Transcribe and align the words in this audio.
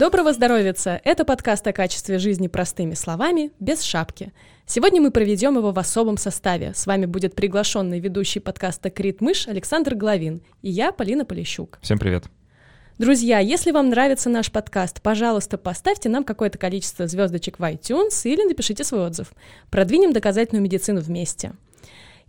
Доброго 0.00 0.32
здоровья! 0.32 0.74
Это 1.04 1.26
подкаст 1.26 1.66
о 1.66 1.74
качестве 1.74 2.18
жизни 2.18 2.48
простыми 2.48 2.94
словами, 2.94 3.52
без 3.60 3.82
шапки. 3.82 4.32
Сегодня 4.64 5.02
мы 5.02 5.10
проведем 5.10 5.58
его 5.58 5.72
в 5.72 5.78
особом 5.78 6.16
составе. 6.16 6.72
С 6.74 6.86
вами 6.86 7.04
будет 7.04 7.34
приглашенный 7.34 8.00
ведущий 8.00 8.40
подкаста 8.40 8.88
«Крит 8.88 9.20
Мышь» 9.20 9.46
Александр 9.46 9.94
Главин 9.94 10.40
и 10.62 10.70
я, 10.70 10.92
Полина 10.92 11.26
Полищук. 11.26 11.78
Всем 11.82 11.98
привет! 11.98 12.24
Друзья, 12.96 13.40
если 13.40 13.72
вам 13.72 13.90
нравится 13.90 14.30
наш 14.30 14.50
подкаст, 14.50 15.02
пожалуйста, 15.02 15.58
поставьте 15.58 16.08
нам 16.08 16.24
какое-то 16.24 16.56
количество 16.56 17.06
звездочек 17.06 17.58
в 17.58 17.62
iTunes 17.62 18.22
или 18.24 18.42
напишите 18.48 18.84
свой 18.84 19.04
отзыв. 19.04 19.32
Продвинем 19.68 20.14
доказательную 20.14 20.62
медицину 20.62 21.02
вместе. 21.02 21.52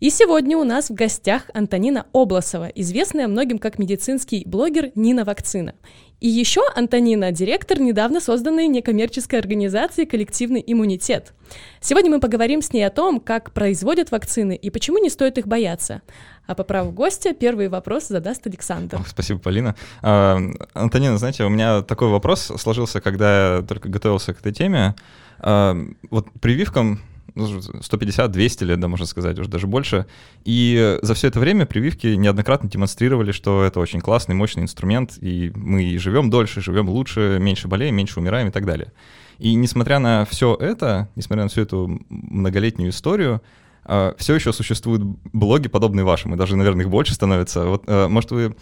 И 0.01 0.09
сегодня 0.09 0.57
у 0.57 0.63
нас 0.63 0.89
в 0.89 0.95
гостях 0.95 1.43
Антонина 1.53 2.07
Обласова, 2.11 2.69
известная 2.73 3.27
многим 3.27 3.59
как 3.59 3.77
медицинский 3.77 4.41
блогер 4.47 4.89
Нина 4.95 5.23
Вакцина. 5.25 5.75
И 6.19 6.27
еще 6.27 6.61
Антонина– 6.75 7.31
директор 7.31 7.79
недавно 7.79 8.19
созданной 8.19 8.67
некоммерческой 8.67 9.37
организации 9.37 10.05
«Коллективный 10.05 10.63
иммунитет». 10.65 11.35
Сегодня 11.81 12.09
мы 12.09 12.19
поговорим 12.19 12.63
с 12.63 12.73
ней 12.73 12.81
о 12.81 12.89
том, 12.89 13.19
как 13.19 13.51
производят 13.51 14.09
вакцины 14.09 14.55
и 14.55 14.71
почему 14.71 14.97
не 14.97 15.11
стоит 15.11 15.37
их 15.37 15.45
бояться. 15.45 16.01
А 16.47 16.55
по 16.55 16.63
праву 16.63 16.91
гостя 16.91 17.35
первый 17.35 17.69
вопрос 17.69 18.07
задаст 18.07 18.47
Александр. 18.47 18.99
Спасибо, 19.07 19.39
Полина. 19.39 19.75
А, 20.01 20.39
Антонина, 20.73 21.19
знаете, 21.19 21.43
у 21.43 21.49
меня 21.49 21.83
такой 21.83 22.07
вопрос 22.07 22.51
сложился, 22.57 23.01
когда 23.01 23.57
я 23.57 23.61
только 23.61 23.87
готовился 23.87 24.33
к 24.33 24.39
этой 24.39 24.51
теме. 24.51 24.95
А, 25.37 25.77
вот 26.09 26.25
прививкам 26.41 27.01
150-200 27.35 28.65
лет, 28.65 28.79
да, 28.79 28.87
можно 28.87 29.05
сказать, 29.05 29.37
уже 29.39 29.49
даже 29.49 29.67
больше. 29.67 30.05
И 30.43 30.99
за 31.01 31.13
все 31.13 31.27
это 31.27 31.39
время 31.39 31.65
прививки 31.65 32.07
неоднократно 32.07 32.69
демонстрировали, 32.69 33.31
что 33.31 33.63
это 33.63 33.79
очень 33.79 34.01
классный, 34.01 34.35
мощный 34.35 34.63
инструмент, 34.63 35.17
и 35.21 35.51
мы 35.55 35.97
живем 35.97 36.29
дольше, 36.29 36.61
живем 36.61 36.89
лучше, 36.89 37.37
меньше 37.39 37.67
болеем, 37.67 37.95
меньше 37.95 38.19
умираем 38.19 38.47
и 38.47 38.51
так 38.51 38.65
далее. 38.65 38.91
И 39.39 39.55
несмотря 39.55 39.99
на 39.99 40.25
все 40.25 40.55
это, 40.55 41.09
несмотря 41.15 41.43
на 41.43 41.49
всю 41.49 41.61
эту 41.61 41.99
многолетнюю 42.09 42.91
историю, 42.91 43.41
а, 43.83 44.13
все 44.17 44.35
еще 44.35 44.53
существуют 44.53 45.01
блоги, 45.33 45.67
подобные 45.67 46.03
вашим, 46.03 46.33
и 46.33 46.37
даже, 46.37 46.55
наверное, 46.55 46.85
их 46.85 46.89
больше 46.89 47.13
становится. 47.13 47.65
Вот, 47.65 47.83
а, 47.87 48.07
может, 48.07 48.31
вы 48.31 48.55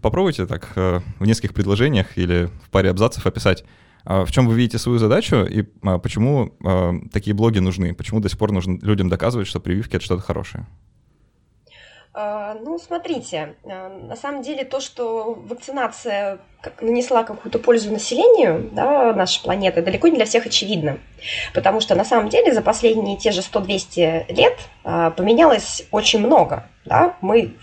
попробуйте 0.00 0.46
так 0.46 0.70
а, 0.76 1.02
в 1.18 1.26
нескольких 1.26 1.54
предложениях 1.54 2.16
или 2.16 2.48
в 2.64 2.70
паре 2.70 2.90
абзацев 2.90 3.26
описать, 3.26 3.64
в 4.08 4.30
чем 4.30 4.48
вы 4.48 4.54
видите 4.54 4.78
свою 4.78 4.98
задачу 4.98 5.44
и 5.44 5.66
а, 5.82 5.98
почему 5.98 6.54
а, 6.64 6.94
такие 7.12 7.34
блоги 7.34 7.58
нужны? 7.58 7.94
Почему 7.94 8.20
до 8.20 8.30
сих 8.30 8.38
пор 8.38 8.52
нужно 8.52 8.78
людям 8.80 9.10
доказывать, 9.10 9.46
что 9.46 9.60
прививки 9.60 9.96
это 9.96 10.04
что-то 10.04 10.22
хорошее? 10.22 10.66
Ну, 12.14 12.80
смотрите, 12.84 13.54
на 13.64 14.16
самом 14.16 14.42
деле 14.42 14.64
то, 14.64 14.80
что 14.80 15.34
вакцинация 15.34 16.40
нанесла 16.80 17.22
какую-то 17.22 17.60
пользу 17.60 17.92
населению 17.92 18.70
да, 18.72 19.12
нашей 19.14 19.40
планеты, 19.44 19.82
далеко 19.82 20.08
не 20.08 20.16
для 20.16 20.24
всех 20.24 20.46
очевидно. 20.46 20.98
Потому 21.54 21.80
что 21.80 21.94
на 21.94 22.04
самом 22.04 22.28
деле 22.28 22.52
за 22.52 22.60
последние 22.60 23.18
те 23.18 23.30
же 23.30 23.42
100-200 23.42 24.32
лет 24.32 24.58
поменялось 24.82 25.86
очень 25.92 26.18
много. 26.18 26.66
Да? 26.86 27.16
Мы 27.20 27.54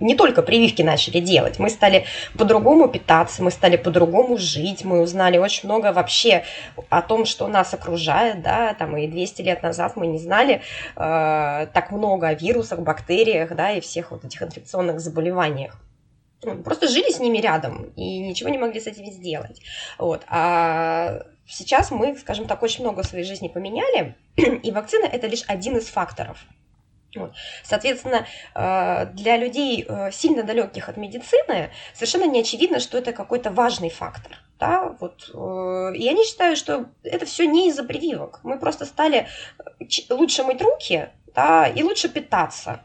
не 0.00 0.14
только 0.14 0.42
прививки 0.42 0.82
начали 0.82 1.20
делать, 1.20 1.58
мы 1.58 1.70
стали 1.70 2.04
по-другому 2.36 2.88
питаться, 2.88 3.42
мы 3.42 3.50
стали 3.50 3.76
по-другому 3.76 4.38
жить, 4.38 4.84
мы 4.84 5.00
узнали 5.00 5.38
очень 5.38 5.68
много 5.68 5.92
вообще 5.92 6.44
о 6.88 7.02
том, 7.02 7.24
что 7.24 7.48
нас 7.48 7.74
окружает, 7.74 8.42
да, 8.42 8.74
там 8.74 8.96
и 8.96 9.06
200 9.06 9.42
лет 9.42 9.62
назад 9.62 9.96
мы 9.96 10.06
не 10.06 10.18
знали 10.18 10.62
э, 10.96 11.66
так 11.72 11.90
много 11.90 12.28
о 12.28 12.34
вирусах, 12.34 12.80
бактериях, 12.80 13.54
да, 13.54 13.72
и 13.72 13.80
всех 13.80 14.10
вот 14.10 14.24
этих 14.24 14.42
инфекционных 14.42 15.00
заболеваниях. 15.00 15.80
Ну, 16.44 16.62
просто 16.62 16.88
жили 16.88 17.10
с 17.10 17.20
ними 17.20 17.38
рядом 17.38 17.92
и 17.94 18.18
ничего 18.18 18.50
не 18.50 18.58
могли 18.58 18.80
с 18.80 18.86
этим 18.86 19.06
сделать. 19.06 19.60
Вот. 19.98 20.22
А 20.28 21.22
сейчас 21.46 21.90
мы, 21.90 22.16
скажем 22.16 22.46
так, 22.46 22.62
очень 22.62 22.82
много 22.82 23.02
в 23.02 23.06
своей 23.06 23.24
жизни 23.24 23.48
поменяли, 23.48 24.16
и 24.36 24.70
вакцина 24.72 25.06
это 25.06 25.26
лишь 25.28 25.44
один 25.46 25.76
из 25.76 25.86
факторов. 25.86 26.38
Соответственно, 27.62 28.26
э, 28.54 29.06
для 29.12 29.36
людей 29.36 29.84
э, 29.86 30.10
сильно 30.12 30.42
далеких 30.42 30.88
от 30.88 30.96
медицины 30.96 31.70
совершенно 31.94 32.24
не 32.24 32.40
очевидно, 32.40 32.80
что 32.80 32.98
это 32.98 33.12
какой-то 33.12 33.50
важный 33.50 33.90
фактор. 33.90 34.38
Да? 34.58 34.96
Вот. 35.00 35.30
Э, 35.34 35.94
и 35.94 36.08
они 36.08 36.24
считают, 36.24 36.58
что 36.58 36.86
это 37.02 37.26
все 37.26 37.46
не 37.46 37.68
из-за 37.68 37.84
прививок. 37.84 38.40
Мы 38.42 38.58
просто 38.58 38.86
стали 38.86 39.26
лучше 40.10 40.44
мыть 40.44 40.62
руки 40.62 41.10
да, 41.34 41.66
и 41.66 41.82
лучше 41.82 42.08
питаться. 42.08 42.80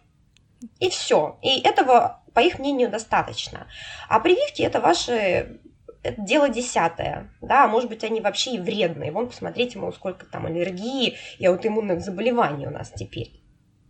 И 0.79 0.89
все. 0.89 1.37
И 1.41 1.61
этого, 1.61 2.23
по 2.33 2.39
их 2.39 2.59
мнению, 2.59 2.89
достаточно. 2.89 3.67
А 4.09 4.19
прививки 4.19 4.61
это 4.61 4.79
ваши 4.79 5.59
это 6.03 6.21
дело 6.21 6.47
десятое, 6.47 7.29
да, 7.41 7.67
может 7.67 7.89
быть, 7.89 8.03
они 8.03 8.21
вообще 8.21 8.51
и 8.51 8.59
вредные. 8.59 9.11
Вон, 9.11 9.27
посмотрите, 9.27 9.77
мол, 9.77 9.91
сколько 9.91 10.25
там 10.25 10.45
аллергии 10.45 11.17
и 11.37 11.45
аутоиммунных 11.45 12.01
заболеваний 12.01 12.67
у 12.67 12.71
нас 12.71 12.91
теперь. 12.91 13.41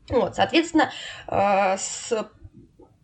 Вот, 0.10 0.36
соответственно, 0.36 0.92
э, 1.28 1.78
с 1.78 2.14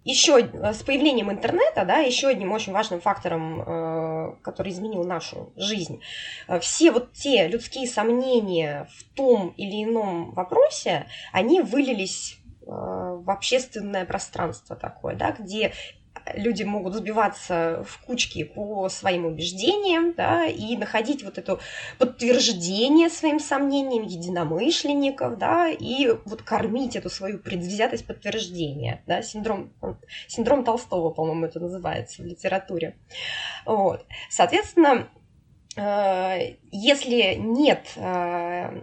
еще 0.06 0.38
с 0.38 0.84
появлением 0.84 1.32
интернета, 1.32 1.86
да, 1.86 2.00
еще 2.00 2.28
одним 2.28 2.52
очень 2.52 2.74
важным 2.74 3.00
фактором, 3.00 3.62
э, 3.62 4.36
который 4.42 4.74
изменил 4.74 5.06
нашу 5.06 5.54
жизнь, 5.56 6.02
э, 6.48 6.60
все 6.60 6.92
вот 6.92 7.14
те 7.14 7.48
людские 7.48 7.88
сомнения 7.88 8.88
в 8.98 9.04
том 9.16 9.54
или 9.56 9.84
ином 9.84 10.32
вопросе, 10.34 11.08
они 11.32 11.62
вылились 11.62 12.38
в 12.66 13.30
общественное 13.30 14.06
пространство 14.06 14.78
такое, 14.78 15.16
да, 15.16 15.32
где 15.32 15.74
люди 16.34 16.64
могут 16.64 16.96
сбиваться 16.96 17.84
в 17.88 18.00
кучки 18.06 18.44
по 18.44 18.90
своим 18.90 19.26
убеждениям, 19.26 20.14
да, 20.14 20.46
и 20.46 20.78
находить 20.78 21.24
вот 21.24 21.38
это 21.38 21.60
подтверждение 21.98 23.10
своим 23.10 23.40
сомнениям 23.40 24.04
единомышленников, 24.04 25.38
да, 25.38 25.70
и 25.70 26.10
вот 26.26 26.42
кормить 26.42 26.96
эту 26.96 27.10
свою 27.10 27.40
предвзятость 27.40 28.06
подтверждения, 28.06 29.04
да, 29.08 29.22
синдром, 29.22 29.74
синдром 30.28 30.64
Толстого, 30.64 31.10
по-моему, 31.10 31.46
это 31.46 31.60
называется 31.60 32.22
в 32.22 32.26
литературе. 32.26 32.96
Вот. 33.66 34.06
Соответственно, 34.30 35.10
э, 35.76 36.56
если 36.72 37.36
нет 37.36 37.88
э, 37.96 38.82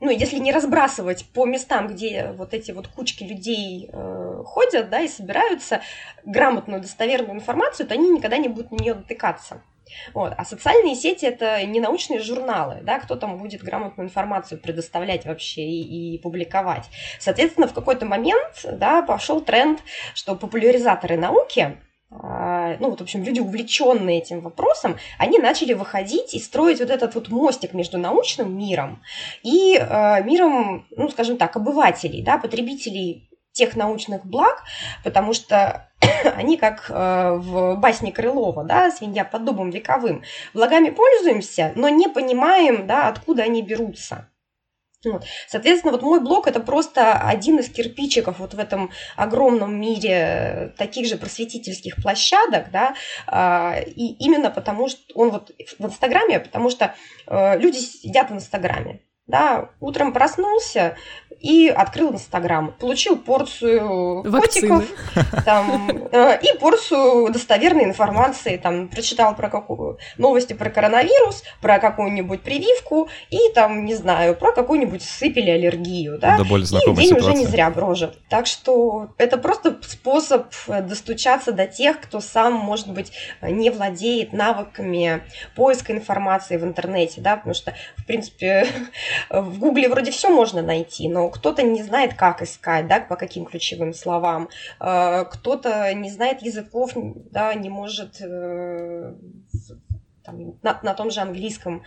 ну, 0.00 0.10
если 0.10 0.38
не 0.38 0.52
разбрасывать 0.52 1.26
по 1.32 1.46
местам, 1.46 1.88
где 1.88 2.32
вот 2.32 2.54
эти 2.54 2.72
вот 2.72 2.88
кучки 2.88 3.24
людей 3.24 3.88
э, 3.92 4.42
ходят, 4.44 4.90
да, 4.90 5.00
и 5.00 5.08
собираются 5.08 5.82
грамотную, 6.24 6.80
достоверную 6.80 7.36
информацию, 7.36 7.86
то 7.86 7.94
они 7.94 8.10
никогда 8.10 8.36
не 8.36 8.48
будут 8.48 8.70
на 8.72 8.76
нее 8.76 8.94
натыкаться. 8.94 9.62
Вот. 10.14 10.32
А 10.36 10.44
социальные 10.44 10.96
сети 10.96 11.26
это 11.26 11.64
не 11.64 11.80
научные 11.80 12.20
журналы, 12.20 12.80
да, 12.82 12.98
кто 12.98 13.16
там 13.16 13.38
будет 13.38 13.62
грамотную 13.62 14.08
информацию 14.08 14.60
предоставлять 14.60 15.24
вообще 15.24 15.62
и, 15.62 16.14
и 16.14 16.18
публиковать. 16.18 16.84
Соответственно, 17.18 17.68
в 17.68 17.72
какой-то 17.72 18.04
момент 18.04 18.64
да, 18.64 19.02
пошел 19.02 19.40
тренд, 19.40 19.80
что 20.14 20.34
популяризаторы 20.34 21.16
науки 21.16 21.78
ну 22.22 22.90
вот, 22.90 23.00
в 23.00 23.02
общем, 23.02 23.22
люди, 23.22 23.40
увлеченные 23.40 24.18
этим 24.18 24.40
вопросом, 24.40 24.96
они 25.18 25.38
начали 25.38 25.72
выходить 25.72 26.34
и 26.34 26.40
строить 26.40 26.80
вот 26.80 26.90
этот 26.90 27.14
вот 27.14 27.28
мостик 27.28 27.74
между 27.74 27.98
научным 27.98 28.56
миром 28.56 29.02
и 29.42 29.76
э, 29.78 30.22
миром, 30.24 30.86
ну, 30.90 31.08
скажем 31.08 31.36
так, 31.36 31.56
обывателей, 31.56 32.22
да, 32.22 32.38
потребителей 32.38 33.28
тех 33.52 33.74
научных 33.74 34.24
благ, 34.24 34.62
потому 35.02 35.32
что 35.32 35.88
они 36.36 36.56
как 36.56 36.90
э, 36.90 37.32
в 37.36 37.76
басне 37.76 38.12
Крылова, 38.12 38.64
да, 38.64 38.90
свинья 38.90 39.24
под 39.24 39.44
дубом 39.44 39.70
вековым, 39.70 40.22
благами 40.54 40.90
пользуемся, 40.90 41.72
но 41.74 41.88
не 41.88 42.08
понимаем, 42.08 42.86
да, 42.86 43.08
откуда 43.08 43.44
они 43.44 43.62
берутся. 43.62 44.28
Вот. 45.06 45.24
Соответственно, 45.48 45.92
вот 45.92 46.02
мой 46.02 46.20
блог 46.20 46.48
это 46.48 46.60
просто 46.60 47.14
один 47.14 47.58
из 47.58 47.70
кирпичиков 47.70 48.38
вот 48.38 48.54
в 48.54 48.58
этом 48.58 48.90
огромном 49.16 49.80
мире 49.80 50.74
таких 50.76 51.06
же 51.06 51.16
просветительских 51.16 51.96
площадок, 51.96 52.70
да, 52.70 52.94
а, 53.26 53.78
и 53.80 54.14
именно 54.18 54.50
потому 54.50 54.88
что 54.88 55.00
он 55.14 55.30
вот 55.30 55.52
в 55.78 55.84
Инстаграме, 55.84 56.40
потому 56.40 56.70
что 56.70 56.94
э, 57.26 57.58
люди 57.58 57.78
сидят 57.78 58.30
в 58.30 58.34
Инстаграме, 58.34 59.00
да, 59.26 59.70
утром 59.80 60.12
проснулся, 60.12 60.96
и 61.40 61.68
открыл 61.68 62.12
Инстаграм. 62.12 62.72
Получил 62.78 63.16
порцию 63.16 64.22
Вакцины. 64.22 64.68
котиков 64.68 65.44
там, 65.44 66.08
э, 66.12 66.40
и 66.42 66.58
порцию 66.58 67.30
достоверной 67.30 67.84
информации. 67.84 68.56
Там, 68.56 68.88
прочитал 68.88 69.34
про 69.34 69.50
какую 69.50 69.98
новости 70.16 70.54
про 70.54 70.70
коронавирус, 70.70 71.42
про 71.60 71.78
какую-нибудь 71.78 72.42
прививку 72.42 73.08
и 73.30 73.38
там, 73.54 73.84
не 73.84 73.94
знаю, 73.94 74.34
про 74.34 74.52
какую-нибудь 74.52 75.02
сыпь 75.02 75.36
или 75.36 75.50
аллергию. 75.50 76.18
Да? 76.18 76.38
Да, 76.38 76.44
более 76.44 76.66
и 76.66 76.94
день 76.96 77.08
ситуация. 77.08 77.16
уже 77.16 77.34
не 77.34 77.46
зря 77.46 77.70
прожит. 77.70 78.18
Так 78.28 78.46
что 78.46 79.08
это 79.18 79.36
просто 79.36 79.78
способ 79.82 80.46
достучаться 80.66 81.52
до 81.52 81.66
тех, 81.66 82.00
кто 82.00 82.20
сам, 82.20 82.54
может 82.54 82.90
быть, 82.90 83.12
не 83.42 83.70
владеет 83.70 84.32
навыками 84.32 85.22
поиска 85.54 85.92
информации 85.92 86.56
в 86.56 86.64
интернете. 86.64 87.20
Да? 87.20 87.36
Потому 87.36 87.54
что, 87.54 87.74
в 87.96 88.06
принципе, 88.06 88.66
в 89.30 89.58
Гугле 89.58 89.88
вроде 89.88 90.10
все 90.10 90.28
можно 90.28 90.62
найти, 90.62 91.08
но 91.08 91.28
кто-то 91.28 91.62
не 91.62 91.82
знает, 91.82 92.14
как 92.14 92.42
искать, 92.42 92.86
да, 92.86 93.00
по 93.00 93.16
каким 93.16 93.44
ключевым 93.44 93.92
словам, 93.94 94.48
э, 94.80 95.24
кто-то 95.24 95.92
не 95.94 96.10
знает 96.10 96.42
языков, 96.42 96.92
да, 96.94 97.54
не 97.54 97.68
может 97.68 98.20
э, 98.20 99.14
там, 100.24 100.54
на, 100.62 100.80
на 100.82 100.94
том 100.94 101.10
же 101.10 101.20
английском 101.20 101.82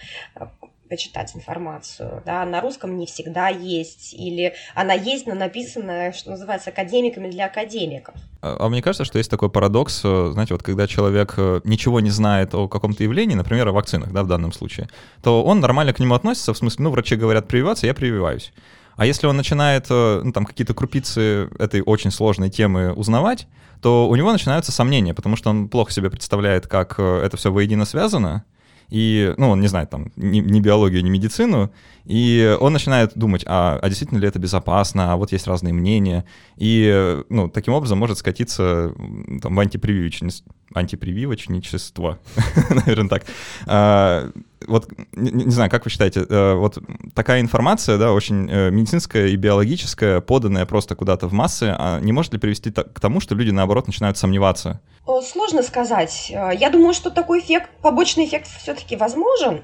почитать 0.90 1.36
информацию, 1.36 2.22
да, 2.26 2.44
на 2.46 2.62
русском 2.62 2.98
не 2.98 3.06
всегда 3.06 3.48
есть, 3.48 4.14
или 4.14 4.54
она 4.74 4.94
есть, 4.94 5.28
но 5.28 5.36
написана, 5.36 6.12
что 6.12 6.32
называется, 6.32 6.72
академиками 6.72 7.30
для 7.30 7.46
академиков. 7.46 8.16
А, 8.42 8.58
а 8.60 8.70
мне 8.70 8.82
кажется, 8.82 9.06
что 9.06 9.18
есть 9.18 9.30
такой 9.30 9.50
парадокс, 9.50 10.02
э, 10.04 10.30
знаете, 10.34 10.54
вот 10.54 10.64
когда 10.64 10.88
человек 10.88 11.36
э, 11.38 11.62
ничего 11.64 12.00
не 12.00 12.10
знает 12.10 12.56
о 12.56 12.68
каком-то 12.68 13.04
явлении, 13.04 13.36
например, 13.36 13.68
о 13.68 13.72
вакцинах, 13.72 14.12
да, 14.12 14.24
в 14.24 14.28
данном 14.28 14.52
случае, 14.52 14.90
то 15.22 15.44
он 15.44 15.60
нормально 15.60 15.94
к 15.94 16.00
нему 16.00 16.16
относится, 16.16 16.54
в 16.54 16.58
смысле, 16.58 16.86
ну, 16.86 16.90
врачи 16.90 17.16
говорят 17.16 17.48
прививаться, 17.48 17.86
я 17.86 17.94
прививаюсь. 17.94 18.52
А 18.96 19.06
если 19.06 19.28
он 19.28 19.38
начинает, 19.38 19.86
э, 19.90 20.22
ну, 20.24 20.32
там, 20.32 20.46
какие-то 20.46 20.74
крупицы 20.74 21.50
этой 21.60 21.82
очень 21.82 22.12
сложной 22.12 22.50
темы 22.50 22.94
узнавать, 22.94 23.48
то 23.82 24.10
у 24.10 24.16
него 24.16 24.32
начинаются 24.34 24.72
сомнения, 24.72 25.14
потому 25.14 25.36
что 25.38 25.52
он 25.52 25.70
плохо 25.70 25.92
себе 25.92 26.10
представляет, 26.10 26.68
как 26.68 27.00
это 27.00 27.38
все 27.38 27.50
воедино 27.50 27.86
связано, 27.86 28.44
и, 28.90 29.34
ну, 29.38 29.50
он 29.50 29.62
не 29.62 29.68
знает 29.68 29.90
там 29.90 30.12
ни, 30.16 30.40
ни 30.40 30.60
биологию, 30.60 31.04
ни 31.04 31.10
медицину, 31.10 31.72
и 32.10 32.58
он 32.60 32.74
начинает 32.74 33.12
думать, 33.14 33.44
а, 33.46 33.78
а 33.80 33.88
действительно 33.88 34.18
ли 34.18 34.28
это 34.28 34.40
безопасно, 34.40 35.14
а 35.14 35.16
вот 35.16 35.32
есть 35.32 35.46
разные 35.46 35.76
мнения, 35.76 36.26
и, 36.58 37.22
ну, 37.30 37.48
таким 37.50 37.76
образом 37.76 38.00
может 38.00 38.18
скатиться 38.18 38.96
там, 39.44 39.56
в 39.56 39.60
антипрививочность, 39.60 40.44
антипрививочничество, 40.74 42.18
наверное, 42.72 43.10
так. 43.10 43.26
А, 43.68 44.32
вот, 44.68 44.90
не, 45.14 45.52
знаю, 45.52 45.70
как 45.70 45.86
вы 45.86 45.92
считаете, 45.92 46.26
э, 46.28 46.54
вот 46.56 46.80
такая 47.14 47.42
информация, 47.42 48.00
да, 48.00 48.12
очень 48.12 48.50
э, 48.50 48.72
медицинская 48.72 49.28
и 49.28 49.36
биологическая, 49.36 50.20
поданная 50.20 50.66
просто 50.66 50.96
куда-то 50.96 51.28
в 51.28 51.34
массы, 51.34 51.76
а 51.78 52.00
не 52.00 52.12
может 52.12 52.34
ли 52.34 52.40
привести 52.40 52.72
к 52.72 53.00
тому, 53.00 53.20
что 53.20 53.36
люди, 53.36 53.52
наоборот, 53.52 53.86
начинают 53.86 54.18
сомневаться? 54.18 54.82
Сложно 55.06 55.62
сказать. 55.62 56.32
Э, 56.34 56.50
я 56.58 56.72
думаю, 56.72 56.96
что 56.96 57.12
такой 57.12 57.40
эффект, 57.40 57.70
побочный 57.84 58.26
эффект 58.26 58.48
все-таки 58.48 58.96
возможен. 58.96 59.62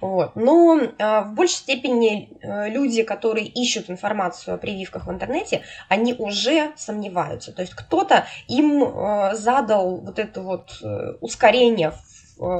Вот. 0.00 0.36
Но 0.36 0.78
э, 0.78 1.20
в 1.22 1.32
большей 1.34 1.56
степени 1.56 2.30
э, 2.40 2.68
люди, 2.70 3.02
которые 3.02 3.46
ищут 3.46 3.90
информацию 3.90 4.54
о 4.54 4.58
прививках 4.58 5.06
в 5.06 5.10
интернете, 5.10 5.62
они 5.88 6.14
уже 6.14 6.72
сомневаются. 6.76 7.52
То 7.52 7.62
есть 7.62 7.74
кто-то 7.74 8.26
им 8.48 8.82
э, 8.82 9.34
задал 9.34 9.96
вот 9.96 10.18
это 10.18 10.40
вот 10.40 10.78
э, 10.82 11.14
ускорение 11.20 11.92
в 11.92 12.11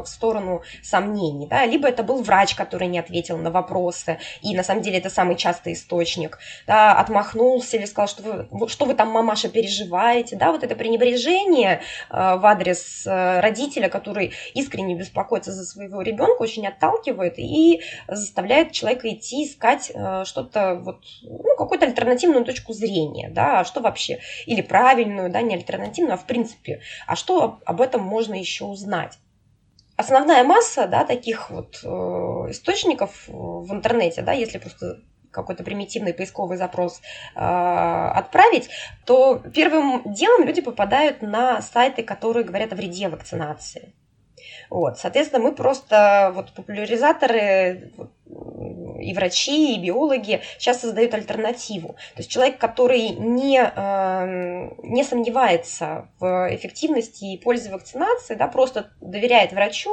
сторону 0.05 0.63
сомнений, 0.83 1.47
да, 1.47 1.67
либо 1.67 1.89
это 1.89 2.03
был 2.03 2.23
врач, 2.23 2.55
который 2.55 2.89
не 2.89 2.99
ответил 2.99 3.39
на 3.39 3.51
вопросы, 3.51 4.19
и 4.41 4.55
на 4.55 4.63
самом 4.63 4.83
деле 4.83 4.99
это 4.99 5.11
самый 5.11 5.37
частый 5.37 5.73
источник, 5.73 6.39
да, 6.67 6.93
отмахнулся 6.99 7.77
или 7.77 7.87
сказал, 7.87 8.09
что 8.09 8.23
вы, 8.51 8.69
что 8.69 8.85
вы 8.85 8.95
там, 8.95 9.09
мамаша, 9.09 9.49
переживаете, 9.49 10.37
да, 10.37 10.53
вот 10.53 10.63
это 10.63 10.75
пренебрежение 10.75 11.81
э, 12.11 12.37
в 12.37 12.47
адрес 12.47 13.07
э, 13.07 13.41
родителя, 13.41 13.89
который 13.89 14.33
искренне 14.55 14.95
беспокоится 14.95 15.53
за 15.53 15.65
своего 15.65 16.03
ребенка, 16.03 16.43
очень 16.43 16.67
отталкивает 16.67 17.39
и 17.39 17.83
заставляет 18.09 18.73
человека 18.73 19.09
идти 19.09 19.45
искать 19.45 19.91
э, 19.95 20.25
что-то, 20.25 20.77
вот, 20.77 21.01
ну, 21.23 21.57
какую-то 21.57 21.87
альтернативную 21.87 22.45
точку 22.45 22.73
зрения, 22.73 23.31
да, 23.31 23.61
а 23.61 23.65
что 23.65 23.81
вообще, 23.81 24.21
или 24.47 24.63
правильную, 24.63 25.31
да, 25.31 25.43
не 25.43 25.55
альтернативную, 25.55 26.15
а 26.15 26.19
в 26.19 26.27
принципе, 26.27 26.81
а 27.07 27.17
что 27.17 27.61
об 27.65 27.81
этом 27.81 28.03
можно 28.03 28.35
еще 28.35 28.65
узнать 28.65 29.19
основная 29.97 30.44
масса 30.44 30.87
да, 30.87 31.05
таких 31.05 31.50
вот 31.50 31.81
э, 31.83 31.87
источников 32.50 33.25
в 33.29 33.73
интернете, 33.73 34.23
да, 34.23 34.33
если 34.33 34.59
просто 34.59 35.00
какой-то 35.31 35.65
примитивный 35.65 36.15
поисковый 36.15 36.56
запрос 36.56 37.00
э, 37.35 37.39
отправить, 37.41 38.69
то 39.06 39.41
первым 39.55 40.03
делом 40.12 40.44
люди 40.44 40.61
попадают 40.61 41.23
на 41.23 41.62
сайты, 41.62 42.03
которые 42.03 42.44
говорят 42.44 42.73
о 42.73 42.77
вреде 42.77 43.09
вакцинации. 43.09 43.94
Вот, 44.71 44.99
соответственно, 44.99 45.43
мы 45.43 45.55
просто 45.55 46.33
вот 46.35 46.53
популяризаторы 46.53 47.93
и 49.02 49.12
врачи, 49.14 49.75
и 49.75 49.81
биологи 49.81 50.40
сейчас 50.58 50.81
создают 50.81 51.14
альтернативу. 51.14 51.88
То 52.14 52.19
есть 52.19 52.31
человек, 52.31 52.58
который 52.58 53.11
не, 53.11 53.58
эм, 53.58 54.75
не 54.82 55.05
сомневается 55.05 56.08
в 56.19 56.55
эффективности 56.55 57.25
и 57.25 57.38
пользе 57.38 57.70
вакцинации, 57.70 58.34
да, 58.34 58.46
просто 58.49 58.90
доверяет 59.00 59.52
врачу, 59.52 59.90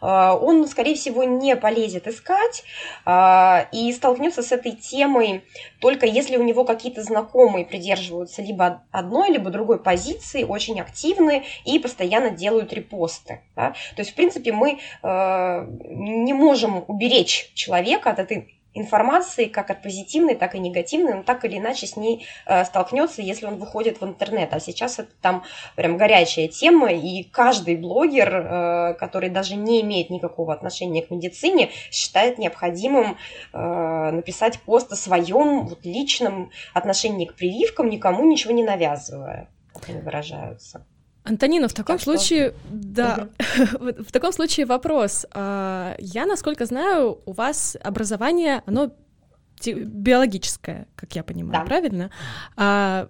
э, 0.00 0.06
он, 0.06 0.66
скорее 0.68 0.94
всего, 0.94 1.24
не 1.24 1.56
полезет 1.56 2.06
искать 2.06 2.64
э, 3.06 3.66
и 3.72 3.92
столкнется 3.92 4.42
с 4.42 4.52
этой 4.52 4.72
темой 4.72 5.42
только 5.80 6.06
если 6.06 6.38
у 6.38 6.42
него 6.42 6.64
какие-то 6.64 7.02
знакомые 7.02 7.66
придерживаются 7.66 8.40
либо 8.40 8.84
одной, 8.90 9.30
либо 9.30 9.50
другой 9.50 9.78
позиции, 9.78 10.42
очень 10.42 10.80
активны 10.80 11.44
и 11.66 11.78
постоянно 11.78 12.30
делают 12.30 12.72
репосты. 12.72 13.42
Да. 13.54 13.74
То 13.94 14.00
есть, 14.00 14.12
в 14.12 14.14
принципе, 14.14 14.52
мы 14.52 14.78
э, 15.02 15.66
не 15.90 16.32
можем 16.32 16.84
уберечь 16.88 17.52
человека 17.52 17.73
от 18.10 18.18
этой 18.18 18.60
информации, 18.74 19.46
как 19.46 19.70
от 19.70 19.82
позитивной, 19.82 20.34
так 20.34 20.54
и 20.54 20.58
негативной, 20.58 21.14
он 21.14 21.22
так 21.22 21.44
или 21.44 21.58
иначе 21.58 21.86
с 21.86 21.96
ней 21.96 22.26
э, 22.46 22.64
столкнется, 22.64 23.22
если 23.22 23.46
он 23.46 23.56
выходит 23.56 24.00
в 24.00 24.04
интернет. 24.04 24.52
А 24.52 24.60
сейчас 24.60 24.98
это 24.98 25.10
там 25.22 25.44
прям 25.76 25.96
горячая 25.96 26.48
тема, 26.48 26.92
и 26.92 27.22
каждый 27.22 27.76
блогер, 27.76 28.34
э, 28.34 28.94
который 28.94 29.30
даже 29.30 29.54
не 29.54 29.80
имеет 29.82 30.10
никакого 30.10 30.52
отношения 30.52 31.02
к 31.02 31.10
медицине, 31.10 31.70
считает 31.90 32.38
необходимым 32.38 33.16
э, 33.52 34.10
написать 34.10 34.60
пост 34.60 34.92
о 34.92 34.96
своем 34.96 35.66
вот, 35.66 35.84
личном 35.84 36.50
отношении 36.74 37.26
к 37.26 37.34
прививкам, 37.34 37.88
никому 37.88 38.24
ничего 38.24 38.52
не 38.52 38.64
навязывая, 38.64 39.48
как 39.72 39.88
они 39.88 40.00
выражаются. 40.00 40.84
Антонина, 41.24 41.68
в 41.68 41.72
таком 41.72 41.96
так 41.96 42.04
случае, 42.04 42.50
что? 42.50 42.56
да, 42.70 43.28
угу. 43.78 43.92
в 44.06 44.12
таком 44.12 44.32
случае 44.32 44.66
вопрос. 44.66 45.24
А, 45.32 45.96
я, 45.98 46.26
насколько 46.26 46.66
знаю, 46.66 47.18
у 47.24 47.32
вас 47.32 47.76
образование, 47.82 48.62
оно 48.66 48.92
биологическое, 49.66 50.86
как 50.94 51.16
я 51.16 51.24
понимаю, 51.24 51.62
да. 51.62 51.66
правильно? 51.66 52.10
А, 52.56 53.08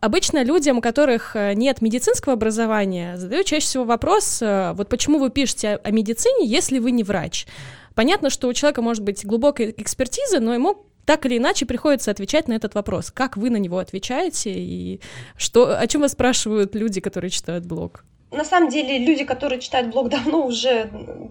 обычно 0.00 0.42
людям, 0.42 0.78
у 0.78 0.80
которых 0.80 1.36
э, 1.36 1.54
нет 1.54 1.80
медицинского 1.80 2.32
образования, 2.32 3.16
задают 3.16 3.46
чаще 3.46 3.66
всего 3.66 3.84
вопрос, 3.84 4.42
э, 4.42 4.72
вот 4.74 4.88
почему 4.88 5.20
вы 5.20 5.30
пишете 5.30 5.76
о 5.76 5.90
медицине, 5.92 6.46
если 6.46 6.80
вы 6.80 6.90
не 6.90 7.04
врач? 7.04 7.46
Понятно, 7.94 8.28
что 8.28 8.48
у 8.48 8.52
человека 8.52 8.82
может 8.82 9.04
быть 9.04 9.24
глубокая 9.24 9.68
экспертиза, 9.76 10.40
но 10.40 10.54
ему 10.54 10.86
так 11.04 11.26
или 11.26 11.38
иначе 11.38 11.66
приходится 11.66 12.10
отвечать 12.10 12.48
на 12.48 12.54
этот 12.54 12.74
вопрос. 12.74 13.10
Как 13.10 13.36
вы 13.36 13.50
на 13.50 13.56
него 13.56 13.78
отвечаете 13.78 14.52
и 14.52 15.00
что, 15.36 15.78
о 15.78 15.86
чем 15.86 16.02
вас 16.02 16.12
спрашивают 16.12 16.74
люди, 16.74 17.00
которые 17.00 17.30
читают 17.30 17.66
блог? 17.66 18.04
на 18.32 18.44
самом 18.44 18.70
деле 18.70 18.98
люди, 18.98 19.24
которые 19.24 19.60
читают 19.60 19.88
блог 19.88 20.08
давно, 20.08 20.46
уже 20.46 20.90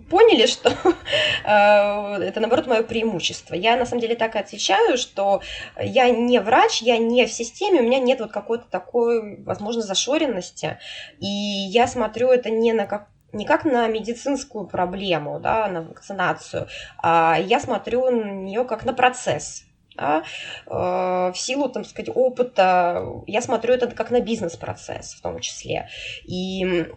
поняли, 0.10 0.46
что 0.46 0.69
э, 1.43 2.24
это, 2.24 2.39
наоборот, 2.39 2.67
мое 2.67 2.84
преимущество. 2.84 3.55
Я, 3.55 3.75
на 3.75 3.86
самом 3.86 4.01
деле, 4.01 4.15
так 4.15 4.36
и 4.36 4.39
отвечаю, 4.39 4.98
что 4.98 5.41
я 5.81 6.10
не 6.12 6.39
врач, 6.39 6.81
я 6.81 6.98
не 6.98 7.25
в 7.25 7.34
системе, 7.34 7.81
у 7.81 7.84
меня 7.84 8.00
нет 8.00 8.19
вот 8.19 8.31
какой-то 8.31 8.65
такой, 8.69 9.43
возможно, 9.43 9.81
зашоренности. 9.81 10.77
И 11.19 11.27
я 11.27 11.88
смотрю 11.88 12.29
это 12.29 12.51
не 12.51 12.72
на 12.72 12.86
как 12.86 13.07
не 13.33 13.45
как 13.45 13.65
на 13.65 13.88
медицинскую 13.88 14.67
проблему, 14.67 15.39
да, 15.39 15.67
на 15.67 15.81
вакцинацию, 15.81 16.67
а 16.97 17.38
я 17.39 17.59
смотрю 17.59 18.09
на 18.09 18.31
нее 18.31 18.65
как 18.65 18.85
на 18.85 18.93
процесс. 18.93 19.63
Да, 19.97 20.23
э, 20.67 20.71
в 20.71 21.33
силу, 21.35 21.67
там 21.67 21.83
сказать, 21.83 22.09
опыта, 22.15 23.05
я 23.27 23.41
смотрю 23.41 23.73
это 23.73 23.88
как 23.88 24.09
на 24.09 24.21
бизнес-процесс 24.21 25.15
в 25.15 25.21
том 25.21 25.39
числе. 25.41 25.89
И 26.23 26.88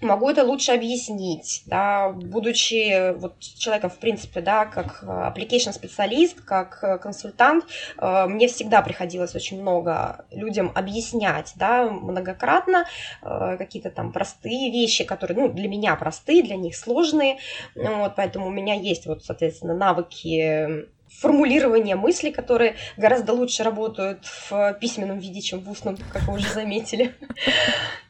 могу 0.00 0.30
это 0.30 0.44
лучше 0.44 0.72
объяснить, 0.72 1.62
да, 1.66 2.10
будучи 2.10 3.12
вот 3.18 3.38
человеком, 3.40 3.90
в 3.90 3.98
принципе, 3.98 4.40
да, 4.40 4.66
как 4.66 5.02
application 5.02 5.72
специалист, 5.72 6.40
как 6.40 7.00
консультант, 7.02 7.64
э, 7.98 8.26
мне 8.26 8.48
всегда 8.48 8.82
приходилось 8.82 9.34
очень 9.34 9.60
много 9.60 10.24
людям 10.30 10.72
объяснять, 10.74 11.52
да, 11.56 11.88
многократно 11.88 12.86
э, 13.22 13.56
какие-то 13.58 13.90
там 13.90 14.12
простые 14.12 14.70
вещи, 14.70 15.04
которые, 15.04 15.38
ну, 15.38 15.48
для 15.52 15.68
меня 15.68 15.96
простые, 15.96 16.42
для 16.42 16.56
них 16.56 16.76
сложные, 16.76 17.38
вот, 17.74 18.14
поэтому 18.16 18.46
у 18.46 18.50
меня 18.50 18.74
есть 18.74 19.06
вот, 19.06 19.24
соответственно, 19.24 19.74
навыки 19.74 20.86
формулирование 21.20 21.96
мыслей, 21.96 22.30
которые 22.30 22.76
гораздо 22.96 23.32
лучше 23.32 23.62
работают 23.62 24.24
в 24.50 24.74
письменном 24.80 25.18
виде, 25.18 25.40
чем 25.40 25.60
в 25.60 25.70
устном, 25.70 25.96
как 26.12 26.22
вы 26.22 26.34
уже 26.34 26.48
заметили. 26.48 27.14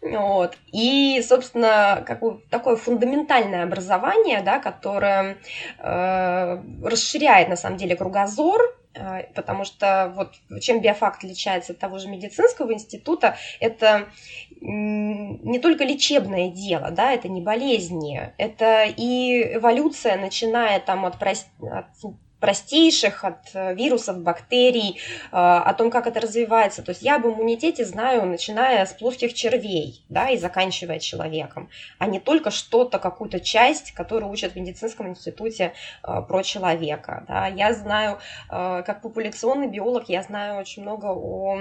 Вот. 0.02 0.56
И, 0.72 1.22
собственно, 1.26 2.04
как 2.06 2.20
бы 2.20 2.40
такое 2.50 2.76
фундаментальное 2.76 3.64
образование, 3.64 4.40
да, 4.42 4.60
которое 4.60 5.38
э, 5.78 6.62
расширяет, 6.84 7.48
на 7.48 7.56
самом 7.56 7.76
деле, 7.76 7.96
кругозор, 7.96 8.60
э, 8.94 9.24
потому 9.34 9.64
что 9.64 10.12
вот 10.14 10.34
чем 10.60 10.80
биофакт 10.80 11.24
отличается 11.24 11.72
от 11.72 11.80
того 11.80 11.98
же 11.98 12.08
медицинского 12.08 12.72
института, 12.72 13.36
это 13.58 14.06
не 14.60 15.58
только 15.58 15.84
лечебное 15.84 16.50
дело, 16.50 16.90
да, 16.90 17.12
это 17.12 17.28
не 17.28 17.40
болезни, 17.40 18.32
это 18.38 18.84
и 18.84 19.56
эволюция, 19.56 20.16
начиная 20.16 20.80
там 20.80 21.04
от, 21.04 21.16
от 21.22 21.86
простейших, 22.40 23.24
от 23.24 23.54
э, 23.54 23.74
вирусов, 23.74 24.22
бактерий, 24.22 24.98
э, 25.32 25.36
о 25.36 25.72
том, 25.74 25.90
как 25.90 26.06
это 26.06 26.20
развивается. 26.20 26.82
То 26.82 26.90
есть 26.90 27.02
я 27.02 27.16
об 27.16 27.26
иммунитете 27.26 27.84
знаю, 27.84 28.26
начиная 28.26 28.84
с 28.84 28.92
плоских 28.92 29.34
червей, 29.34 30.04
да, 30.08 30.28
и 30.30 30.36
заканчивая 30.36 30.98
человеком, 30.98 31.70
а 31.98 32.06
не 32.06 32.20
только 32.20 32.50
что-то, 32.50 32.98
какую-то 32.98 33.40
часть, 33.40 33.92
которую 33.92 34.30
учат 34.30 34.52
в 34.52 34.56
медицинском 34.56 35.08
институте 35.08 35.72
э, 36.02 36.22
про 36.28 36.42
человека. 36.42 37.24
Да. 37.28 37.46
Я 37.46 37.72
знаю, 37.72 38.18
как 38.48 39.02
популяционный 39.02 39.68
биолог, 39.68 40.08
я 40.08 40.22
знаю 40.22 40.60
очень 40.60 40.82
много 40.82 41.06
о 41.06 41.58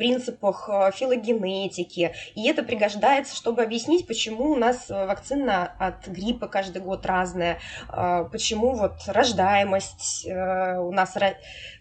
принципах 0.00 0.66
э, 0.72 0.92
филогенетики. 0.94 2.14
И 2.34 2.48
это 2.48 2.62
пригождается, 2.62 3.36
чтобы 3.36 3.62
объяснить, 3.62 4.06
почему 4.06 4.52
у 4.52 4.56
нас 4.56 4.90
э, 4.90 5.06
вакцина 5.06 5.74
от 5.78 6.08
гриппа 6.08 6.48
каждый 6.48 6.80
год 6.80 7.04
разная, 7.04 7.58
э, 7.92 8.24
почему 8.32 8.76
вот 8.76 8.94
рождаемость 9.06 10.26
у 10.26 10.92
нас, 10.92 11.14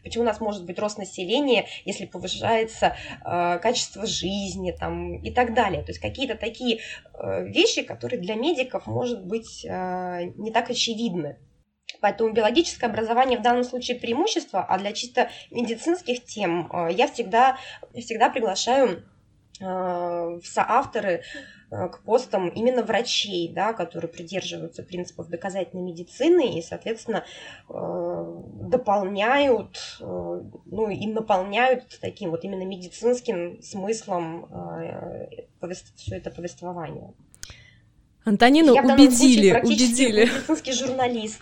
почему 0.03 0.23
у 0.23 0.27
нас 0.27 0.41
может 0.41 0.65
быть 0.65 0.77
рост 0.79 0.97
населения, 0.97 1.67
если 1.85 2.05
повышается 2.05 2.95
качество 3.23 4.05
жизни 4.05 4.71
там, 4.71 5.15
и 5.21 5.31
так 5.31 5.53
далее. 5.53 5.81
То 5.81 5.91
есть 5.91 5.99
какие-то 5.99 6.35
такие 6.35 6.79
вещи, 7.21 7.83
которые 7.83 8.19
для 8.19 8.35
медиков, 8.35 8.85
может 8.87 9.25
быть, 9.25 9.63
не 9.63 10.51
так 10.51 10.69
очевидны. 10.69 11.37
Поэтому 12.01 12.33
биологическое 12.33 12.89
образование 12.89 13.37
в 13.37 13.41
данном 13.41 13.63
случае 13.63 13.99
преимущество, 13.99 14.63
а 14.63 14.77
для 14.77 14.93
чисто 14.93 15.29
медицинских 15.51 16.25
тем 16.25 16.69
э, 16.71 16.89
я 16.91 17.07
всегда, 17.07 17.57
всегда 17.93 18.29
приглашаю 18.29 19.03
э, 19.59 19.65
в 19.65 20.43
соавторы 20.45 21.23
э, 21.71 21.89
к 21.89 22.03
постам 22.03 22.49
именно 22.49 22.83
врачей, 22.83 23.51
да, 23.53 23.73
которые 23.73 24.09
придерживаются 24.09 24.83
принципов 24.83 25.27
доказательной 25.27 25.83
медицины 25.83 26.57
и, 26.57 26.61
соответственно, 26.61 27.25
дополняют, 27.67 29.99
ну 29.99 30.89
и 30.89 31.07
наполняют 31.07 31.99
таким 32.01 32.31
вот 32.31 32.43
именно 32.43 32.63
медицинским 32.63 33.61
смыслом 33.61 34.47
все 35.95 36.15
это 36.15 36.31
повествование. 36.31 37.13
Антонину 38.29 38.75
Я 38.75 38.83
убедили, 38.83 39.59
убедили. 39.63 40.25
медицинский 40.25 40.73
журналист. 40.73 41.41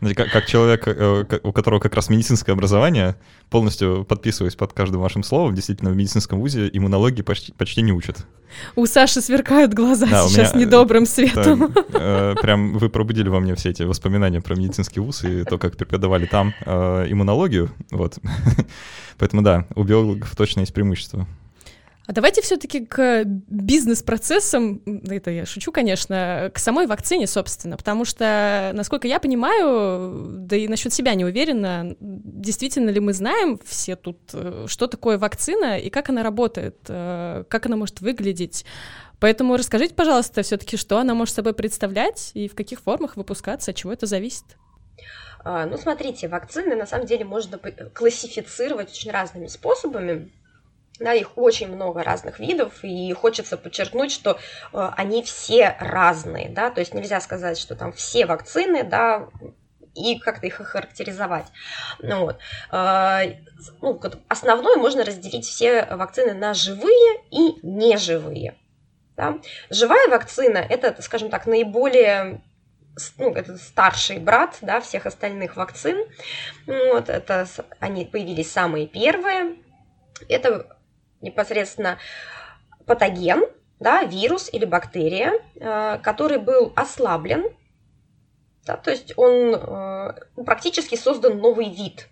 Как, 0.00 0.30
как 0.30 0.46
человек, 0.46 0.86
э, 0.86 1.24
у 1.42 1.52
которого 1.52 1.80
как 1.80 1.94
раз 1.94 2.08
медицинское 2.08 2.52
образование, 2.52 3.16
полностью 3.50 4.04
подписываюсь 4.04 4.54
под 4.54 4.72
каждым 4.72 5.00
вашим 5.00 5.22
словом, 5.22 5.54
действительно, 5.54 5.90
в 5.90 5.96
медицинском 5.96 6.40
вузе 6.40 6.68
иммунологии 6.72 7.22
почти, 7.22 7.52
почти 7.52 7.82
не 7.82 7.92
учат. 7.92 8.26
У 8.76 8.86
Саши 8.86 9.20
сверкают 9.20 9.74
глаза 9.74 10.06
да, 10.06 10.26
сейчас 10.28 10.54
меня, 10.54 10.66
недобрым 10.66 11.06
светом. 11.06 11.72
Да, 11.72 11.84
э, 11.92 12.34
прям 12.40 12.78
вы 12.78 12.88
пробудили 12.88 13.28
во 13.28 13.40
мне 13.40 13.54
все 13.54 13.70
эти 13.70 13.82
воспоминания 13.82 14.40
про 14.40 14.54
медицинский 14.56 15.00
вуз 15.00 15.24
и 15.24 15.44
то, 15.44 15.58
как 15.58 15.76
преподавали 15.76 16.26
там 16.26 16.54
э, 16.64 17.06
иммунологию. 17.08 17.70
Вот. 17.90 18.18
Поэтому 19.18 19.42
да, 19.42 19.66
у 19.74 19.84
биологов 19.84 20.34
точно 20.36 20.60
есть 20.60 20.74
преимущество. 20.74 21.26
А 22.08 22.12
давайте 22.12 22.40
все-таки 22.40 22.86
к 22.86 23.24
бизнес-процессам, 23.26 24.80
это 25.10 25.30
я 25.30 25.44
шучу, 25.44 25.70
конечно, 25.70 26.50
к 26.54 26.58
самой 26.58 26.86
вакцине, 26.86 27.26
собственно, 27.26 27.76
потому 27.76 28.06
что, 28.06 28.70
насколько 28.72 29.06
я 29.06 29.20
понимаю, 29.20 30.38
да 30.38 30.56
и 30.56 30.68
насчет 30.68 30.94
себя 30.94 31.14
не 31.14 31.26
уверена, 31.26 31.94
действительно 32.00 32.88
ли 32.88 32.98
мы 32.98 33.12
знаем 33.12 33.60
все 33.62 33.94
тут, 33.94 34.18
э, 34.32 34.64
что 34.68 34.86
такое 34.86 35.18
вакцина 35.18 35.78
и 35.78 35.90
как 35.90 36.08
она 36.08 36.22
работает, 36.22 36.78
э, 36.88 37.44
как 37.46 37.66
она 37.66 37.76
может 37.76 38.00
выглядеть. 38.00 38.64
Поэтому 39.20 39.58
расскажите, 39.58 39.94
пожалуйста, 39.94 40.40
все-таки, 40.40 40.78
что 40.78 40.96
она 40.96 41.12
может 41.12 41.34
собой 41.34 41.52
представлять 41.52 42.30
и 42.32 42.48
в 42.48 42.54
каких 42.54 42.80
формах 42.80 43.18
выпускаться, 43.18 43.72
от 43.72 43.76
чего 43.76 43.92
это 43.92 44.06
зависит. 44.06 44.44
А, 45.44 45.66
ну, 45.66 45.76
смотрите, 45.76 46.28
вакцины 46.28 46.74
на 46.74 46.86
самом 46.86 47.04
деле 47.04 47.26
можно 47.26 47.58
классифицировать 47.92 48.90
очень 48.92 49.10
разными 49.10 49.46
способами. 49.46 50.30
Да, 51.00 51.14
их 51.14 51.38
очень 51.38 51.68
много 51.68 52.02
разных 52.02 52.40
видов, 52.40 52.82
и 52.82 53.12
хочется 53.12 53.56
подчеркнуть, 53.56 54.10
что 54.10 54.32
э, 54.72 54.90
они 54.96 55.22
все 55.22 55.76
разные, 55.78 56.48
да, 56.48 56.70
то 56.70 56.80
есть 56.80 56.92
нельзя 56.92 57.20
сказать, 57.20 57.56
что 57.56 57.76
там 57.76 57.92
все 57.92 58.26
вакцины, 58.26 58.82
да, 58.82 59.28
и 59.94 60.18
как-то 60.18 60.46
их 60.46 60.60
охарактеризовать. 60.60 61.46
Ну, 62.00 62.20
вот. 62.26 62.38
Э, 62.72 63.34
ну, 63.80 64.00
основное 64.28 64.76
можно 64.76 65.04
разделить 65.04 65.46
все 65.46 65.84
вакцины 65.84 66.34
на 66.34 66.54
живые 66.54 67.22
и 67.30 67.58
неживые. 67.62 68.56
Да? 69.16 69.38
Живая 69.70 70.08
вакцина– 70.08 70.58
это, 70.68 71.00
скажем 71.02 71.30
так, 71.30 71.46
наиболее 71.46 72.40
ну, 73.16 73.32
это 73.32 73.56
старший 73.58 74.18
брат 74.18 74.58
да, 74.60 74.80
всех 74.80 75.06
остальных 75.06 75.56
вакцин. 75.56 76.06
Вот, 76.66 77.08
это, 77.08 77.46
они 77.78 78.04
появились 78.04 78.50
самые 78.50 78.86
первые. 78.86 79.56
Это 80.28 80.77
непосредственно 81.20 81.98
патоген, 82.86 83.44
да, 83.80 84.02
вирус 84.02 84.48
или 84.52 84.64
бактерия, 84.64 85.32
э, 85.54 85.98
который 86.02 86.38
был 86.38 86.72
ослаблен, 86.74 87.44
да, 88.66 88.76
то 88.76 88.90
есть 88.90 89.14
он 89.16 89.54
э, 89.54 90.14
практически 90.44 90.96
создан 90.96 91.38
новый 91.38 91.70
вид, 91.70 92.08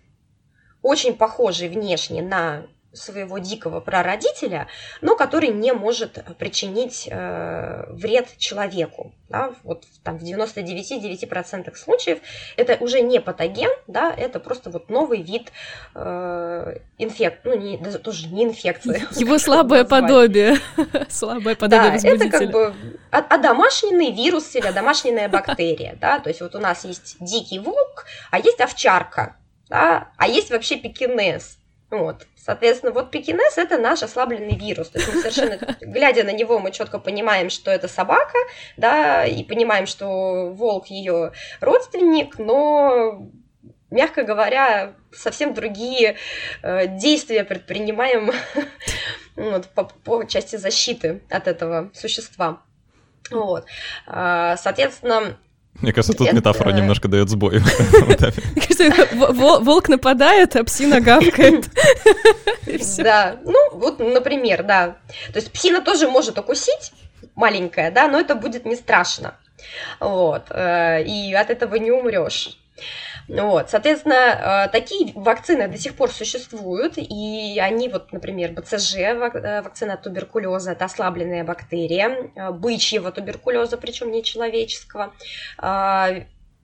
очень 0.81 1.15
похожий 1.15 1.69
внешне 1.69 2.21
на 2.21 2.67
своего 2.97 3.37
дикого 3.37 3.79
прародителя, 3.79 4.67
но 5.01 5.15
который 5.15 5.49
не 5.49 5.73
может 5.73 6.23
причинить 6.37 7.07
э, 7.09 7.85
вред 7.89 8.37
человеку. 8.37 9.13
Да? 9.29 9.53
Вот 9.63 9.83
там 10.03 10.17
в 10.17 10.23
99,9% 10.23 11.75
случаев 11.75 12.19
это 12.55 12.77
уже 12.79 13.01
не 13.01 13.19
патоген, 13.19 13.71
да, 13.87 14.13
это 14.15 14.39
просто 14.39 14.69
вот 14.69 14.89
новый 14.89 15.21
вид 15.21 15.51
э, 15.95 16.77
инфекции, 16.97 17.41
ну 17.43 17.55
не, 17.55 17.77
даже 17.77 17.99
тоже 17.99 18.27
не 18.27 18.45
инфекции. 18.45 19.03
Его 19.19 19.37
слабое 19.37 19.83
подобие. 19.83 20.57
Слабое 21.09 21.55
подобие 21.55 21.99
Да, 21.99 22.09
это 22.09 22.29
как 22.29 22.51
бы 22.51 22.73
одомашненный 23.11 24.11
вирус 24.11 24.55
или 24.55 24.67
одомашненная 24.67 25.27
бактерия, 25.27 25.97
да, 25.99 26.19
то 26.19 26.29
есть 26.29 26.41
вот 26.41 26.55
у 26.55 26.59
нас 26.59 26.85
есть 26.85 27.17
дикий 27.19 27.59
волк, 27.59 28.05
а 28.31 28.39
есть 28.39 28.61
овчарка, 28.61 29.35
да, 29.69 30.09
а 30.17 30.27
есть 30.27 30.49
вообще 30.49 30.77
пекинес. 30.77 31.57
Вот. 31.89 32.27
Соответственно, 32.35 32.91
вот 32.91 33.11
пекинес– 33.11 33.57
это 33.57 33.77
наш 33.77 34.03
ослабленный 34.03 34.57
вирус. 34.57 34.89
То 34.89 34.99
есть 34.99 35.13
мы 35.13 35.21
совершенно, 35.21 35.77
глядя 35.79 36.23
на 36.23 36.33
него, 36.33 36.59
мы 36.59 36.71
четко 36.71 36.99
понимаем, 36.99 37.49
что 37.49 37.71
это 37.71 37.87
собака, 37.87 38.37
да, 38.75 39.25
и 39.25 39.43
понимаем, 39.43 39.85
что 39.85 40.51
волк 40.51 40.87
ее 40.87 41.31
родственник, 41.61 42.39
но 42.39 43.29
мягко 43.89 44.23
говоря, 44.23 44.95
совсем 45.13 45.53
другие 45.53 46.17
э, 46.61 46.87
действия 46.87 47.45
предпринимаем 47.45 48.31
вот, 49.37 49.67
по, 49.69 49.85
по 49.85 50.23
части 50.25 50.57
защиты 50.57 51.21
от 51.29 51.47
этого 51.47 51.89
существа. 51.93 52.61
Вот. 53.31 53.65
А, 54.05 54.57
соответственно, 54.57 55.37
мне 55.81 55.93
кажется, 55.93 56.17
тут 56.17 56.33
метафора 56.33 56.71
немножко 56.71 57.07
дает 57.07 57.29
сбой. 57.29 57.59
Волк 59.13 59.89
нападает, 59.89 60.55
а 60.55 60.63
псина 60.63 61.01
гавкает. 61.01 61.69
Да, 62.97 63.37
ну 63.43 63.57
вот, 63.73 63.99
например, 63.99 64.63
да. 64.63 64.97
То 65.31 65.39
есть 65.39 65.51
псина 65.51 65.81
тоже 65.81 66.09
может 66.09 66.37
укусить, 66.37 66.91
маленькая, 67.35 67.91
да, 67.91 68.07
но 68.07 68.19
это 68.19 68.35
будет 68.35 68.65
не 68.65 68.75
страшно. 68.75 69.35
Вот, 69.99 70.47
э, 70.49 71.03
и 71.03 71.33
от 71.33 71.49
этого 71.49 71.75
не 71.75 71.91
умрешь. 71.91 72.57
Вот, 73.27 73.69
соответственно, 73.69 74.67
э, 74.67 74.69
такие 74.71 75.11
вакцины 75.13 75.67
до 75.67 75.77
сих 75.77 75.95
пор 75.95 76.11
существуют, 76.11 76.93
и 76.97 77.59
они, 77.59 77.89
вот, 77.89 78.13
например, 78.13 78.53
БЦЖ, 78.53 78.95
э, 78.95 79.61
вакцина 79.61 79.95
от 79.95 80.03
туберкулеза, 80.03 80.71
это 80.71 80.85
ослабленная 80.85 81.43
бактерия, 81.43 82.31
э, 82.35 82.51
бычьего 82.51 83.11
туберкулеза, 83.11 83.77
причем 83.77 84.11
не 84.11 84.23
человеческого, 84.23 85.13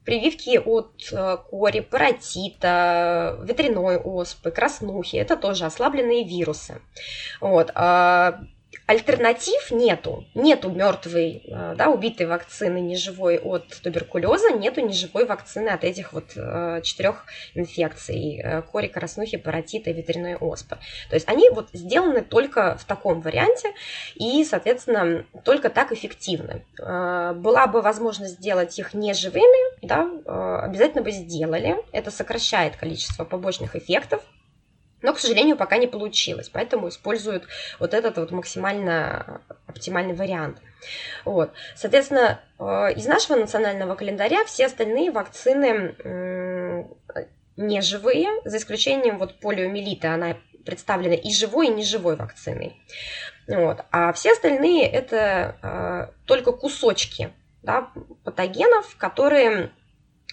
прививки 0.05 0.57
от 0.57 1.13
кори, 1.49 1.79
паротита, 1.79 3.39
ветряной 3.41 3.95
оспы, 3.97 4.51
краснухи, 4.51 5.15
это 5.15 5.37
тоже 5.37 5.65
ослабленные 5.65 6.25
вирусы. 6.25 6.81
Вот. 7.39 7.71
Альтернатив 8.85 9.71
нету. 9.71 10.25
Нету 10.33 10.69
мертвой, 10.69 11.41
э, 11.45 11.75
да, 11.77 11.89
убитой 11.89 12.25
вакцины 12.25 12.79
неживой 12.81 13.39
от 13.39 13.67
туберкулеза, 13.81 14.51
нету 14.51 14.81
неживой 14.81 15.25
вакцины 15.25 15.69
от 15.69 15.85
этих 15.85 16.11
вот 16.11 16.33
э, 16.35 16.81
четырех 16.83 17.25
инфекций. 17.55 18.41
Э, 18.43 18.61
кори, 18.61 18.87
краснухи, 18.87 19.37
паротита 19.37 19.89
и 19.89 19.93
ветряной 19.93 20.35
оспы. 20.35 20.77
То 21.09 21.15
есть 21.15 21.29
они 21.29 21.49
вот 21.49 21.69
сделаны 21.71 22.21
только 22.21 22.77
в 22.77 22.83
таком 22.83 23.21
варианте 23.21 23.73
и, 24.15 24.43
соответственно, 24.43 25.25
только 25.45 25.69
так 25.69 25.93
эффективны. 25.93 26.65
Была 26.77 27.67
бы 27.67 27.81
возможность 27.81 28.35
сделать 28.35 28.77
их 28.77 28.93
неживыми, 28.93 29.85
да, 29.85 30.09
обязательно 30.63 31.03
бы 31.03 31.11
сделали. 31.11 31.77
Это 31.91 32.11
сокращает 32.11 32.75
количество 32.75 33.23
побочных 33.23 33.75
эффектов 33.75 34.23
но, 35.03 35.13
к 35.13 35.19
сожалению, 35.19 35.55
пока 35.55 35.77
не 35.77 35.85
получилось, 35.85 36.49
поэтому 36.49 36.89
используют 36.89 37.43
вот 37.79 37.93
этот 37.93 38.17
вот 38.17 38.31
максимально 38.31 39.41
оптимальный 39.67 40.15
вариант. 40.15 40.57
Вот. 41.25 41.51
Соответственно, 41.75 42.41
э, 42.57 42.93
из 42.95 43.05
нашего 43.05 43.37
национального 43.37 43.93
календаря 43.93 44.43
все 44.45 44.65
остальные 44.65 45.11
вакцины 45.11 46.87
неживые, 47.55 48.29
за 48.45 48.57
исключением 48.57 49.19
вот 49.19 49.39
полиомиелита, 49.39 50.13
она 50.13 50.37
представлена 50.65 51.15
и 51.15 51.31
живой, 51.31 51.67
и 51.67 51.73
неживой 51.73 52.15
вакциной. 52.15 52.81
Вот. 53.47 53.81
А 53.91 54.13
все 54.13 54.31
остальные 54.31 54.89
это 54.89 55.57
э, 55.61 56.25
только 56.25 56.51
кусочки 56.51 57.31
да, 57.61 57.89
патогенов, 58.23 58.95
которые 58.97 59.71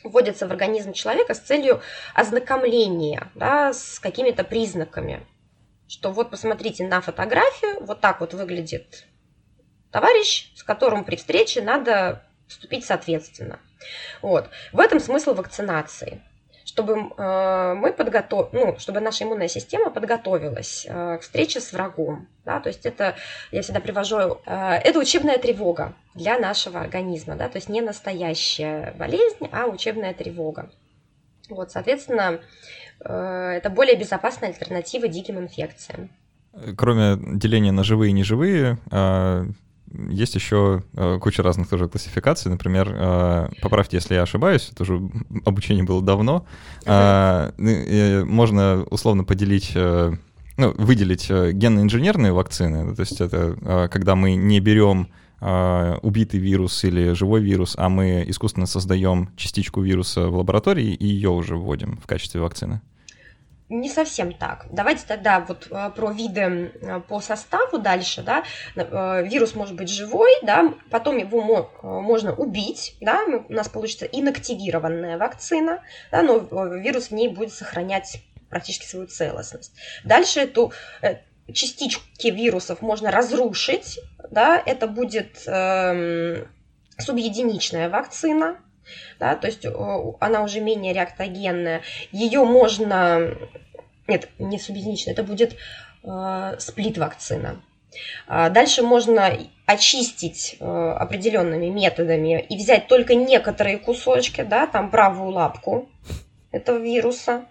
вводятся 0.04 0.46
в 0.46 0.50
организм 0.50 0.92
человека 0.92 1.34
с 1.34 1.40
целью 1.40 1.82
ознакомления 2.14 3.30
да, 3.34 3.72
с 3.72 3.98
какими-то 3.98 4.44
признаками. 4.44 5.26
Что 5.88 6.12
вот 6.12 6.30
посмотрите 6.30 6.86
на 6.86 7.00
фотографию, 7.00 7.84
вот 7.84 8.00
так 8.00 8.20
вот 8.20 8.34
выглядит 8.34 9.06
товарищ, 9.90 10.52
с 10.54 10.62
которым 10.62 11.04
при 11.04 11.16
встрече 11.16 11.62
надо 11.62 12.24
поступить 12.46 12.84
соответственно. 12.84 13.60
Вот. 14.22 14.50
В 14.72 14.80
этом 14.80 15.00
смысл 15.00 15.34
вакцинации 15.34 16.22
чтобы 16.70 17.10
э, 17.16 17.74
мы 17.74 17.92
подготов... 17.92 18.52
ну, 18.52 18.76
чтобы 18.78 19.00
наша 19.00 19.24
иммунная 19.24 19.48
система 19.48 19.90
подготовилась 19.90 20.86
э, 20.88 21.18
к 21.18 21.22
встрече 21.22 21.60
с 21.60 21.72
врагом. 21.72 22.28
Да? 22.44 22.60
То 22.60 22.68
есть 22.68 22.86
это, 22.86 23.16
я 23.50 23.62
всегда 23.62 23.80
привожу, 23.80 24.16
э, 24.46 24.74
это 24.76 25.00
учебная 25.00 25.38
тревога 25.38 25.94
для 26.14 26.38
нашего 26.38 26.80
организма, 26.80 27.34
да? 27.34 27.48
то 27.48 27.58
есть 27.58 27.68
не 27.68 27.80
настоящая 27.80 28.94
болезнь, 28.96 29.48
а 29.50 29.66
учебная 29.66 30.14
тревога. 30.14 30.70
Вот, 31.48 31.72
соответственно, 31.72 32.40
это 33.00 33.70
более 33.70 33.96
безопасная 33.96 34.50
альтернатива 34.50 35.08
диким 35.08 35.40
инфекциям. 35.40 36.10
Кроме 36.76 37.18
деления 37.38 37.72
на 37.72 37.82
живые 37.82 38.10
и 38.10 38.12
неживые, 38.12 38.78
есть 40.08 40.34
еще 40.34 40.82
э, 40.94 41.18
куча 41.20 41.42
разных 41.42 41.68
тоже 41.68 41.88
классификаций. 41.88 42.50
Например, 42.50 42.88
э, 42.92 43.48
поправьте, 43.60 43.96
если 43.96 44.14
я 44.14 44.22
ошибаюсь, 44.22 44.70
это 44.72 44.82
уже 44.82 45.00
обучение 45.44 45.84
было 45.84 46.02
давно. 46.02 46.46
Э, 46.86 47.50
можно 48.24 48.84
условно 48.90 49.24
поделить 49.24 49.74
ну, 50.56 50.74
выделить 50.76 51.30
генно-инженерные 51.30 52.32
вакцины, 52.32 52.94
то 52.94 53.00
есть 53.00 53.20
это 53.20 53.88
когда 53.90 54.14
мы 54.14 54.34
не 54.34 54.60
берем 54.60 55.08
убитый 55.40 56.38
вирус 56.38 56.84
или 56.84 57.12
живой 57.12 57.40
вирус, 57.40 57.74
а 57.78 57.88
мы 57.88 58.24
искусственно 58.26 58.66
создаем 58.66 59.30
частичку 59.36 59.80
вируса 59.80 60.28
в 60.28 60.36
лаборатории 60.36 60.92
и 60.92 61.06
ее 61.06 61.30
уже 61.30 61.56
вводим 61.56 61.98
в 62.02 62.06
качестве 62.06 62.42
вакцины. 62.42 62.82
Не 63.70 63.88
совсем 63.88 64.32
так. 64.32 64.66
Давайте 64.72 65.04
тогда 65.06 65.38
вот 65.38 65.68
э, 65.70 65.90
про 65.94 66.10
виды 66.10 66.40
э, 66.40 67.00
по 67.06 67.20
составу 67.20 67.78
дальше, 67.78 68.20
да. 68.20 68.42
Э, 68.74 69.22
вирус 69.24 69.54
может 69.54 69.76
быть 69.76 69.88
живой, 69.88 70.28
да, 70.42 70.74
потом 70.90 71.18
его 71.18 71.70
можно 71.80 72.34
убить, 72.34 72.96
да, 73.00 73.20
у 73.48 73.52
нас 73.52 73.68
получится 73.68 74.06
инактивированная 74.06 75.18
вакцина, 75.18 75.84
да, 76.10 76.22
но 76.22 76.38
вирус 76.38 77.08
в 77.08 77.10
ней 77.12 77.28
будет 77.28 77.52
сохранять 77.52 78.20
практически 78.48 78.86
свою 78.86 79.06
целостность. 79.06 79.72
Дальше 80.02 80.40
эту 80.40 80.72
частички 81.52 82.26
вирусов 82.26 82.82
можно 82.82 83.12
разрушить, 83.12 84.00
да, 84.32 84.60
это 84.66 84.88
будет 84.88 85.44
эм, 85.46 86.48
субъединичная 86.98 87.88
вакцина, 87.88 88.58
да, 89.18 89.34
то 89.36 89.46
есть 89.46 89.66
она 90.20 90.42
уже 90.42 90.60
менее 90.60 90.92
реактогенная. 90.92 91.82
Ее 92.12 92.44
можно, 92.44 93.34
нет, 94.06 94.28
не 94.38 94.58
субъединичная, 94.58 95.14
это 95.14 95.22
будет 95.22 95.56
э, 96.04 96.56
сплит-вакцина. 96.58 97.62
А 98.26 98.50
дальше 98.50 98.82
можно 98.82 99.36
очистить 99.66 100.56
э, 100.60 100.64
определенными 100.64 101.66
методами 101.66 102.40
и 102.48 102.56
взять 102.56 102.86
только 102.86 103.14
некоторые 103.14 103.78
кусочки, 103.78 104.42
да, 104.42 104.66
там 104.66 104.90
правую 104.90 105.30
лапку 105.30 105.88
этого 106.52 106.78
вируса, 106.78 107.46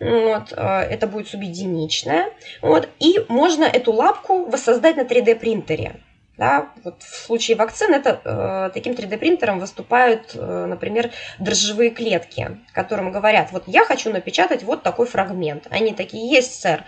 вот, 0.00 0.52
э, 0.52 0.62
это 0.62 1.06
будет 1.06 1.28
субъединичная, 1.28 2.30
вот, 2.62 2.88
и 2.98 3.24
можно 3.28 3.64
эту 3.64 3.92
лапку 3.92 4.46
воссоздать 4.46 4.96
на 4.96 5.02
3D 5.02 5.36
принтере. 5.36 6.00
Да, 6.36 6.70
вот 6.82 7.00
в 7.02 7.16
случае 7.26 7.56
вакцин 7.56 7.94
это 7.94 8.20
э, 8.24 8.70
таким 8.74 8.94
3D-принтером 8.94 9.60
выступают, 9.60 10.32
э, 10.34 10.66
например, 10.66 11.12
дрожжевые 11.38 11.90
клетки, 11.90 12.58
которым 12.72 13.12
говорят, 13.12 13.52
вот 13.52 13.64
я 13.68 13.84
хочу 13.84 14.10
напечатать 14.10 14.64
вот 14.64 14.82
такой 14.82 15.06
фрагмент. 15.06 15.68
Они 15.70 15.94
такие, 15.94 16.28
есть, 16.28 16.60
сэр. 16.60 16.84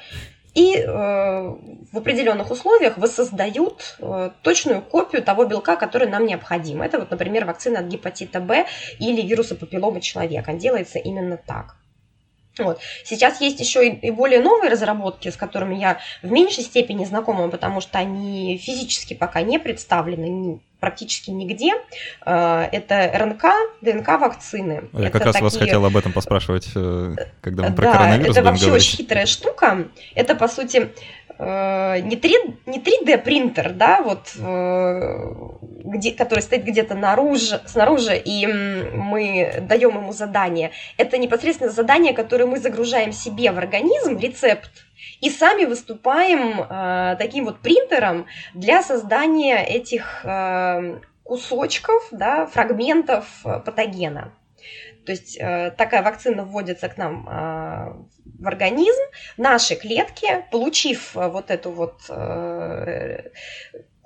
И 0.54 0.74
э, 0.78 0.86
в 0.88 1.96
определенных 1.96 2.50
условиях 2.50 2.98
воссоздают 2.98 3.96
э, 4.00 4.30
точную 4.42 4.82
копию 4.82 5.22
того 5.22 5.44
белка, 5.44 5.76
который 5.76 6.08
нам 6.08 6.26
необходим. 6.26 6.82
Это 6.82 6.98
вот, 6.98 7.10
например, 7.10 7.44
вакцина 7.44 7.80
от 7.80 7.86
гепатита 7.86 8.40
Б 8.40 8.66
или 8.98 9.20
вируса 9.20 9.54
папилломы 9.54 10.00
человека. 10.00 10.54
Делается 10.54 10.98
именно 10.98 11.36
так. 11.36 11.76
Вот. 12.58 12.80
Сейчас 13.04 13.40
есть 13.40 13.60
еще 13.60 13.88
и 13.88 14.10
более 14.10 14.40
новые 14.40 14.70
разработки, 14.70 15.30
с 15.30 15.36
которыми 15.36 15.76
я 15.76 15.98
в 16.22 16.30
меньшей 16.30 16.64
степени 16.64 17.04
знакома, 17.04 17.48
потому 17.48 17.80
что 17.80 17.98
они 17.98 18.58
физически 18.58 19.14
пока 19.14 19.42
не 19.42 19.58
представлены 19.58 20.60
практически 20.80 21.30
нигде. 21.30 21.72
Э, 22.24 22.68
это 22.70 23.10
РНК, 23.14 23.44
ДНК 23.80 24.08
вакцины. 24.20 24.88
Я 24.92 25.08
это 25.08 25.10
как 25.10 25.24
раз 25.24 25.32
такие... 25.34 25.44
вас 25.44 25.56
хотел 25.56 25.84
об 25.84 25.96
этом 25.96 26.12
поспрашивать, 26.12 26.68
э, 26.74 27.14
когда 27.40 27.68
мы 27.68 27.74
про 27.74 27.86
да, 27.86 27.92
коронавирус 27.92 28.36
это 28.36 28.40
будем 28.40 28.52
вообще 28.52 28.66
говорить. 28.66 28.86
очень 28.86 28.96
хитрая 28.98 29.26
штука. 29.26 29.88
Это, 30.14 30.34
по 30.34 30.48
сути, 30.48 30.90
не, 31.38 32.16
3, 32.16 32.34
не 32.66 32.80
3D 32.80 33.18
принтер, 33.18 33.72
да, 33.72 34.00
вот, 34.02 34.34
э, 34.38 35.34
где, 35.84 36.12
который 36.12 36.40
стоит 36.40 36.64
где-то 36.64 36.94
наружу, 36.94 37.56
снаружи, 37.66 38.16
и 38.16 38.46
мы 38.46 39.64
даем 39.68 39.96
ему 39.96 40.12
задание. 40.12 40.72
Это 40.96 41.18
непосредственно 41.18 41.70
задание, 41.70 42.12
которое 42.12 42.46
мы 42.46 42.58
загружаем 42.58 43.12
себе 43.12 43.52
в 43.52 43.58
организм, 43.58 44.18
рецепт, 44.18 44.70
и 45.20 45.30
сами 45.30 45.64
выступаем 45.64 46.60
э, 46.60 47.16
таким 47.18 47.44
вот 47.44 47.60
принтером 47.60 48.26
для 48.54 48.82
создания 48.82 49.62
этих 49.64 50.24
э, 50.24 51.00
кусочков, 51.22 52.08
да, 52.10 52.46
фрагментов 52.46 53.26
патогена. 53.42 54.32
То 55.06 55.12
есть 55.12 55.38
э, 55.38 55.70
такая 55.70 56.02
вакцина 56.02 56.44
вводится 56.44 56.88
к 56.88 56.96
нам 56.96 57.28
э, 57.28 58.15
в 58.38 58.46
организм, 58.46 59.02
наши 59.36 59.76
клетки, 59.76 60.44
получив 60.50 61.16
э, 61.16 61.28
вот 61.28 61.50
эту 61.50 61.70
вот 61.70 62.00
э, 62.08 63.30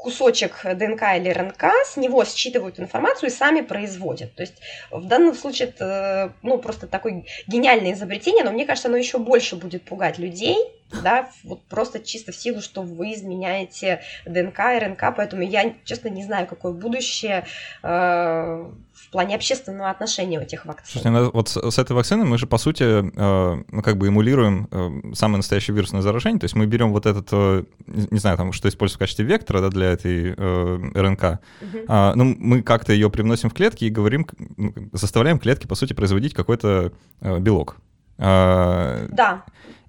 кусочек 0.00 0.62
ДНК 0.64 1.02
или 1.16 1.30
РНК, 1.30 1.64
с 1.84 1.96
него 1.96 2.24
считывают 2.24 2.80
информацию 2.80 3.28
и 3.28 3.32
сами 3.32 3.60
производят. 3.60 4.34
То 4.34 4.42
есть 4.42 4.60
в 4.90 5.06
данном 5.06 5.34
случае 5.34 5.68
это 5.68 6.32
ну, 6.42 6.58
просто 6.58 6.86
такое 6.86 7.24
гениальное 7.46 7.92
изобретение, 7.92 8.44
но 8.44 8.50
мне 8.50 8.66
кажется, 8.66 8.88
оно 8.88 8.96
еще 8.96 9.18
больше 9.18 9.56
будет 9.56 9.84
пугать 9.84 10.18
людей, 10.18 10.56
да, 11.02 11.30
вот 11.44 11.62
просто 11.66 12.00
чисто 12.00 12.32
в 12.32 12.36
силу, 12.36 12.60
что 12.60 12.82
вы 12.82 13.12
изменяете 13.14 14.02
ДНК, 14.24 14.58
РНК, 14.58 15.14
поэтому 15.16 15.42
я, 15.42 15.74
честно, 15.84 16.08
не 16.08 16.24
знаю, 16.24 16.46
какое 16.46 16.72
будущее 16.72 17.44
э, 17.82 18.70
в 19.10 19.12
плане 19.12 19.34
общественного 19.34 19.90
отношения 19.90 20.38
у 20.38 20.42
этих 20.42 20.66
вакцин. 20.66 21.02
Слушайте, 21.02 21.10
ну, 21.10 21.30
вот 21.32 21.48
с, 21.48 21.70
с 21.70 21.78
этой 21.80 21.96
вакциной 21.96 22.24
мы 22.26 22.38
же, 22.38 22.46
по 22.46 22.58
сути, 22.58 22.84
э, 22.84 23.62
ну, 23.68 23.82
как 23.82 23.98
бы 23.98 24.06
эмулируем 24.06 24.68
э, 24.70 25.14
самое 25.14 25.38
настоящее 25.38 25.74
вирусное 25.74 26.00
заражение, 26.00 26.38
то 26.38 26.44
есть 26.44 26.54
мы 26.54 26.66
берем 26.66 26.92
вот 26.92 27.06
этот, 27.06 27.26
э, 27.32 27.64
не 27.88 28.20
знаю, 28.20 28.36
там, 28.36 28.52
что 28.52 28.68
используется 28.68 28.98
в 28.98 29.00
качестве 29.00 29.24
вектора, 29.24 29.62
да, 29.62 29.70
для 29.70 29.90
этой 29.90 30.32
э, 30.36 30.90
РНК, 30.94 31.24
угу. 31.60 31.78
э, 31.88 32.12
ну, 32.14 32.36
мы 32.38 32.62
как-то 32.62 32.92
ее 32.92 33.10
привносим 33.10 33.50
в 33.50 33.52
клетки 33.54 33.84
и 33.84 33.90
говорим, 33.90 34.28
ну, 34.56 34.72
заставляем 34.92 35.40
клетки, 35.40 35.66
по 35.66 35.74
сути, 35.74 35.92
производить 35.92 36.32
какой-то 36.32 36.92
э, 37.20 37.38
белок. 37.40 37.78
Э, 38.18 39.08
да. 39.10 39.42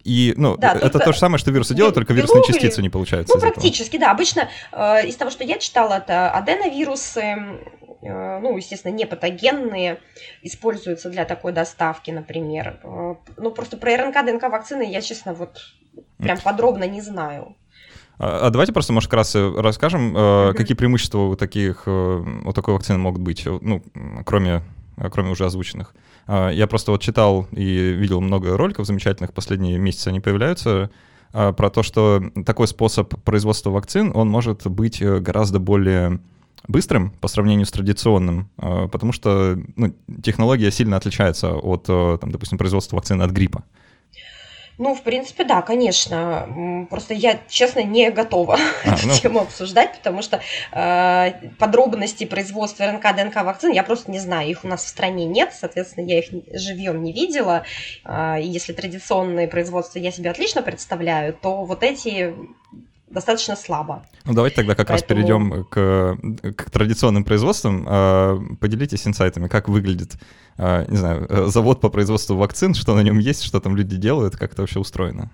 И, 0.03 0.33
ну, 0.35 0.57
да, 0.57 0.73
это 0.73 0.97
то 0.97 1.13
же 1.13 1.19
самое, 1.19 1.37
что 1.37 1.51
вирусы 1.51 1.75
делают, 1.75 1.93
только 1.93 2.13
вирусные 2.13 2.43
частицы 2.43 2.81
не 2.81 2.89
получаются. 2.89 3.35
Ну, 3.35 3.39
практически, 3.39 3.97
этого. 3.97 4.07
да. 4.07 4.11
Обычно 4.13 4.49
э, 4.71 5.07
из 5.07 5.15
того, 5.15 5.29
что 5.29 5.43
я 5.43 5.59
читала, 5.59 5.93
это 5.93 6.31
аденовирусы, 6.31 7.21
Э, 7.21 7.80
ну, 8.09 8.57
естественно, 8.57 8.91
не 8.91 9.05
патогенные, 9.05 9.99
используются 10.41 11.09
для 11.09 11.25
такой 11.25 11.51
доставки, 11.51 12.11
например. 12.11 12.79
Э, 12.83 13.15
ну, 13.37 13.51
просто 13.51 13.77
про 13.77 13.95
РНК, 13.95 14.25
ДНК 14.25 14.43
вакцины 14.49 14.89
я, 14.89 15.01
честно, 15.01 15.33
вот 15.33 15.59
прям 16.17 16.39
подробно 16.39 16.85
не 16.85 17.01
знаю. 17.01 17.55
А, 18.17 18.47
а 18.47 18.49
давайте 18.49 18.73
просто, 18.73 18.93
может, 18.93 19.09
как 19.09 19.17
раз 19.17 19.35
расскажем, 19.35 20.15
mm-hmm. 20.15 20.53
какие 20.53 20.75
преимущества 20.75 21.19
у 21.19 21.35
таких, 21.35 21.87
у 21.87 22.53
такой 22.53 22.73
вакцины 22.73 22.97
могут 22.97 23.21
быть, 23.21 23.45
ну, 23.45 23.83
кроме, 24.25 24.61
кроме 25.11 25.31
уже 25.31 25.45
озвученных. 25.45 25.93
Я 26.27 26.67
просто 26.67 26.91
вот 26.91 27.01
читал 27.01 27.47
и 27.51 27.91
видел 27.91 28.21
много 28.21 28.55
роликов 28.55 28.85
замечательных, 28.85 29.33
последние 29.33 29.77
месяцы 29.79 30.09
они 30.09 30.19
появляются, 30.19 30.91
про 31.31 31.69
то, 31.69 31.81
что 31.81 32.21
такой 32.45 32.67
способ 32.67 33.15
производства 33.23 33.69
вакцин, 33.69 34.11
он 34.13 34.29
может 34.29 34.67
быть 34.67 35.01
гораздо 35.01 35.59
более 35.59 36.19
быстрым 36.67 37.11
по 37.21 37.27
сравнению 37.27 37.65
с 37.65 37.71
традиционным, 37.71 38.49
а, 38.57 38.87
потому 38.87 39.11
что 39.11 39.57
ну, 39.75 39.93
технология 40.23 40.71
сильно 40.71 40.97
отличается 40.97 41.53
от, 41.53 41.85
э, 41.89 42.17
там, 42.19 42.31
допустим, 42.31 42.57
производства 42.57 42.95
вакцины 42.95 43.23
от 43.23 43.31
гриппа. 43.31 43.63
Ну, 44.77 44.95
в 44.95 45.03
принципе, 45.03 45.43
да, 45.43 45.61
конечно. 45.61 46.87
Просто 46.89 47.13
я, 47.13 47.39
честно, 47.47 47.83
не 47.83 48.09
готова 48.09 48.57
а, 48.83 48.95
эту 48.95 49.09
ну... 49.09 49.13
тему 49.15 49.41
обсуждать, 49.41 49.97
потому 49.97 50.23
что 50.23 50.41
э, 50.71 51.49
подробности 51.59 52.25
производства 52.25 52.87
РНК, 52.87 53.15
ДНК 53.15 53.43
вакцин 53.43 53.71
я 53.71 53.83
просто 53.83 54.09
не 54.09 54.17
знаю. 54.17 54.49
Их 54.49 54.63
у 54.63 54.67
нас 54.67 54.83
в 54.83 54.87
стране 54.87 55.25
нет, 55.25 55.53
соответственно, 55.53 56.05
я 56.05 56.17
их 56.17 56.31
живьем 56.53 57.03
не 57.03 57.13
видела. 57.13 57.63
Э, 58.05 58.37
если 58.41 58.73
традиционные 58.73 59.47
производства 59.47 59.99
я 59.99 60.11
себе 60.11 60.31
отлично 60.31 60.63
представляю, 60.63 61.33
то 61.33 61.63
вот 61.63 61.83
эти 61.83 62.33
достаточно 63.11 63.55
слабо. 63.55 64.03
Ну, 64.25 64.33
давайте 64.33 64.55
тогда 64.57 64.75
как 64.75 64.87
Поэтому... 64.87 64.97
раз 64.97 65.03
перейдем 65.03 65.65
к, 65.65 66.53
к 66.55 66.69
традиционным 66.71 67.23
производствам. 67.23 67.85
А, 67.87 68.39
поделитесь 68.59 69.05
инсайтами, 69.05 69.47
как 69.47 69.67
выглядит, 69.67 70.13
а, 70.57 70.85
не 70.87 70.97
знаю, 70.97 71.47
завод 71.47 71.81
по 71.81 71.89
производству 71.89 72.35
вакцин, 72.35 72.73
что 72.73 72.95
на 72.95 73.01
нем 73.01 73.19
есть, 73.19 73.43
что 73.43 73.59
там 73.59 73.75
люди 73.75 73.95
делают, 73.95 74.35
как 74.37 74.53
это 74.53 74.61
вообще 74.61 74.79
устроено. 74.79 75.29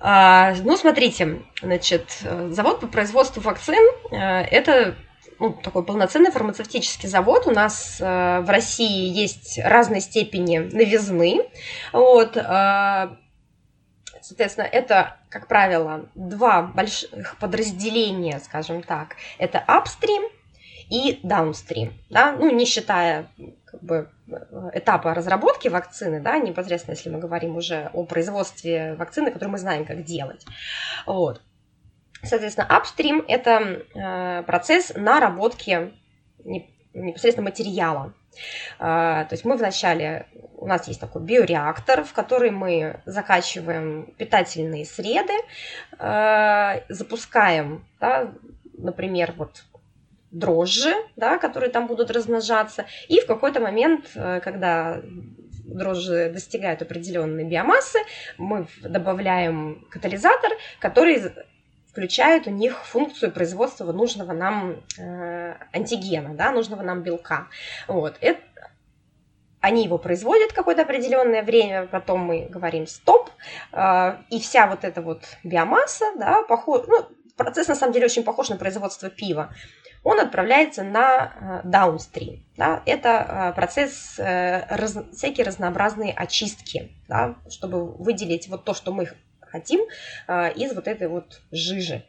А, 0.00 0.54
ну, 0.64 0.76
смотрите, 0.76 1.42
значит, 1.62 2.24
завод 2.50 2.80
по 2.80 2.86
производству 2.86 3.40
вакцин 3.40 3.82
это 4.10 4.96
ну, 5.38 5.52
такой 5.62 5.84
полноценный 5.84 6.30
фармацевтический 6.30 7.08
завод. 7.08 7.46
У 7.46 7.50
нас 7.50 7.98
в 8.00 8.44
России 8.48 9.08
есть 9.08 9.60
разной 9.62 10.00
степени 10.00 10.58
новизны. 10.58 11.42
Вот, 11.92 12.36
Соответственно, 14.32 14.64
это, 14.64 15.18
как 15.28 15.46
правило, 15.46 16.08
два 16.14 16.62
больших 16.62 17.36
подразделения, 17.36 18.38
скажем 18.38 18.82
так. 18.82 19.16
Это 19.36 19.62
upstream 19.68 20.26
и 20.88 21.20
downstream, 21.22 21.92
да, 22.08 22.32
ну, 22.32 22.50
не 22.50 22.64
считая 22.64 23.26
как 23.66 23.82
бы, 23.82 24.10
этапа 24.72 25.12
разработки 25.12 25.68
вакцины, 25.68 26.20
да, 26.20 26.38
непосредственно, 26.38 26.94
если 26.94 27.10
мы 27.10 27.18
говорим 27.18 27.56
уже 27.56 27.90
о 27.92 28.04
производстве 28.04 28.94
вакцины, 28.94 29.32
которую 29.32 29.52
мы 29.52 29.58
знаем, 29.58 29.84
как 29.84 30.02
делать. 30.02 30.46
Вот. 31.04 31.42
Соответственно, 32.22 32.68
upstream– 32.70 33.22
это 33.28 33.82
э, 33.94 34.44
процесс 34.44 34.94
наработки 34.96 35.92
непосредственно 36.94 37.50
материала. 37.50 38.14
А, 38.78 39.24
то 39.24 39.34
есть 39.34 39.44
мы 39.44 39.56
вначале, 39.56 40.26
у 40.56 40.66
нас 40.66 40.88
есть 40.88 41.00
такой 41.00 41.22
биореактор, 41.22 42.04
в 42.04 42.12
который 42.12 42.50
мы 42.50 43.00
закачиваем 43.04 44.14
питательные 44.18 44.84
среды, 44.84 45.34
а, 45.98 46.80
запускаем, 46.88 47.84
да, 48.00 48.32
например, 48.76 49.34
вот 49.36 49.64
дрожжи, 50.30 50.94
да, 51.16 51.38
которые 51.38 51.70
там 51.70 51.86
будут 51.86 52.10
размножаться, 52.10 52.86
и 53.08 53.20
в 53.20 53.26
какой-то 53.26 53.60
момент, 53.60 54.10
э, 54.14 54.40
когда 54.42 55.02
дрожжи 55.64 56.30
достигают 56.30 56.82
определенной 56.82 57.44
биомассы, 57.44 57.98
мы 58.38 58.66
добавляем 58.82 59.86
катализатор, 59.90 60.52
который 60.80 61.22
включает 61.92 62.46
у 62.46 62.50
них 62.50 62.84
функцию 62.84 63.30
производства 63.30 63.92
нужного 63.92 64.32
нам 64.32 64.82
э, 64.98 65.54
антигена, 65.72 66.34
да, 66.34 66.50
нужного 66.50 66.82
нам 66.82 67.02
белка. 67.02 67.48
Вот. 67.86 68.16
Это, 68.22 68.40
они 69.60 69.84
его 69.84 69.98
производят 69.98 70.52
какое-то 70.52 70.82
определенное 70.82 71.42
время, 71.42 71.86
потом 71.86 72.20
мы 72.20 72.46
говорим 72.48 72.86
стоп, 72.86 73.30
э, 73.72 74.16
и 74.30 74.40
вся 74.40 74.66
вот 74.66 74.84
эта 74.84 75.02
вот 75.02 75.22
биомасса, 75.44 76.06
да, 76.16 76.42
похож, 76.42 76.86
ну, 76.88 77.06
процесс 77.36 77.68
на 77.68 77.74
самом 77.74 77.92
деле 77.92 78.06
очень 78.06 78.24
похож 78.24 78.48
на 78.48 78.56
производство 78.56 79.10
пива, 79.10 79.52
он 80.02 80.18
отправляется 80.18 80.82
на 80.82 81.62
э, 81.64 81.68
downstream. 81.68 82.42
Да? 82.56 82.82
Это 82.86 83.52
э, 83.52 83.54
процесс 83.54 84.18
э, 84.18 84.64
раз, 84.74 84.96
всякие 85.12 85.46
разнообразные 85.46 86.12
очистки, 86.12 86.90
да, 87.06 87.36
чтобы 87.50 87.84
выделить 87.84 88.48
вот 88.48 88.64
то, 88.64 88.74
что 88.74 88.92
мы 88.92 89.08
хотим 89.52 89.82
а, 90.26 90.48
из 90.48 90.74
вот 90.74 90.88
этой 90.88 91.06
вот 91.06 91.42
жижи. 91.52 92.02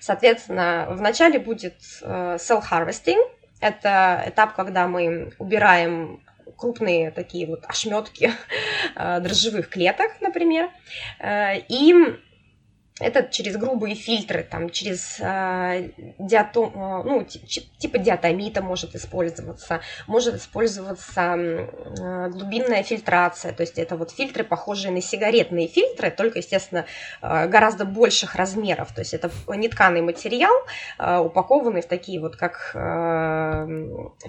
Соответственно, 0.00 0.88
вначале 0.90 1.38
будет 1.38 1.76
э, 2.02 2.36
cell 2.38 2.62
harvesting. 2.62 3.18
Это 3.60 4.24
этап, 4.26 4.54
когда 4.54 4.88
мы 4.88 5.32
убираем 5.38 6.22
крупные 6.56 7.10
такие 7.10 7.46
вот 7.46 7.64
ошметки 7.66 8.30
э, 8.96 9.20
дрожжевых 9.20 9.68
клеток, 9.68 10.12
например, 10.20 10.70
э, 11.18 11.60
и 11.68 11.94
это 13.00 13.26
через 13.30 13.56
грубые 13.56 13.94
фильтры, 13.94 14.46
там, 14.48 14.70
через 14.70 15.18
э, 15.20 15.90
диатом, 16.18 16.72
э, 16.74 17.02
ну, 17.04 17.26
типа 17.78 17.98
диатомита 17.98 18.62
может 18.62 18.94
использоваться, 18.94 19.80
может 20.06 20.36
использоваться 20.36 21.20
э, 21.20 22.28
глубинная 22.28 22.82
фильтрация, 22.82 23.52
то 23.52 23.62
есть 23.62 23.78
это 23.78 23.96
вот 23.96 24.10
фильтры, 24.10 24.44
похожие 24.44 24.92
на 24.92 25.00
сигаретные 25.00 25.66
фильтры, 25.66 26.10
только, 26.10 26.38
естественно, 26.38 26.84
э, 27.22 27.48
гораздо 27.48 27.86
больших 27.86 28.34
размеров, 28.34 28.92
то 28.94 29.00
есть 29.00 29.14
это 29.14 29.30
нетканый 29.48 30.02
материал, 30.02 30.52
э, 30.98 31.18
упакованный 31.18 31.80
в 31.80 31.86
такие 31.86 32.20
вот, 32.20 32.36
как 32.36 32.72
э, 32.74 33.66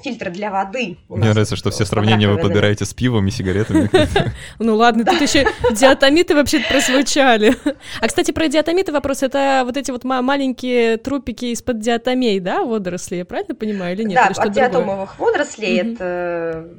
фильтры 0.01 0.31
для 0.31 0.49
воды. 0.49 0.97
Мне 1.09 1.29
нравится, 1.29 1.55
что 1.55 1.71
все 1.71 1.85
сравнения 1.85 2.27
вы 2.27 2.37
подбираете 2.37 2.85
с 2.85 2.93
пивом 2.93 3.27
и 3.27 3.31
сигаретами. 3.31 3.89
Ну 4.59 4.75
ладно, 4.75 5.03
тут 5.05 5.19
еще 5.21 5.45
диатомиты 5.71 6.35
вообще 6.35 6.59
прозвучали. 6.59 7.55
А, 7.99 8.07
кстати, 8.07 8.31
про 8.31 8.47
диатомиты 8.47 8.60
диатомиты 8.61 8.91
вопрос, 8.91 9.23
это 9.23 9.63
вот 9.65 9.75
эти 9.77 9.91
вот 9.91 10.03
маленькие 10.03 10.97
трупики 10.97 11.45
из-под 11.45 11.79
диатомей, 11.79 12.39
да, 12.39 12.63
водоросли, 12.63 13.17
я 13.17 13.25
правильно 13.25 13.55
понимаю, 13.55 13.95
или 13.95 14.03
нет? 14.03 14.15
Да, 14.15 14.27
или 14.27 14.47
от 14.47 14.53
диатомовых 14.53 15.19
водорослей, 15.19 15.79
mm-hmm. 15.79 15.93
это, 15.93 16.69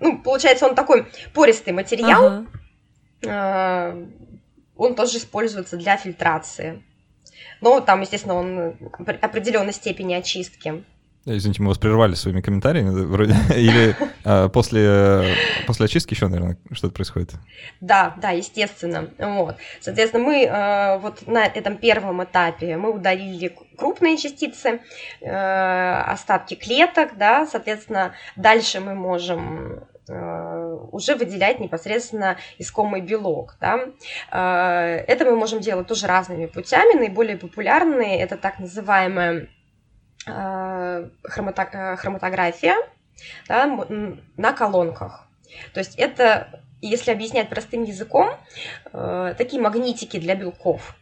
ну, 0.00 0.18
получается, 0.22 0.66
он 0.66 0.74
такой 0.74 1.06
пористый 1.34 1.72
материал, 1.72 2.26
ага. 2.26 2.46
А, 3.26 4.06
он 4.76 4.94
тоже 4.94 5.18
используется 5.18 5.76
для 5.76 5.96
фильтрации. 5.96 6.82
Но 7.60 7.80
там, 7.80 8.00
естественно, 8.00 8.34
он 8.34 8.74
определенной 9.20 9.72
степени 9.72 10.14
очистки. 10.14 10.84
Извините, 11.24 11.62
мы 11.62 11.68
вас 11.68 11.78
прервали 11.78 12.14
своими 12.14 12.40
комментариями, 12.40 12.90
вроде, 13.04 13.34
или 13.56 13.96
после, 14.52 15.36
после 15.66 15.84
очистки 15.86 16.14
еще, 16.14 16.28
наверное, 16.28 16.56
что-то 16.72 16.94
происходит? 16.94 17.32
Да, 17.80 18.14
да, 18.20 18.30
естественно. 18.30 19.10
Вот. 19.18 19.56
Соответственно, 19.80 20.24
мы 20.24 20.46
а, 20.50 20.98
вот 20.98 21.26
на 21.26 21.44
этом 21.44 21.76
первом 21.76 22.24
этапе 22.24 22.76
мы 22.76 22.92
удалили 22.92 23.54
крупные 23.76 24.16
частицы, 24.16 24.80
а, 25.22 26.04
остатки 26.12 26.54
клеток, 26.54 27.16
да, 27.16 27.46
соответственно, 27.46 28.14
дальше 28.36 28.80
мы 28.80 28.94
можем 28.94 29.84
уже 30.06 31.14
выделять 31.14 31.60
непосредственно 31.60 32.36
искомый 32.58 33.00
белок. 33.00 33.56
Да. 33.58 33.86
Это 34.30 35.24
мы 35.24 35.34
можем 35.34 35.60
делать 35.60 35.86
тоже 35.86 36.06
разными 36.06 36.44
путями. 36.44 36.98
Наиболее 36.98 37.38
популярные 37.38 38.20
это 38.20 38.36
так 38.36 38.58
называемая 38.58 39.48
Э, 40.26 41.08
э, 41.22 41.96
хроматография 41.96 42.76
да, 43.48 43.66
на 44.36 44.52
колонках. 44.52 45.28
То 45.72 45.80
есть 45.80 45.96
это, 45.96 46.60
если 46.80 47.10
объяснять 47.10 47.48
простым 47.48 47.84
языком, 47.84 48.30
э, 48.92 49.34
такие 49.36 49.62
магнитики 49.62 50.18
для 50.18 50.34
белков. 50.34 50.96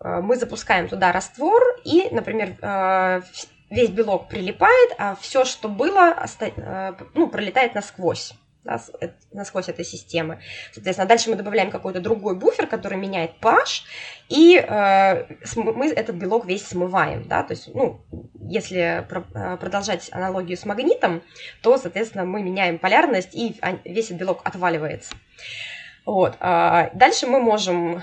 Мы 0.00 0.36
запускаем 0.36 0.88
туда 0.88 1.10
раствор, 1.10 1.60
и, 1.84 2.08
например, 2.12 2.54
весь 3.68 3.90
белок 3.90 4.28
прилипает, 4.28 4.92
а 4.96 5.16
все, 5.16 5.44
что 5.44 5.68
было, 5.68 6.14
ну, 7.14 7.28
пролетает 7.28 7.74
насквозь 7.74 8.32
да, 8.64 8.80
насквозь 9.32 9.68
этой 9.68 9.84
системы. 9.84 10.40
Соответственно, 10.72 11.08
дальше 11.08 11.30
мы 11.30 11.36
добавляем 11.36 11.70
какой-то 11.70 12.00
другой 12.00 12.36
буфер, 12.36 12.66
который 12.66 12.98
меняет 12.98 13.32
pH, 13.40 13.82
и 14.28 14.56
э, 14.56 15.26
мы 15.56 15.88
этот 15.88 16.16
белок 16.16 16.46
весь 16.46 16.66
смываем. 16.66 17.26
Да? 17.28 17.42
То 17.42 17.54
есть, 17.54 17.74
ну, 17.74 18.00
если 18.40 19.06
про, 19.08 19.24
э, 19.34 19.56
продолжать 19.56 20.08
аналогию 20.12 20.56
с 20.56 20.64
магнитом, 20.64 21.22
то, 21.62 21.76
соответственно, 21.78 22.24
мы 22.24 22.42
меняем 22.42 22.78
полярность, 22.78 23.34
и 23.34 23.56
весь 23.84 24.06
этот 24.06 24.18
белок 24.18 24.40
отваливается. 24.44 25.14
Вот. 26.04 26.36
А 26.40 26.90
дальше 26.94 27.26
мы 27.26 27.40
можем 27.40 27.96
а, 27.96 28.02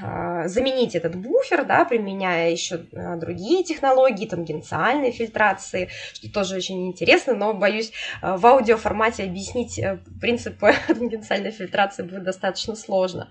заменить 0.00 0.94
этот 0.94 1.16
буфер, 1.16 1.64
да, 1.64 1.84
применяя 1.84 2.50
еще 2.50 2.86
а, 2.94 3.16
другие 3.16 3.64
технологии, 3.64 4.26
тангенциальной 4.26 5.12
фильтрации, 5.12 5.88
что 6.12 6.30
тоже 6.32 6.56
очень 6.56 6.88
интересно, 6.88 7.34
но, 7.34 7.54
боюсь, 7.54 7.92
а, 8.20 8.36
в 8.36 8.46
аудиоформате 8.46 9.24
объяснить 9.24 9.78
э, 9.78 9.98
принципы 10.20 10.74
тангенциальной 10.86 11.50
фильтрации 11.50 12.02
будет 12.02 12.24
достаточно 12.24 12.76
сложно. 12.76 13.28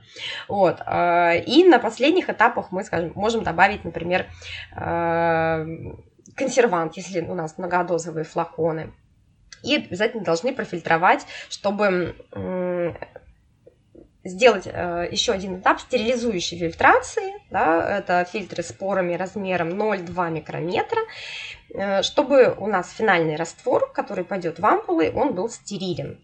Вот. 0.48 0.80
И 0.82 1.64
на 1.68 1.80
последних 1.80 2.30
этапах 2.30 2.72
мы, 2.72 2.84
скажем, 2.84 3.12
можем 3.16 3.44
добавить, 3.44 3.84
например, 3.84 4.28
консервант, 6.36 6.98
если 6.98 7.22
у 7.22 7.34
нас 7.34 7.58
многодозовые 7.58 8.24
флаконы. 8.24 8.94
И 9.64 9.76
обязательно 9.76 10.24
должны 10.24 10.54
профильтровать, 10.54 11.26
чтобы 11.50 12.16
сделать 14.26 14.68
э, 14.68 15.08
еще 15.12 15.32
один 15.32 15.60
этап 15.60 15.80
стерилизующей 15.80 16.58
фильтрации. 16.58 17.34
Да, 17.52 17.98
это 17.98 18.28
фильтры 18.30 18.64
с 18.64 18.74
порами 18.74 19.14
размером 19.14 19.70
0,2 19.70 20.32
микрометра, 20.32 21.02
э, 21.74 22.02
чтобы 22.02 22.54
у 22.58 22.68
нас 22.68 22.92
финальный 22.92 23.36
раствор, 23.36 23.90
который 23.94 24.26
пойдет 24.26 24.60
в 24.60 24.66
ампулы, 24.66 25.12
он 25.16 25.34
был 25.34 25.50
стерилен. 25.50 26.20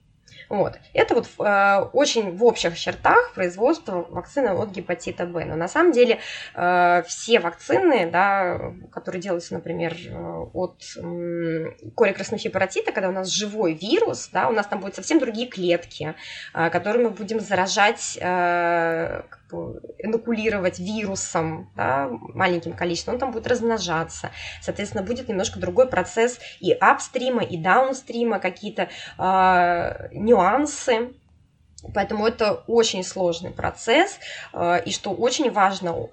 Вот. 0.51 0.77
Это 0.93 1.15
вот 1.15 1.29
э, 1.39 1.79
очень 1.93 2.35
в 2.35 2.43
общих 2.43 2.77
чертах 2.77 3.31
производство 3.33 4.05
вакцины 4.09 4.49
от 4.49 4.71
гепатита 4.71 5.25
Б. 5.25 5.45
Но 5.45 5.55
на 5.55 5.69
самом 5.69 5.93
деле 5.93 6.19
э, 6.53 7.03
все 7.07 7.39
вакцины, 7.39 8.11
да, 8.11 8.73
которые 8.91 9.21
делаются, 9.21 9.53
например, 9.53 9.93
э, 9.93 10.13
от 10.53 10.83
э, 10.97 11.71
кори 11.95 12.49
паротита, 12.49 12.91
когда 12.91 13.07
у 13.07 13.13
нас 13.13 13.29
живой 13.29 13.75
вирус, 13.75 14.29
да, 14.33 14.49
у 14.49 14.51
нас 14.51 14.67
там 14.67 14.81
будут 14.81 14.95
совсем 14.95 15.19
другие 15.19 15.47
клетки, 15.47 16.15
э, 16.53 16.69
которые 16.69 17.07
мы 17.07 17.11
будем 17.11 17.39
заражать 17.39 18.17
э, 18.19 19.21
инокулировать 19.99 20.79
вирусом, 20.79 21.69
да, 21.75 22.09
маленьким 22.09 22.73
количеством, 22.73 23.15
он 23.15 23.19
там 23.19 23.31
будет 23.31 23.47
размножаться. 23.47 24.31
Соответственно, 24.61 25.03
будет 25.03 25.27
немножко 25.27 25.59
другой 25.59 25.87
процесс 25.87 26.39
и 26.59 26.71
апстрима, 26.71 27.43
и 27.43 27.57
даунстрима, 27.57 28.39
какие-то 28.39 28.89
э, 29.17 30.09
нюансы. 30.13 31.13
Поэтому 31.93 32.27
это 32.27 32.63
очень 32.67 33.03
сложный 33.03 33.51
процесс. 33.51 34.19
Э, 34.53 34.81
и 34.83 34.91
что 34.91 35.11
очень 35.11 35.51
важно, 35.51 36.09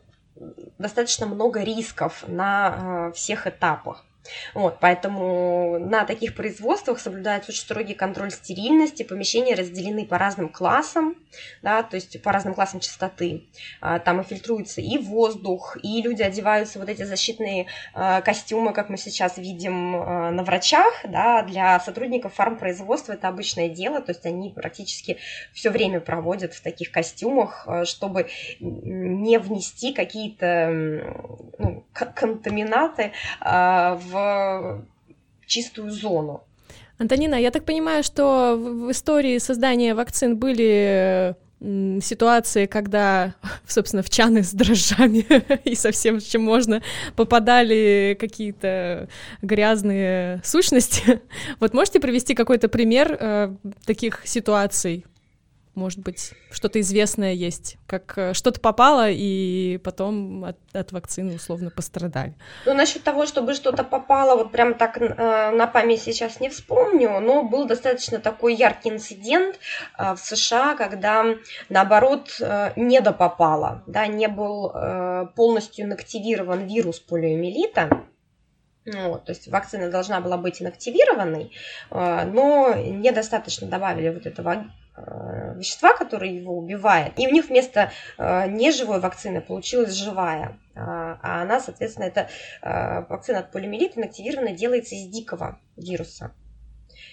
достаточно 0.79 1.27
много 1.27 1.63
рисков 1.63 2.25
на 2.27 3.09
э, 3.11 3.13
всех 3.13 3.47
этапах. 3.47 4.05
Вот, 4.55 4.79
поэтому 4.81 5.79
на 5.79 6.05
таких 6.05 6.35
производствах 6.35 7.01
соблюдается 7.01 7.51
очень 7.51 7.63
строгий 7.63 7.95
контроль 7.95 8.31
стерильности, 8.31 9.03
помещения 9.03 9.55
разделены 9.55 10.05
по 10.05 10.19
разным 10.19 10.49
классам, 10.49 11.17
да, 11.63 11.83
то 11.83 11.97
есть 11.97 12.21
по 12.23 12.33
разным 12.33 12.55
классам 12.55 12.81
чистоты. 12.81 13.45
А, 13.81 13.99
там 13.99 14.21
и 14.21 14.25
фильтруется 14.25 14.81
и 14.81 14.99
воздух, 14.99 15.77
и 15.83 16.03
люди 16.03 16.23
одеваются 16.23 16.79
вот 16.79 16.89
эти 16.89 17.03
защитные 17.03 17.67
а, 17.95 18.21
костюмы, 18.21 18.73
как 18.73 18.89
мы 18.89 18.97
сейчас 18.97 19.39
видим 19.39 19.97
а, 19.97 20.31
на 20.31 20.43
врачах, 20.43 20.93
да, 21.05 21.43
для 21.43 21.79
сотрудников 21.81 22.35
фармпроизводства 22.35 23.13
это 23.13 23.29
обычное 23.29 23.69
дело, 23.69 24.01
то 24.01 24.13
есть 24.13 24.25
они 24.27 24.51
практически 24.51 25.19
все 25.53 25.71
время 25.71 26.01
проводят 26.01 26.55
в 26.55 26.63
таких 26.63 26.91
костюмах, 26.91 27.67
чтобы 27.85 28.29
не 28.61 29.39
внести 29.39 29.93
какие-то 29.93 30.69
ну, 31.59 31.85
контаминаты 31.93 33.13
в 33.41 34.08
чистую 35.47 35.91
зону. 35.91 36.43
Антонина, 36.99 37.37
я 37.37 37.51
так 37.51 37.65
понимаю, 37.65 38.03
что 38.03 38.57
в 38.57 38.91
истории 38.91 39.39
создания 39.39 39.95
вакцин 39.95 40.37
были 40.37 41.37
ситуации, 41.61 42.67
когда, 42.67 43.35
собственно, 43.67 44.03
в 44.03 44.11
чаны 44.11 44.43
с 44.43 44.53
дрожжами 44.53 45.27
и 45.65 45.75
со 45.75 45.91
всем, 45.91 46.21
чем 46.21 46.43
можно, 46.43 46.83
попадали 47.17 48.17
какие-то 48.19 49.09
грязные 49.43 50.41
сущности. 50.45 51.21
Вот 51.61 51.75
можете 51.75 52.01
привести 52.01 52.35
какой-то 52.35 52.69
пример 52.69 53.17
э, 53.19 53.55
таких 53.85 54.23
ситуаций? 54.25 55.05
Может 55.79 56.01
быть, 56.01 56.33
что-то 56.51 56.81
известное 56.81 57.33
есть, 57.33 57.79
как 57.87 58.19
э, 58.19 58.35
что-то 58.35 58.61
попало, 58.61 59.09
и 59.09 59.79
потом 59.79 60.45
от, 60.45 60.59
от 60.73 60.93
вакцины 60.93 61.37
условно 61.37 61.71
пострадали. 61.71 62.35
Ну, 62.67 62.75
насчет 62.75 63.03
того, 63.03 63.27
чтобы 63.27 63.55
что-то 63.55 63.85
попало, 63.85 64.37
вот 64.37 64.53
прям 64.53 64.75
так 64.75 64.99
э, 65.01 65.51
на 65.51 65.67
память 65.67 66.03
сейчас 66.03 66.41
не 66.41 66.51
вспомню, 66.51 67.21
но 67.21 67.43
был 67.43 67.67
достаточно 67.67 68.19
такой 68.19 68.55
яркий 68.55 68.91
инцидент 68.91 69.59
э, 69.99 70.15
в 70.15 70.19
США, 70.19 70.75
когда, 70.75 71.25
наоборот, 71.69 72.37
э, 72.41 72.73
недопопало, 72.77 73.83
да, 73.87 74.07
не 74.07 74.29
был 74.29 74.73
э, 74.75 75.27
полностью 75.37 75.87
инактивирован 75.87 76.67
вирус 76.67 76.99
полиомиелита, 76.99 78.05
вот, 78.95 79.25
то 79.25 79.33
есть 79.33 79.49
вакцина 79.49 79.91
должна 79.91 80.21
была 80.21 80.37
быть 80.37 80.63
инактивированной, 80.63 81.53
э, 81.91 82.25
но 82.25 82.75
недостаточно 82.75 83.69
добавили 83.69 84.09
вот 84.11 84.27
этого 84.27 84.67
вещества, 85.57 85.97
которые 85.97 86.37
его 86.37 86.57
убивает. 86.57 87.19
И 87.19 87.27
у 87.27 87.31
них 87.31 87.49
вместо 87.49 87.93
э, 88.17 88.49
неживой 88.49 89.01
вакцины 89.01 89.41
получилась 89.41 89.93
живая. 89.93 90.59
А, 90.75 91.19
а 91.23 91.43
она, 91.43 91.61
соответственно, 91.61 92.07
это 92.07 92.29
э, 92.63 93.07
вакцина 93.09 93.41
от 93.41 93.53
полиомиелита 93.53 94.01
инактивированная 94.01 94.55
делается 94.55 94.95
из 94.95 95.09
дикого 95.09 95.59
вируса. 95.77 96.33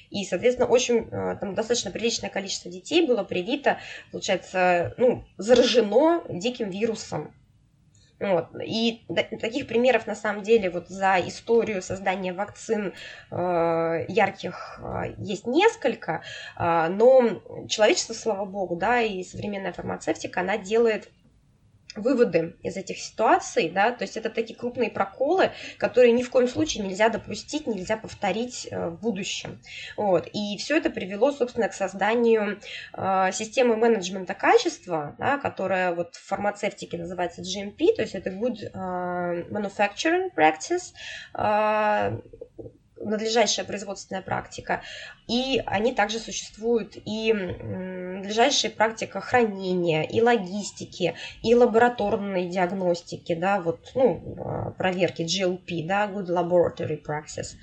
И, 0.09 0.23
соответственно, 0.23 0.67
очень 0.67 1.09
там 1.09 1.55
достаточно 1.55 1.91
приличное 1.91 2.29
количество 2.29 2.71
детей 2.71 3.05
было 3.05 3.23
привито, 3.23 3.79
получается, 4.11 4.93
ну, 4.97 5.25
заражено 5.37 6.23
диким 6.29 6.69
вирусом. 6.69 7.33
Вот. 8.19 8.47
И 8.65 9.03
таких 9.41 9.67
примеров 9.67 10.07
на 10.07 10.15
самом 10.15 10.41
деле 10.41 10.69
вот 10.69 10.87
за 10.87 11.19
историю 11.19 11.81
создания 11.81 12.31
вакцин 12.31 12.93
э, 13.29 14.05
ярких 14.07 14.79
э, 14.81 15.15
есть 15.17 15.45
несколько, 15.47 16.23
э, 16.57 16.87
но 16.89 17.41
человечество, 17.67 18.13
слава 18.13 18.45
богу, 18.45 18.77
да, 18.77 19.01
и 19.01 19.23
современная 19.23 19.73
фармацевтика, 19.73 20.41
она 20.41 20.57
делает 20.57 21.09
выводы 21.95 22.55
из 22.63 22.77
этих 22.77 22.97
ситуаций, 22.97 23.69
да, 23.69 23.91
то 23.91 24.03
есть 24.03 24.17
это 24.17 24.29
такие 24.29 24.57
крупные 24.57 24.89
проколы, 24.89 25.51
которые 25.77 26.11
ни 26.11 26.23
в 26.23 26.29
коем 26.29 26.47
случае 26.47 26.85
нельзя 26.85 27.09
допустить, 27.09 27.67
нельзя 27.67 27.97
повторить 27.97 28.67
э, 28.69 28.89
в 28.89 28.99
будущем. 28.99 29.61
Вот. 29.97 30.27
И 30.33 30.57
все 30.57 30.77
это 30.77 30.89
привело, 30.89 31.31
собственно, 31.31 31.69
к 31.69 31.73
созданию 31.73 32.59
э, 32.93 33.31
системы 33.31 33.75
менеджмента 33.77 34.33
качества, 34.33 35.15
да, 35.17 35.37
которая 35.37 35.93
вот 35.93 36.15
в 36.15 36.27
фармацевтике 36.27 36.97
называется 36.97 37.41
GMP, 37.41 37.95
то 37.95 38.01
есть 38.01 38.15
это 38.15 38.29
Good 38.29 38.71
э, 38.73 39.49
Manufacturing 39.49 40.29
Practice, 40.35 40.93
надлежащая 43.05 43.63
производственная 43.65 44.21
практика, 44.21 44.81
и 45.27 45.61
они 45.65 45.93
также 45.93 46.19
существуют 46.19 46.95
и 47.05 47.33
надлежащая 47.33 48.71
практика 48.71 49.21
хранения, 49.21 50.03
и 50.03 50.21
логистики, 50.21 51.15
и 51.43 51.55
лабораторной 51.55 52.47
диагностики, 52.47 53.35
да, 53.35 53.61
вот, 53.61 53.91
ну, 53.95 54.35
а, 54.39 54.71
проверки 54.71 55.21
GLP, 55.21 55.85
да, 55.87 56.07
Good 56.07 56.27
Laboratory 56.27 57.01
Practice. 57.03 57.55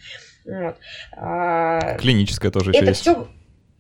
Вот. 0.45 0.77
А, 1.17 1.97
клиническая 1.99 2.51
тоже 2.51 2.71
Это 2.73 2.87
есть. 2.87 3.01
Все, 3.01 3.29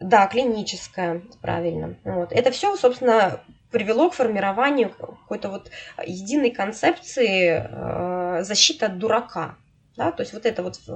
да, 0.00 0.26
клиническая, 0.26 1.22
правильно. 1.40 1.96
Вот. 2.04 2.32
Это 2.32 2.50
все, 2.50 2.76
собственно, 2.76 3.40
привело 3.70 4.10
к 4.10 4.14
формированию 4.14 4.90
какой-то 4.90 5.48
вот 5.48 5.70
единой 6.04 6.50
концепции 6.50 7.64
э, 7.64 8.44
защиты 8.44 8.86
от 8.86 8.98
дурака. 8.98 9.56
Да, 9.96 10.10
то 10.10 10.22
есть 10.22 10.32
вот 10.32 10.46
это 10.46 10.62
вот 10.62 10.80
э, 10.88 10.92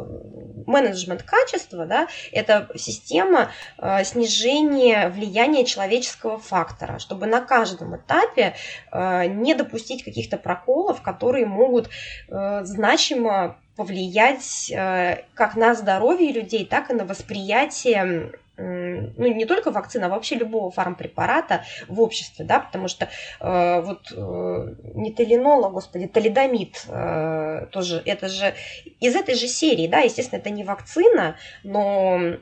менеджмент 0.66 1.22
качества, 1.22 1.84
да, 1.84 2.08
это 2.32 2.68
система 2.76 3.50
э, 3.76 4.04
снижения 4.04 5.10
влияния 5.10 5.66
человеческого 5.66 6.38
фактора, 6.38 6.98
чтобы 6.98 7.26
на 7.26 7.42
каждом 7.42 7.96
этапе 7.96 8.54
э, 8.90 9.26
не 9.26 9.54
допустить 9.54 10.02
каких-то 10.02 10.38
проколов, 10.38 11.02
которые 11.02 11.44
могут 11.44 11.90
э, 12.28 12.64
значимо 12.64 13.58
повлиять 13.76 14.70
э, 14.70 15.24
как 15.34 15.56
на 15.56 15.74
здоровье 15.74 16.32
людей, 16.32 16.64
так 16.64 16.90
и 16.90 16.94
на 16.94 17.04
восприятие 17.04 18.32
ну, 18.58 19.26
не 19.26 19.44
только 19.44 19.70
вакцина, 19.70 20.06
а 20.06 20.08
вообще 20.08 20.36
любого 20.36 20.70
фармпрепарата 20.70 21.64
в 21.88 22.00
обществе, 22.00 22.44
да, 22.44 22.60
потому 22.60 22.88
что 22.88 23.08
э, 23.40 23.80
вот 23.82 24.12
э, 24.12 24.74
не 24.94 25.12
талинол, 25.12 25.66
а, 25.66 25.70
господи, 25.70 26.06
талидомид 26.06 26.86
э, 26.88 27.66
тоже, 27.70 28.02
это 28.04 28.28
же 28.28 28.54
из 29.00 29.14
этой 29.14 29.34
же 29.34 29.46
серии, 29.46 29.86
да, 29.86 30.00
естественно, 30.00 30.40
это 30.40 30.50
не 30.50 30.64
вакцина, 30.64 31.36
но 31.64 32.18
э, 32.18 32.38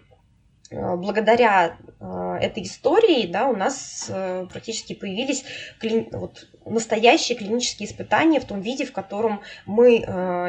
благодаря 0.70 1.76
э, 2.00 2.38
этой 2.40 2.62
истории, 2.62 3.26
да, 3.26 3.48
у 3.48 3.56
нас 3.56 4.06
э, 4.08 4.46
практически 4.50 4.94
появились 4.94 5.44
кли... 5.80 6.08
вот, 6.12 6.46
настоящие 6.64 7.36
клинические 7.36 7.88
испытания 7.88 8.38
в 8.38 8.44
том 8.44 8.60
виде, 8.60 8.84
в 8.84 8.92
котором 8.92 9.40
мы 9.66 9.96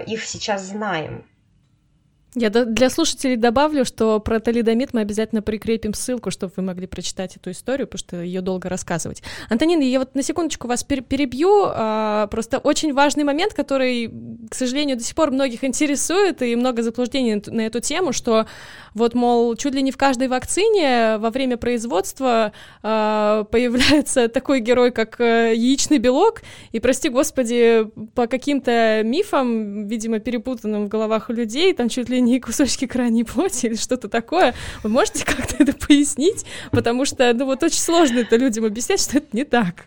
их 0.08 0.26
сейчас 0.26 0.62
знаем. 0.64 1.26
Я 2.36 2.50
для 2.50 2.90
слушателей 2.90 3.38
добавлю, 3.38 3.86
что 3.86 4.20
про 4.20 4.42
талидомид 4.42 4.94
мы 4.94 5.00
обязательно 5.00 5.42
прикрепим 5.42 5.94
ссылку, 5.94 6.32
чтобы 6.32 6.52
вы 6.58 6.64
могли 6.64 6.86
прочитать 6.86 7.38
эту 7.38 7.52
историю, 7.52 7.88
потому 7.88 8.00
что 8.00 8.22
ее 8.22 8.42
долго 8.42 8.68
рассказывать. 8.68 9.24
Антонина, 9.50 9.82
я 9.82 10.00
вот 10.00 10.16
на 10.16 10.22
секундочку 10.22 10.68
вас 10.68 10.84
перебью. 10.84 11.64
А, 11.68 12.28
просто 12.28 12.58
очень 12.58 12.94
важный 12.94 13.24
момент, 13.24 13.54
который, 13.54 14.12
к 14.50 14.54
сожалению, 14.54 14.98
до 14.98 15.04
сих 15.04 15.16
пор 15.16 15.32
многих 15.32 15.64
интересует, 15.64 16.42
и 16.42 16.58
много 16.58 16.84
заблуждений 16.84 17.42
на 17.48 17.62
эту 17.62 17.80
тему, 17.80 18.12
что 18.12 18.48
вот, 18.94 19.14
мол, 19.14 19.56
чуть 19.56 19.74
ли 19.74 19.82
не 19.82 19.92
в 19.92 19.98
каждой 19.98 20.28
вакцине 20.28 21.18
во 21.18 21.30
время 21.30 21.56
производства 21.56 22.52
а, 22.84 23.46
появляется 23.46 24.28
такой 24.36 24.60
герой, 24.60 24.92
как 24.92 25.22
э, 25.22 25.54
яичный 25.56 26.00
белок, 26.00 26.42
и, 26.74 26.82
прости 26.82 27.08
господи, 27.08 27.88
по 28.14 28.28
каким-то 28.28 29.04
мифам, 29.06 29.88
видимо, 29.88 30.20
перепутанным 30.20 30.86
в 30.86 30.90
головах 30.90 31.30
у 31.30 31.34
людей, 31.34 31.74
там 31.74 31.88
чуть 31.88 32.10
ли 32.10 32.25
не 32.26 32.40
кусочки 32.40 32.88
крайней 32.88 33.24
плоти 33.24 33.68
или 33.68 33.76
что-то 33.76 34.10
такое. 34.10 34.54
Вы 34.84 34.90
можете 34.90 35.24
как-то 35.26 35.56
это 35.60 35.74
пояснить? 35.74 36.46
Потому 36.72 37.06
что, 37.06 37.34
ну 37.34 37.46
вот 37.46 37.64
очень 37.64 37.80
сложно 37.80 38.20
это 38.20 38.36
людям 38.36 38.66
объяснять, 38.66 39.02
что 39.02 39.18
это 39.18 39.28
не 39.32 39.44
так. 39.44 39.86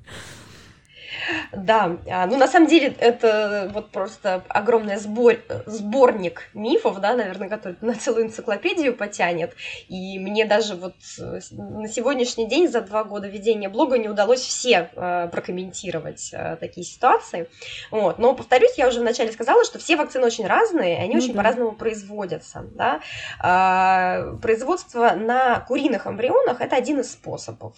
Да, 1.53 1.99
а, 2.09 2.27
ну 2.27 2.37
на 2.37 2.47
самом 2.47 2.69
деле 2.69 2.95
это 2.99 3.71
вот 3.73 3.91
просто 3.91 4.43
огромный 4.49 4.97
сбор, 4.97 5.37
сборник 5.67 6.51
мифов, 6.55 7.01
да, 7.01 7.15
наверное, 7.15 7.49
который 7.49 7.77
на 7.81 7.95
целую 7.95 8.27
энциклопедию 8.27 8.95
потянет. 8.95 9.55
И 9.89 10.19
мне 10.19 10.45
даже 10.45 10.75
вот 10.75 10.95
э, 11.19 11.41
на 11.53 11.89
сегодняшний 11.89 12.47
день 12.47 12.69
за 12.69 12.81
два 12.81 13.05
года 13.05 13.29
ведения 13.29 13.69
блога 13.69 13.99
не 13.99 14.09
удалось 14.09 14.41
все 14.41 14.91
э, 14.95 15.29
прокомментировать 15.31 16.31
э, 16.33 16.57
такие 16.57 16.85
ситуации. 16.85 17.49
Вот. 17.91 18.19
Но, 18.19 18.35
повторюсь, 18.35 18.77
я 18.77 18.89
уже 18.89 19.01
вначале 19.01 19.33
сказала, 19.33 19.65
что 19.65 19.79
все 19.79 19.97
вакцины 19.97 20.27
очень 20.27 20.47
разные, 20.47 20.99
они 20.99 21.15
ну, 21.15 21.19
очень 21.19 21.33
да. 21.33 21.39
по-разному 21.39 21.73
производятся. 21.73 22.65
Да? 22.75 23.01
А, 23.41 24.35
производство 24.43 25.13
на 25.13 25.61
куриных 25.61 26.07
эмбрионах– 26.07 26.61
это 26.61 26.77
один 26.77 27.01
из 27.01 27.13
способов. 27.13 27.75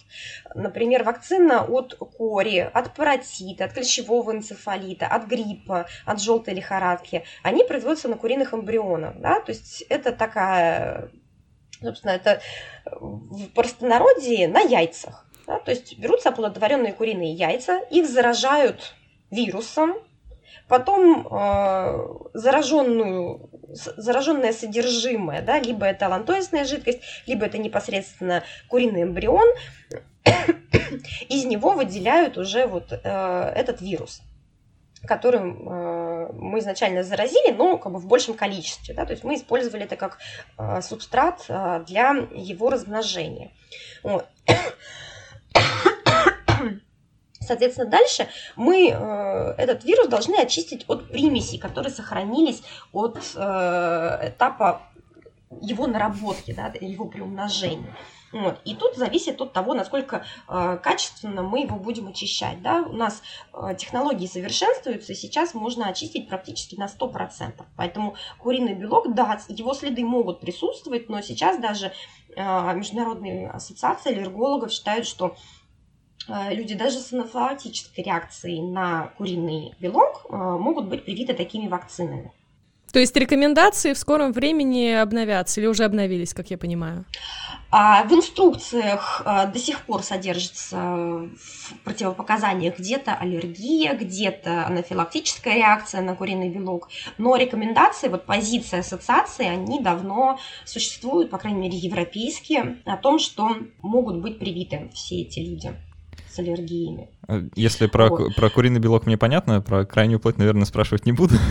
Например, 0.55 1.03
вакцина 1.03 1.63
от 1.63 1.95
кори, 2.17 2.69
от 2.73 2.93
паротита, 2.93 3.30
от 3.59 3.73
клещевого 3.73 4.31
энцефалита, 4.31 5.07
от 5.07 5.25
гриппа, 5.25 5.87
от 6.05 6.21
желтой 6.21 6.53
лихорадки, 6.53 7.23
они 7.43 7.63
производятся 7.63 8.07
на 8.07 8.17
куриных 8.17 8.53
эмбрионах. 8.53 9.17
Да? 9.17 9.39
То 9.41 9.51
есть 9.51 9.81
это 9.89 10.11
такая, 10.11 11.09
собственно, 11.81 12.11
это 12.11 12.41
в 12.85 13.47
простонародье 13.49 14.47
на 14.47 14.61
яйцах. 14.61 15.25
Да? 15.47 15.59
То 15.59 15.71
есть 15.71 15.97
берутся 15.97 16.29
оплодотворенные 16.29 16.93
куриные 16.93 17.33
яйца, 17.33 17.79
их 17.89 18.07
заражают 18.07 18.95
вирусом, 19.29 19.95
потом 20.67 21.27
э, 21.27 22.07
зараженную, 22.33 23.49
зараженное 23.73 24.53
содержимое, 24.53 25.41
да, 25.41 25.59
либо 25.59 25.85
это 25.85 26.07
лантоисная 26.07 26.63
жидкость, 26.63 27.01
либо 27.27 27.45
это 27.45 27.57
непосредственно 27.57 28.43
куриный 28.69 29.03
эмбрион, 29.03 29.47
из 31.29 31.45
него 31.45 31.71
выделяют 31.71 32.37
уже 32.37 32.65
вот 32.67 32.91
э, 32.91 32.97
этот 33.55 33.81
вирус 33.81 34.21
которым 35.05 35.67
э, 35.67 36.31
мы 36.33 36.59
изначально 36.59 37.03
заразили, 37.03 37.51
но 37.51 37.77
как 37.77 37.91
бы 37.91 37.99
в 37.99 38.05
большем 38.07 38.35
количестве. 38.35 38.93
Да? 38.93 39.05
То 39.05 39.13
есть 39.13 39.23
мы 39.23 39.35
использовали 39.35 39.83
это 39.83 39.95
как 39.95 40.19
э, 40.57 40.81
субстрат 40.81 41.45
э, 41.47 41.83
для 41.87 42.11
его 42.33 42.69
размножения. 42.69 43.51
Вот. 44.03 44.27
Соответственно, 47.39 47.89
дальше 47.89 48.27
мы 48.55 48.89
э, 48.89 49.55
этот 49.57 49.83
вирус 49.83 50.07
должны 50.07 50.35
очистить 50.35 50.85
от 50.87 51.09
примесей, 51.09 51.57
которые 51.57 51.91
сохранились 51.91 52.61
от 52.93 53.17
э, 53.35 54.29
этапа 54.29 54.83
его 55.61 55.87
наработки, 55.87 56.53
да, 56.53 56.71
его 56.79 57.05
приумножения. 57.05 57.95
Вот. 58.31 58.59
И 58.65 58.75
тут 58.75 58.95
зависит 58.95 59.41
от 59.41 59.53
того, 59.53 59.73
насколько 59.73 60.25
э, 60.47 60.79
качественно 60.81 61.41
мы 61.41 61.61
его 61.61 61.77
будем 61.77 62.07
очищать. 62.07 62.61
Да? 62.61 62.81
У 62.81 62.93
нас 62.93 63.21
э, 63.53 63.75
технологии 63.77 64.27
совершенствуются, 64.27 65.13
и 65.13 65.15
сейчас 65.15 65.53
можно 65.53 65.87
очистить 65.87 66.29
практически 66.29 66.75
на 66.75 66.85
100%. 66.85 67.63
Поэтому 67.75 68.15
куриный 68.39 68.73
белок, 68.73 69.13
да, 69.13 69.39
его 69.49 69.73
следы 69.73 70.03
могут 70.05 70.39
присутствовать, 70.39 71.09
но 71.09 71.21
сейчас 71.21 71.57
даже 71.59 71.91
э, 72.35 72.73
Международная 72.73 73.51
ассоциация 73.51 74.13
аллергологов 74.13 74.71
считают, 74.71 75.05
что 75.05 75.35
э, 76.27 76.53
люди 76.53 76.75
даже 76.75 76.99
с 76.99 77.11
анафилактической 77.11 78.03
реакцией 78.03 78.61
на 78.61 79.07
куриный 79.17 79.73
белок 79.79 80.25
э, 80.29 80.35
могут 80.35 80.87
быть 80.87 81.03
привиты 81.03 81.33
такими 81.33 81.67
вакцинами. 81.67 82.31
То 82.91 82.99
есть 82.99 83.15
рекомендации 83.15 83.93
в 83.93 83.97
скором 83.97 84.33
времени 84.33 84.91
обновятся 84.91 85.61
или 85.61 85.67
уже 85.67 85.85
обновились, 85.85 86.33
как 86.33 86.51
я 86.51 86.57
понимаю? 86.57 87.05
А 87.73 88.03
в 88.03 88.11
инструкциях 88.11 89.21
а, 89.23 89.45
до 89.45 89.57
сих 89.57 89.85
пор 89.85 90.03
содержится 90.03 90.75
в 90.75 91.73
противопоказаниях 91.85 92.77
где-то 92.77 93.13
аллергия, 93.13 93.93
где-то 93.93 94.65
анафилактическая 94.65 95.55
реакция 95.55 96.01
на 96.01 96.15
куриный 96.15 96.49
белок, 96.49 96.89
но 97.17 97.37
рекомендации, 97.37 98.09
вот 98.09 98.25
позиции 98.25 98.79
ассоциации, 98.79 99.45
они 99.45 99.79
давно 99.79 100.37
существуют, 100.65 101.29
по 101.29 101.37
крайней 101.37 101.61
мере, 101.61 101.77
европейские, 101.77 102.79
о 102.83 102.97
том, 102.97 103.19
что 103.19 103.55
могут 103.81 104.17
быть 104.17 104.37
привиты 104.37 104.89
все 104.93 105.21
эти 105.21 105.39
люди 105.39 105.73
с 106.29 106.39
аллергиями. 106.39 107.09
Э, 107.31 107.43
если 107.55 107.87
про, 107.87 108.09
вот. 108.09 108.35
про 108.35 108.49
куриный 108.49 108.81
белок 108.81 109.05
мне 109.05 109.17
понятно, 109.17 109.61
про 109.61 109.85
крайнюю 109.85 110.19
плоть, 110.19 110.37
наверное, 110.37 110.65
спрашивать 110.65 111.05
не 111.05 111.13
буду. 111.13 111.35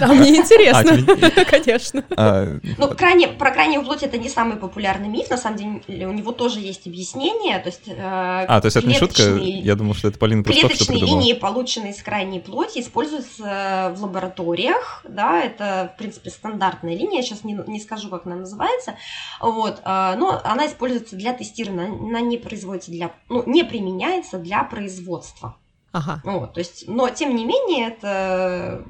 Да, 0.00 0.08
мне 0.08 0.36
интересно, 0.36 0.98
конечно. 1.50 2.04
А, 2.16 2.58
ну, 2.76 2.88
крайне, 2.88 3.28
про 3.28 3.50
крайнюю 3.50 3.84
плоть 3.84 4.02
это 4.02 4.18
не 4.18 4.28
самый 4.28 4.56
популярный 4.56 5.08
миф, 5.08 5.30
на 5.30 5.36
самом 5.36 5.56
деле 5.86 6.06
у 6.06 6.12
него 6.12 6.32
тоже 6.32 6.60
есть 6.60 6.86
объяснение. 6.86 7.58
То 7.60 7.68
есть, 7.68 7.82
э, 7.86 7.94
а, 7.96 8.60
то 8.60 8.66
есть 8.66 8.76
это 8.76 8.86
не 8.86 8.94
шутка? 8.94 9.22
Я 9.22 9.76
думал, 9.76 9.94
что 9.94 10.08
это 10.08 10.18
Полина 10.18 10.42
просто 10.42 10.68
Клеточные 10.68 11.00
линии, 11.00 11.32
полученные 11.34 11.92
из 11.92 12.02
крайней 12.02 12.40
плоти, 12.40 12.80
используются 12.80 13.94
в 13.96 14.02
лабораториях, 14.02 15.04
да, 15.08 15.40
это, 15.42 15.92
в 15.94 15.98
принципе, 15.98 16.30
стандартная 16.30 16.96
линия, 16.96 17.22
сейчас 17.22 17.44
не, 17.44 17.58
не 17.66 17.80
скажу, 17.80 18.08
как 18.08 18.26
она 18.26 18.36
называется, 18.36 18.96
вот, 19.40 19.80
а, 19.84 20.16
но 20.16 20.40
она 20.44 20.66
используется 20.66 21.16
для 21.16 21.32
тестирования, 21.32 21.86
она 21.86 22.20
не 22.20 22.38
производится 22.38 22.90
для, 22.90 23.12
ну, 23.28 23.44
не 23.46 23.64
применяется 23.64 24.38
для 24.38 24.64
производства 24.64 24.95
производства. 24.96 25.56
Ага. 25.92 26.20
Вот, 26.24 26.54
то 26.54 26.60
есть, 26.60 26.88
но 26.88 27.08
тем 27.08 27.34
не 27.34 27.44
менее 27.44 27.88
это 27.88 28.84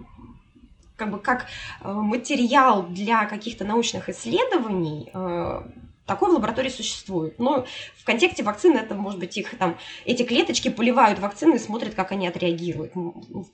как 0.96 1.10
бы 1.10 1.18
как 1.18 1.46
э, 1.82 1.92
материал 1.92 2.84
для 2.84 3.26
каких-то 3.26 3.64
научных 3.64 4.08
исследований 4.08 5.10
э, 5.12 5.62
такой 6.06 6.30
в 6.30 6.34
лаборатории 6.34 6.70
существует. 6.70 7.38
Но 7.38 7.66
в 7.96 8.04
контексте 8.04 8.42
вакцины 8.42 8.78
это 8.78 8.94
может 8.94 9.20
быть 9.20 9.36
их 9.36 9.56
там 9.58 9.76
эти 10.04 10.22
клеточки 10.22 10.68
поливают 10.70 11.18
вакцины 11.18 11.56
и 11.56 11.58
смотрят, 11.58 11.94
как 11.94 12.12
они 12.12 12.26
отреагируют 12.26 12.94
в 12.94 13.46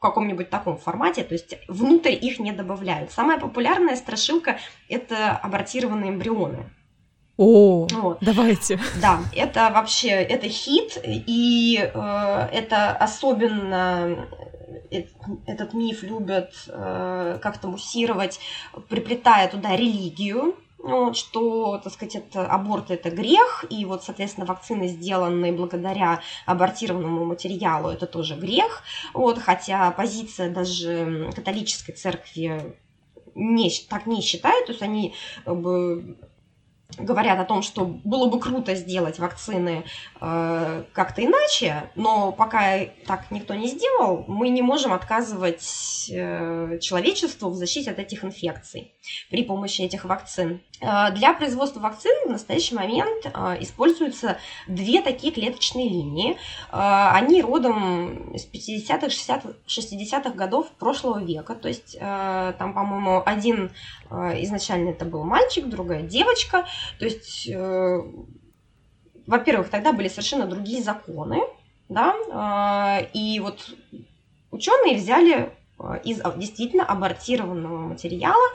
каком-нибудь 0.00 0.48
таком 0.48 0.78
формате, 0.78 1.24
то 1.24 1.34
есть 1.34 1.56
внутрь 1.68 2.12
их 2.12 2.38
не 2.38 2.52
добавляют. 2.52 3.10
Самая 3.10 3.40
популярная 3.40 3.96
страшилка 3.96 4.58
это 4.88 5.32
абортированные 5.32 6.10
эмбрионы. 6.10 6.70
О, 7.38 7.86
вот. 7.92 8.18
давайте. 8.22 8.80
Да, 9.00 9.20
это 9.34 9.70
вообще, 9.74 10.08
это 10.08 10.48
хит, 10.48 10.98
и 11.04 11.78
э, 11.78 12.48
это 12.52 12.92
особенно 12.92 14.26
э, 14.90 15.04
этот 15.46 15.74
миф 15.74 16.02
любят 16.02 16.54
э, 16.68 17.38
как-то 17.42 17.68
муссировать, 17.68 18.40
приплетая 18.88 19.48
туда 19.48 19.76
религию, 19.76 20.56
вот, 20.78 21.16
что, 21.16 21.78
так 21.78 21.92
сказать, 21.92 22.16
это, 22.16 22.46
аборт 22.46 22.90
это 22.90 23.10
грех, 23.10 23.66
и 23.68 23.84
вот, 23.84 24.04
соответственно, 24.04 24.46
вакцины, 24.46 24.88
сделанные 24.88 25.52
благодаря 25.52 26.20
абортированному 26.46 27.26
материалу, 27.26 27.90
это 27.90 28.06
тоже 28.06 28.36
грех, 28.36 28.82
вот, 29.12 29.38
хотя 29.38 29.90
позиция 29.90 30.50
даже 30.50 31.30
католической 31.34 31.92
церкви 31.92 32.76
не, 33.34 33.70
так 33.88 34.06
не 34.06 34.22
считает, 34.22 34.66
то 34.66 34.72
есть 34.72 34.82
они 34.82 35.14
как 35.44 35.60
бы, 35.60 36.16
говорят 36.98 37.38
о 37.38 37.44
том, 37.44 37.62
что 37.62 37.84
было 37.84 38.28
бы 38.28 38.40
круто 38.40 38.74
сделать 38.74 39.18
вакцины 39.18 39.84
э, 40.20 40.84
как-то 40.92 41.24
иначе, 41.24 41.90
но 41.94 42.32
пока 42.32 42.78
так 43.06 43.30
никто 43.30 43.54
не 43.54 43.68
сделал, 43.68 44.24
мы 44.28 44.48
не 44.48 44.62
можем 44.62 44.92
отказывать 44.92 46.10
э, 46.10 46.78
человечеству 46.80 47.50
в 47.50 47.54
защите 47.54 47.90
от 47.90 47.98
этих 47.98 48.24
инфекций 48.24 48.94
при 49.30 49.42
помощи 49.42 49.82
этих 49.82 50.04
вакцин. 50.04 50.62
Э, 50.80 51.10
для 51.12 51.32
производства 51.32 51.80
вакцин 51.80 52.12
в 52.26 52.30
настоящий 52.30 52.74
момент 52.74 53.26
э, 53.26 53.56
используются 53.60 54.38
две 54.66 55.00
такие 55.00 55.32
клеточные 55.32 55.88
линии. 55.88 56.36
Э, 56.70 57.10
они 57.12 57.42
родом 57.42 58.34
с 58.36 58.46
50-х, 58.46 59.06
60-х 59.66 60.30
годов 60.30 60.70
прошлого 60.72 61.22
века. 61.22 61.54
То 61.54 61.68
есть 61.68 61.98
там, 61.98 62.74
по-моему, 62.74 63.22
один 63.24 63.70
изначально 64.10 64.90
это 64.90 65.04
был 65.04 65.24
мальчик, 65.24 65.68
другая 65.68 66.02
девочка. 66.02 66.66
То 66.98 67.04
есть, 67.04 67.48
во-первых, 69.26 69.70
тогда 69.70 69.92
были 69.92 70.08
совершенно 70.08 70.46
другие 70.46 70.82
законы, 70.82 71.40
да, 71.88 73.00
и 73.12 73.40
вот 73.40 73.74
ученые 74.50 74.96
взяли 74.96 75.52
из 76.04 76.20
действительно 76.36 76.84
абортированного 76.84 77.78
материала 77.78 78.48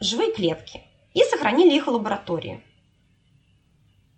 живые 0.00 0.32
клетки 0.32 0.82
и 1.14 1.22
сохранили 1.24 1.76
их 1.76 1.86
в 1.86 1.90
лаборатории. 1.90 2.62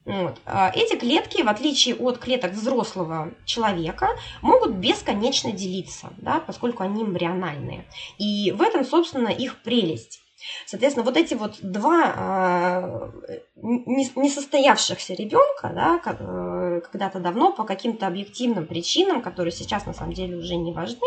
Вот. 0.05 0.41
А 0.45 0.73
эти 0.75 0.97
клетки, 0.97 1.43
в 1.43 1.49
отличие 1.49 1.95
от 1.95 2.19
клеток 2.19 2.53
взрослого 2.53 3.33
человека, 3.45 4.09
могут 4.43 4.73
бесконечно 4.73 5.53
делиться, 5.53 6.13
да, 6.17 6.41
поскольку 6.41 6.83
они 6.83 7.03
эмбриональные. 7.03 7.85
И 8.19 8.51
в 8.51 8.63
этом, 8.63 8.85
собственно, 8.85 9.29
их 9.29 9.63
прелесть. 9.63 10.21
Соответственно, 10.67 11.05
вот 11.05 11.17
эти 11.17 11.35
вот 11.35 11.59
два 11.61 13.11
э, 13.27 13.39
несостоявшихся 13.57 15.15
ребенка, 15.15 15.71
да, 15.75 16.01
э, 16.05 16.81
когда-то 16.81 17.21
давно 17.21 17.53
по 17.53 17.65
каким-то 17.65 18.07
объективным 18.07 18.67
причинам, 18.67 19.21
которые 19.21 19.53
сейчас 19.53 19.85
на 19.85 19.93
самом 19.93 20.15
деле 20.15 20.37
уже 20.37 20.57
не 20.57 20.73
важны, 20.73 21.07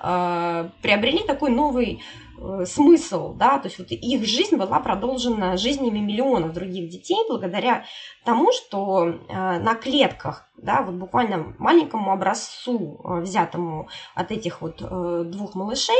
э, 0.00 0.68
приобрели 0.82 1.20
такой 1.20 1.50
новый 1.50 2.02
смысл, 2.66 3.34
да, 3.34 3.58
то 3.58 3.68
есть 3.68 3.78
вот 3.78 3.90
их 3.90 4.24
жизнь 4.24 4.56
была 4.56 4.80
продолжена 4.80 5.56
жизнями 5.56 5.98
миллионов 5.98 6.52
других 6.52 6.90
детей 6.90 7.18
благодаря 7.28 7.84
тому, 8.24 8.52
что 8.52 9.06
э, 9.06 9.14
на 9.58 9.74
клетках, 9.74 10.48
да, 10.56 10.82
вот 10.82 10.94
буквально 10.94 11.54
маленькому 11.58 12.12
образцу, 12.12 13.00
э, 13.04 13.20
взятому 13.20 13.88
от 14.14 14.30
этих 14.30 14.60
вот 14.60 14.78
двух 15.30 15.54
малышей, 15.54 15.94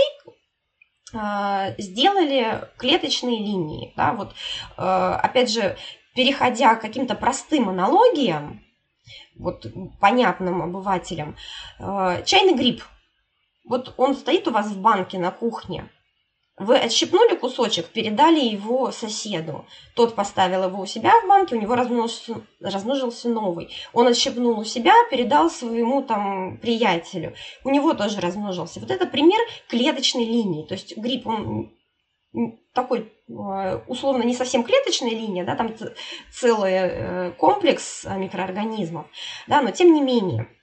сделали 1.77 2.71
клеточные 2.79 3.39
линии, 3.39 3.93
да, 3.99 4.15
вот 4.15 4.35
опять 4.79 5.53
же, 5.53 5.77
переходя 6.15 6.75
к 6.75 6.81
каким-то 6.81 7.15
простым 7.15 7.69
аналогиям, 7.69 8.63
вот 9.39 9.67
понятным 10.01 10.63
обывателям, 10.63 11.37
чайный 12.25 12.55
гриб– 12.55 12.83
вот 13.65 13.95
он 13.97 14.15
стоит 14.15 14.49
у 14.49 14.51
вас 14.51 14.67
в 14.67 14.81
банке 14.81 15.19
на 15.19 15.31
кухне. 15.31 15.89
Вы 16.59 16.77
отщипнули 16.77 17.35
кусочек, 17.35 17.87
передали 17.87 18.41
его 18.41 18.93
соседу. 18.93 19.65
Тот 19.97 20.15
поставил 20.15 20.65
его 20.65 20.83
у 20.83 20.87
себя 20.87 21.13
в 21.23 21.27
банке, 21.27 21.57
у 21.57 21.61
него 21.61 21.75
размножился, 21.75 22.43
размножился 22.61 23.31
новый. 23.31 23.71
Он 23.95 24.07
отщипнул 24.07 24.59
у 24.59 24.65
себя, 24.65 24.93
передал 25.11 25.51
своему 25.51 26.03
там 26.03 26.59
приятелю. 26.59 27.35
У 27.65 27.71
него 27.71 27.95
тоже 27.95 28.21
размножился. 28.21 28.81
Вот 28.81 28.91
это 28.91 29.07
пример 29.07 29.41
клеточной 29.69 30.25
линии. 30.25 30.67
То 30.67 30.75
есть 30.75 30.97
гриб, 30.97 31.27
он 31.27 31.73
такой 32.75 33.13
э, 33.29 33.77
условно 33.87 34.23
не 34.23 34.35
совсем 34.35 34.63
клеточная 34.63 35.11
линия, 35.11 35.45
да, 35.45 35.57
там 35.57 35.75
целый 36.31 36.73
э, 36.73 37.31
комплекс 37.33 38.05
микроорганизмов, 38.05 39.07
да, 39.47 39.61
но 39.61 39.71
тем 39.71 39.93
не 39.93 40.01
менее– 40.03 40.49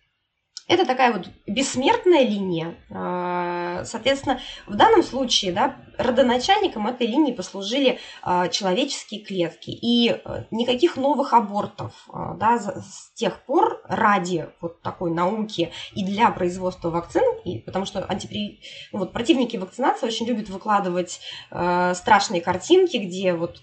это 0.70 0.86
такая 0.86 1.12
вот 1.12 1.28
бессмертная 1.48 2.22
линия. 2.22 2.76
А, 2.92 3.84
соответственно, 3.86 4.40
в 4.68 4.76
данном 4.76 5.02
случае 5.02 5.52
да, 5.52 5.76
родоначальником 5.98 6.86
этой 6.86 7.08
линии 7.08 7.34
послужили 7.34 8.00
а, 8.22 8.48
человеческие 8.50 9.22
клетки. 9.22 9.72
И 9.72 10.12
э, 10.12 10.44
никаких 10.52 10.96
новых 10.96 11.34
абортов 11.34 11.94
а, 12.14 12.36
да, 12.36 12.60
с 12.60 13.12
тех 13.16 13.44
пор 13.46 13.82
ради 13.86 14.48
вот 14.62 14.84
такой 14.84 15.10
науки 15.10 15.72
и 15.96 16.06
для 16.06 16.30
производства 16.30 16.92
вакцин, 16.92 17.24
и, 17.46 17.58
потому 17.58 17.86
что 17.86 18.06
антипри... 18.06 18.62
ну, 18.94 19.00
вот, 19.00 19.12
противники 19.12 19.58
вакцинации 19.58 20.06
очень 20.06 20.28
любят 20.28 20.50
выкладывать 20.50 21.20
страшные 21.50 22.42
картинки, 22.42 22.98
где 22.98 23.34
вот 23.34 23.60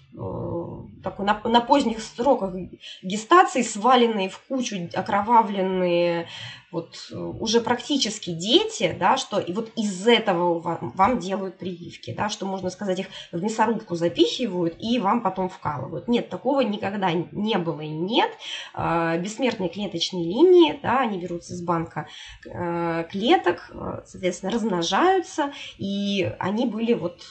такой 1.03 1.25
на, 1.25 1.39
на 1.43 1.61
поздних 1.61 2.01
сроках 2.01 2.53
гестации 3.01 3.61
сваленные 3.61 4.29
в 4.29 4.39
кучу 4.47 4.89
окровавленные 4.93 6.27
вот 6.71 6.97
э, 7.11 7.15
уже 7.15 7.61
практически 7.61 8.31
дети, 8.31 8.95
да, 8.99 9.17
что 9.17 9.39
и 9.39 9.53
вот 9.53 9.71
из 9.75 10.05
этого 10.05 10.59
вам, 10.59 10.91
вам 10.95 11.19
делают 11.19 11.57
прививки, 11.57 12.13
да, 12.13 12.29
что 12.29 12.45
можно 12.45 12.69
сказать, 12.69 12.99
их 12.99 13.07
в 13.31 13.41
мясорубку 13.41 13.95
запихивают 13.95 14.75
и 14.79 14.99
вам 14.99 15.21
потом 15.21 15.49
вкалывают. 15.49 16.07
Нет, 16.07 16.29
такого 16.29 16.61
никогда 16.61 17.11
не 17.11 17.57
было 17.57 17.81
и 17.81 17.89
нет. 17.89 18.29
А, 18.73 19.17
бессмертные 19.17 19.69
клеточные 19.69 20.25
линии, 20.25 20.79
да, 20.81 20.99
они 20.99 21.19
берутся 21.19 21.53
из 21.53 21.61
банка 21.61 22.07
э, 22.45 23.05
клеток, 23.09 23.71
э, 23.71 24.01
соответственно, 24.05 24.51
размножаются, 24.51 25.53
и 25.77 26.31
они 26.39 26.65
были 26.65 26.93
вот 26.93 27.23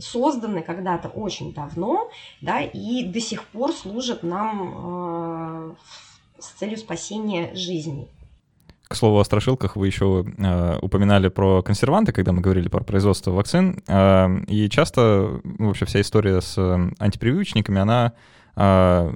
созданы 0.00 0.62
когда-то 0.62 1.08
очень 1.08 1.52
давно, 1.52 2.10
да, 2.40 2.60
и 2.60 3.04
до 3.04 3.20
сих 3.20 3.44
пор 3.44 3.72
служат 3.72 4.22
нам 4.22 5.76
с 6.38 6.48
целью 6.58 6.78
спасения 6.78 7.54
жизни. 7.54 8.08
К 8.88 8.96
слову 8.96 9.20
о 9.20 9.24
страшилках, 9.24 9.76
вы 9.76 9.86
еще 9.86 10.24
э, 10.36 10.78
упоминали 10.82 11.28
про 11.28 11.62
консерванты, 11.62 12.10
когда 12.10 12.32
мы 12.32 12.40
говорили 12.40 12.68
про 12.68 12.82
производство 12.82 13.30
вакцин. 13.30 13.80
Э, 13.86 14.26
и 14.48 14.68
часто 14.68 15.40
ну, 15.44 15.68
вообще 15.68 15.84
вся 15.84 16.00
история 16.00 16.40
с 16.40 16.58
э, 16.58 16.90
антипрививочниками, 16.98 17.80
она 17.80 18.14
э, 18.56 19.12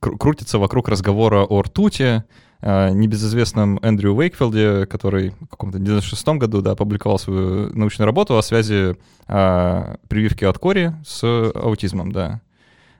крутится 0.00 0.58
вокруг 0.58 0.88
разговора 0.88 1.44
о 1.44 1.62
ртути, 1.62 2.02
э, 2.02 2.22
небезызвестном 2.62 3.78
Эндрю 3.82 4.14
Уэйкфилде, 4.14 4.86
который 4.86 5.30
в 5.30 5.48
каком-то 5.48 5.78
96 5.78 6.26
году 6.28 6.62
да, 6.62 6.72
опубликовал 6.72 7.18
свою 7.18 7.74
научную 7.76 8.06
работу 8.06 8.38
о 8.38 8.42
связи 8.42 8.96
э, 9.28 9.96
прививки 10.08 10.44
от 10.44 10.58
кори 10.58 10.94
с 11.04 11.22
аутизмом, 11.54 12.12
да. 12.12 12.40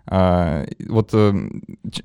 А, 0.07 0.66
вот 0.86 1.11
э, 1.14 1.32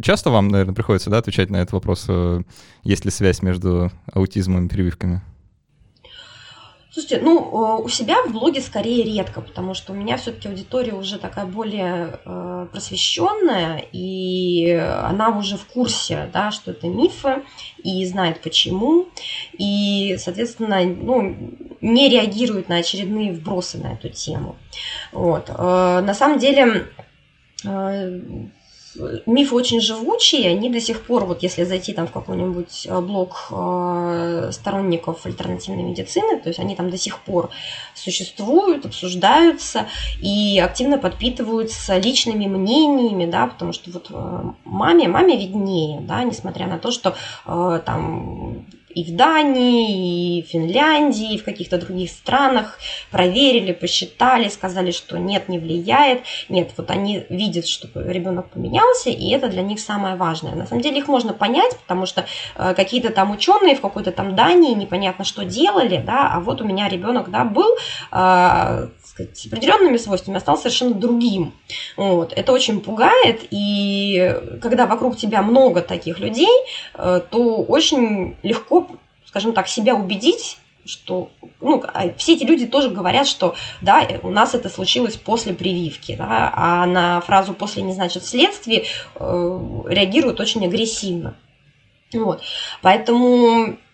часто 0.01 0.29
вам, 0.29 0.47
наверное, 0.47 0.73
приходится 0.73 1.09
да, 1.09 1.17
отвечать 1.17 1.49
на 1.49 1.57
этот 1.57 1.73
вопрос, 1.73 2.05
э, 2.07 2.41
есть 2.83 3.03
ли 3.03 3.11
связь 3.11 3.41
между 3.41 3.91
аутизмом 4.13 4.65
и 4.65 4.69
прививками? 4.69 5.21
Слушайте, 6.91 7.19
ну, 7.21 7.39
э, 7.39 7.83
у 7.83 7.87
себя 7.87 8.23
в 8.23 8.31
блоге 8.31 8.61
скорее 8.61 9.03
редко, 9.03 9.41
потому 9.41 9.75
что 9.75 9.93
у 9.93 9.95
меня 9.95 10.17
все-таки 10.17 10.47
аудитория 10.47 10.93
уже 10.93 11.19
такая 11.19 11.45
более 11.45 12.19
э, 12.25 12.67
просвещенная, 12.71 13.85
и 13.91 14.71
она 14.71 15.37
уже 15.37 15.55
в 15.55 15.65
курсе, 15.65 16.29
да, 16.33 16.49
что 16.49 16.71
это 16.71 16.87
мифы, 16.87 17.43
и 17.83 18.03
знает 18.07 18.41
почему, 18.41 19.07
и, 19.53 20.17
соответственно, 20.17 20.83
ну, 20.83 21.37
не 21.79 22.09
реагирует 22.09 22.69
на 22.69 22.77
очередные 22.77 23.33
вбросы 23.33 23.77
на 23.77 23.93
эту 23.93 24.09
тему. 24.09 24.55
Вот. 25.11 25.49
Э, 25.49 26.01
на 26.01 26.13
самом 26.15 26.39
деле, 26.39 26.87
мифы 29.25 29.55
очень 29.55 29.81
живучие, 29.81 30.49
они 30.49 30.69
до 30.69 30.79
сих 30.79 31.05
пор, 31.05 31.25
вот 31.25 31.43
если 31.43 31.63
зайти 31.63 31.93
там 31.93 32.07
в 32.07 32.11
какой-нибудь 32.11 32.87
а, 32.89 33.01
блог 33.01 33.47
а, 33.51 34.49
сторонников 34.51 35.25
альтернативной 35.25 35.83
медицины, 35.83 36.39
то 36.39 36.49
есть 36.49 36.59
они 36.59 36.75
там 36.75 36.89
до 36.89 36.97
сих 36.97 37.19
пор 37.19 37.49
существуют, 37.95 38.85
обсуждаются 38.85 39.87
и 40.21 40.59
активно 40.59 40.97
подпитываются 40.97 41.97
личными 41.97 42.45
мнениями, 42.45 43.25
да, 43.25 43.47
потому 43.47 43.73
что 43.73 43.91
вот 43.91 44.09
маме, 44.65 45.07
маме 45.07 45.37
виднее, 45.37 46.01
да, 46.01 46.23
несмотря 46.23 46.67
на 46.67 46.79
то, 46.79 46.91
что 46.91 47.15
там 47.45 48.65
и 48.99 49.03
в 49.03 49.15
Дании, 49.15 50.39
и 50.39 50.43
в 50.43 50.47
Финляндии, 50.47 51.33
и 51.33 51.37
в 51.37 51.43
каких-то 51.43 51.77
других 51.77 52.09
странах 52.09 52.77
проверили, 53.11 53.71
посчитали, 53.71 54.49
сказали, 54.49 54.91
что 54.91 55.17
нет, 55.17 55.47
не 55.49 55.59
влияет. 55.59 56.23
Нет, 56.49 56.71
вот 56.77 56.91
они 56.91 57.25
видят, 57.29 57.65
что 57.65 57.87
ребенок 57.95 58.49
поменялся, 58.49 59.09
и 59.09 59.29
это 59.29 59.47
для 59.47 59.61
них 59.61 59.79
самое 59.79 60.15
важное. 60.15 60.55
На 60.55 60.65
самом 60.65 60.81
деле 60.81 60.99
их 60.99 61.07
можно 61.07 61.33
понять, 61.33 61.77
потому 61.77 62.05
что 62.05 62.25
э, 62.55 62.73
какие-то 62.73 63.09
там 63.11 63.31
ученые 63.31 63.75
в 63.75 63.81
какой-то 63.81 64.11
там 64.11 64.35
Дании 64.35 64.73
непонятно 64.73 65.23
что 65.23 65.45
делали, 65.45 66.01
да, 66.05 66.31
а 66.33 66.39
вот 66.39 66.61
у 66.61 66.65
меня 66.65 66.89
ребенок, 66.89 67.29
да, 67.31 67.45
был 67.45 67.77
э, 68.11 68.87
сказать, 69.19 69.37
с 69.37 69.45
определенными 69.45 69.97
свойствами, 69.97 70.37
а 70.37 70.39
стал 70.39 70.57
совершенно 70.57 70.93
другим. 70.93 71.53
Вот. 71.97 72.33
Это 72.33 72.51
очень 72.51 72.81
пугает, 72.81 73.47
и 73.51 74.35
когда 74.61 74.85
вокруг 74.85 75.17
тебя 75.17 75.41
много 75.41 75.81
таких 75.81 76.19
людей, 76.19 76.49
э, 76.95 77.21
то 77.29 77.57
очень 77.63 78.37
легко, 78.43 78.87
скажем 79.25 79.53
так, 79.53 79.67
себя 79.67 79.95
убедить, 79.95 80.57
что 80.85 81.29
ну, 81.61 81.83
а 81.93 82.11
все 82.17 82.33
эти 82.33 82.43
люди 82.45 82.65
тоже 82.65 82.89
говорят, 82.89 83.27
что 83.27 83.55
да, 83.81 84.07
у 84.23 84.29
нас 84.29 84.55
это 84.55 84.69
случилось 84.69 85.17
после 85.17 85.53
прививки, 85.53 86.15
да, 86.15 86.51
а 86.55 86.85
на 86.85 87.21
фразу 87.21 87.53
после 87.53 87.83
не 87.83 87.93
значит 87.93 88.23
вследствие 88.23 88.85
э, 89.15 89.59
реагируют 89.87 90.39
очень 90.39 90.65
агрессивно. 90.65 91.35
Вот. 92.11 92.41
Поэтому 92.81 93.77
Э, 93.77 93.88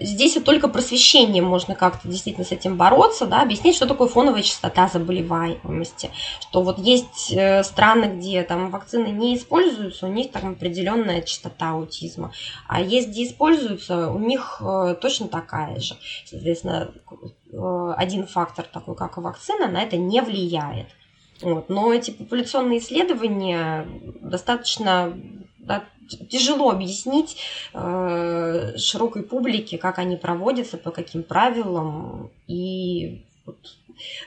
здесь 0.00 0.36
вот 0.36 0.44
только 0.44 0.68
просвещением 0.68 1.44
можно 1.44 1.74
как-то 1.74 2.08
действительно 2.08 2.46
с 2.46 2.52
этим 2.52 2.76
бороться, 2.76 3.26
да, 3.26 3.42
объяснить, 3.42 3.76
что 3.76 3.86
такое 3.86 4.08
фоновая 4.08 4.42
частота 4.42 4.88
заболеваемости, 4.88 6.10
что 6.40 6.62
вот 6.62 6.78
есть 6.78 7.32
э, 7.32 7.62
страны, 7.62 8.16
где 8.16 8.42
там 8.44 8.70
вакцины 8.70 9.08
не 9.08 9.36
используются, 9.36 10.06
у 10.06 10.10
них 10.10 10.32
там 10.32 10.52
определенная 10.52 11.20
частота 11.20 11.72
аутизма, 11.72 12.32
а 12.66 12.80
есть, 12.80 13.08
где 13.08 13.26
используются, 13.26 14.10
у 14.10 14.18
них 14.18 14.60
э, 14.60 14.96
точно 15.00 15.28
такая 15.28 15.78
же. 15.80 15.96
Соответственно, 16.24 16.90
один 17.96 18.26
фактор 18.26 18.64
такой, 18.64 18.96
как 18.96 19.18
и 19.18 19.20
вакцина, 19.20 19.68
на 19.68 19.82
это 19.82 19.98
не 19.98 20.22
влияет. 20.22 20.86
Вот. 21.42 21.68
Но 21.68 21.92
эти 21.92 22.10
популяционные 22.10 22.78
исследования 22.78 23.86
достаточно 24.20 25.12
тяжело 26.30 26.70
объяснить 26.70 27.36
э, 27.72 28.76
широкой 28.76 29.22
публике, 29.22 29.78
как 29.78 29.98
они 29.98 30.16
проводятся, 30.16 30.76
по 30.76 30.90
каким 30.90 31.22
правилам, 31.22 32.30
и 32.46 33.24
вот, 33.46 33.56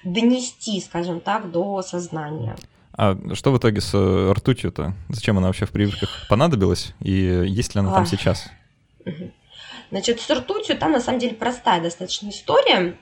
донести, 0.03 0.81
скажем 0.81 1.19
так, 1.19 1.51
до 1.51 1.81
сознания. 1.81 2.55
А 2.97 3.17
что 3.33 3.51
в 3.51 3.57
итоге 3.57 3.81
с 3.81 3.93
э, 3.93 4.31
ртутью-то? 4.31 4.93
Зачем 5.09 5.37
она 5.37 5.47
вообще 5.47 5.65
в 5.65 5.71
прививках 5.71 6.27
понадобилась? 6.29 6.93
И 7.01 7.11
есть 7.11 7.75
ли 7.75 7.79
она 7.81 7.91
а. 7.91 7.95
там 7.95 8.05
сейчас? 8.05 8.47
Значит, 9.91 10.21
с 10.21 10.29
ртутью 10.29 10.77
там 10.77 10.93
на 10.93 11.01
самом 11.01 11.19
деле 11.19 11.35
простая 11.35 11.81
достаточно 11.81 12.29
история. 12.29 12.97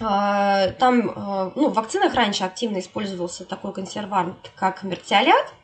А, 0.00 0.68
там, 0.72 1.10
э, 1.10 1.52
ну, 1.54 1.68
в 1.68 1.74
вакцинах 1.74 2.14
раньше 2.14 2.44
активно 2.44 2.80
использовался 2.80 3.44
такой 3.44 3.72
консервант, 3.72 4.50
как 4.56 4.82
мертиолят. 4.82 5.54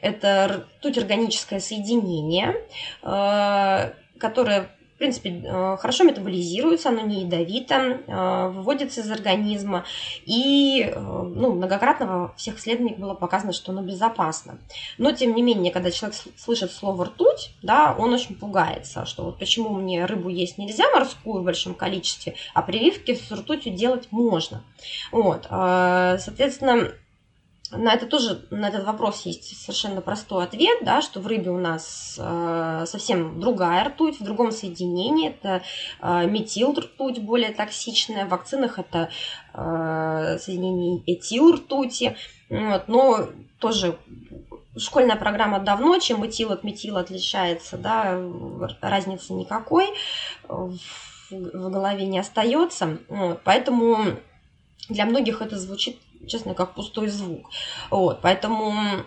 Это 0.00 0.66
ртуть 0.78 0.98
органическое 0.98 1.60
соединение, 1.60 2.54
э, 3.02 3.92
которое 4.18 4.68
в 4.94 4.96
принципе, 4.96 5.42
э, 5.44 5.76
хорошо 5.76 6.04
метаболизируется, 6.04 6.90
оно 6.90 7.00
не 7.00 7.22
ядовито, 7.22 7.74
э, 7.74 8.48
выводится 8.50 9.00
из 9.00 9.10
организма. 9.10 9.84
И 10.24 10.94
ну, 10.96 11.52
многократно 11.52 12.32
всех 12.36 12.58
исследованиях 12.58 12.98
было 12.98 13.14
показано, 13.14 13.52
что 13.52 13.72
оно 13.72 13.82
безопасно. 13.82 14.58
Но, 14.96 15.10
тем 15.10 15.34
не 15.34 15.42
менее, 15.42 15.72
когда 15.72 15.90
человек 15.90 16.16
слышит 16.36 16.70
слово 16.70 17.06
«ртуть», 17.06 17.50
да, 17.60 17.96
он 17.98 18.12
очень 18.12 18.36
пугается, 18.36 19.04
что 19.04 19.24
вот 19.24 19.40
почему 19.40 19.70
мне 19.70 20.04
рыбу 20.04 20.28
есть 20.28 20.58
нельзя 20.58 20.84
морскую 20.94 21.42
в 21.42 21.44
большом 21.44 21.74
количестве, 21.74 22.36
а 22.54 22.62
прививки 22.62 23.14
с 23.16 23.32
ртутью 23.32 23.74
делать 23.74 24.06
можно. 24.12 24.62
Вот, 25.10 25.46
соответственно, 25.48 26.92
на 27.70 27.94
это 27.94 28.06
тоже, 28.06 28.46
на 28.50 28.68
этот 28.68 28.84
вопрос 28.84 29.22
есть 29.24 29.58
совершенно 29.58 30.00
простой 30.00 30.44
ответ, 30.44 30.78
да, 30.82 31.00
что 31.02 31.20
в 31.20 31.26
рыбе 31.26 31.50
у 31.50 31.58
нас 31.58 32.16
э, 32.18 32.84
совсем 32.86 33.40
другая 33.40 33.84
ртуть, 33.84 34.20
в 34.20 34.24
другом 34.24 34.52
соединении, 34.52 35.30
это 35.30 35.62
э, 36.00 36.26
метил 36.26 36.72
ртуть 36.74 37.20
более 37.20 37.52
токсичная, 37.52 38.26
в 38.26 38.28
вакцинах 38.28 38.78
это 38.78 39.10
э, 39.54 40.38
соединение 40.40 41.02
этил 41.06 41.52
ртути, 41.54 42.16
вот, 42.48 42.86
но 42.88 43.28
тоже 43.58 43.98
школьная 44.76 45.16
программа 45.16 45.58
давно, 45.58 45.98
чем 45.98 46.24
этил 46.24 46.52
от 46.52 46.64
метила 46.64 47.00
отличается, 47.00 47.78
да, 47.78 48.20
разницы 48.82 49.32
никакой 49.32 49.88
в, 50.48 50.76
в 51.30 51.70
голове 51.70 52.04
не 52.06 52.18
остается, 52.18 52.98
вот, 53.08 53.40
поэтому 53.42 54.04
для 54.88 55.06
многих 55.06 55.40
это 55.40 55.58
звучит 55.58 55.98
честно, 56.26 56.54
как 56.54 56.74
пустой 56.74 57.08
звук. 57.08 57.50
Вот, 57.90 58.20
поэтому 58.22 59.04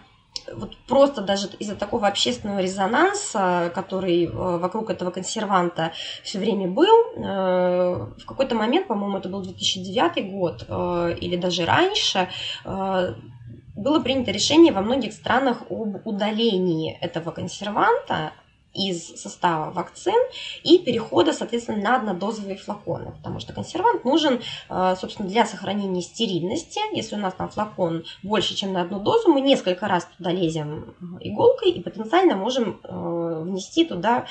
вот 0.54 0.78
просто 0.88 1.22
даже 1.22 1.48
из-за 1.60 1.76
такого 1.76 2.08
общественного 2.08 2.60
резонанса, 2.60 3.72
который 3.74 4.26
э, 4.26 4.30
вокруг 4.30 4.90
этого 4.90 5.12
консерванта 5.12 5.92
все 6.24 6.40
время 6.40 6.68
был, 6.68 6.96
э, 7.16 8.08
в 8.18 8.26
какой-то 8.26 8.56
момент, 8.56 8.88
по-моему, 8.88 9.18
это 9.18 9.30
был 9.30 9.42
2009 9.42 10.32
год 10.32 10.66
э, 10.68 11.16
или 11.20 11.36
даже 11.36 11.66
раньше, 11.66 12.30
было 12.64 14.00
принято 14.00 14.32
решение 14.32 14.74
во 14.74 14.82
многих 14.82 15.14
странах 15.14 15.62
об 15.70 16.06
удалении 16.08 16.98
этого 17.00 17.30
консерванта 17.30 18.32
из 18.78 19.20
состава 19.20 19.72
вакцин 19.72 20.16
и 20.64 20.78
перехода, 20.78 21.34
соответственно, 21.34 21.82
на 21.82 21.96
однодозовые 21.98 22.58
флаконы, 22.58 23.12
потому 23.12 23.40
что 23.40 23.54
консервант 23.54 24.06
нужен, 24.06 24.42
э, 24.70 24.96
собственно, 25.00 25.28
для 25.28 25.46
сохранения 25.46 26.02
стерильности. 26.02 26.80
Если 26.96 27.16
у 27.16 27.20
нас 27.20 27.34
там 27.34 27.50
флакон 27.50 28.06
больше, 28.24 28.56
чем 28.56 28.74
на 28.74 28.82
одну 28.82 29.00
дозу, 29.00 29.34
мы 29.34 29.42
несколько 29.42 29.88
раз 29.88 30.08
туда 30.18 30.32
лезем 30.32 30.96
иголкой 31.20 31.72
и 31.72 31.82
потенциально 31.82 32.36
можем 32.36 32.80
э, 32.84 33.42
внести 33.44 33.84
туда 33.84 34.28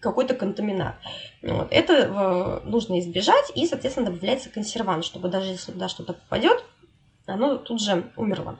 какой-то 0.00 0.34
контаминат. 0.34 0.96
Вот. 1.42 1.68
Это 1.70 1.92
э, 1.92 2.68
нужно 2.68 2.98
избежать, 2.98 3.52
и, 3.54 3.66
соответственно, 3.66 4.06
добавляется 4.06 4.50
консервант, 4.50 5.04
чтобы 5.04 5.28
даже 5.28 5.50
если 5.50 5.72
туда 5.72 5.88
что-то 5.88 6.14
попадет, 6.14 6.64
оно 7.26 7.56
тут 7.56 7.80
же 7.80 8.10
умерло. 8.16 8.58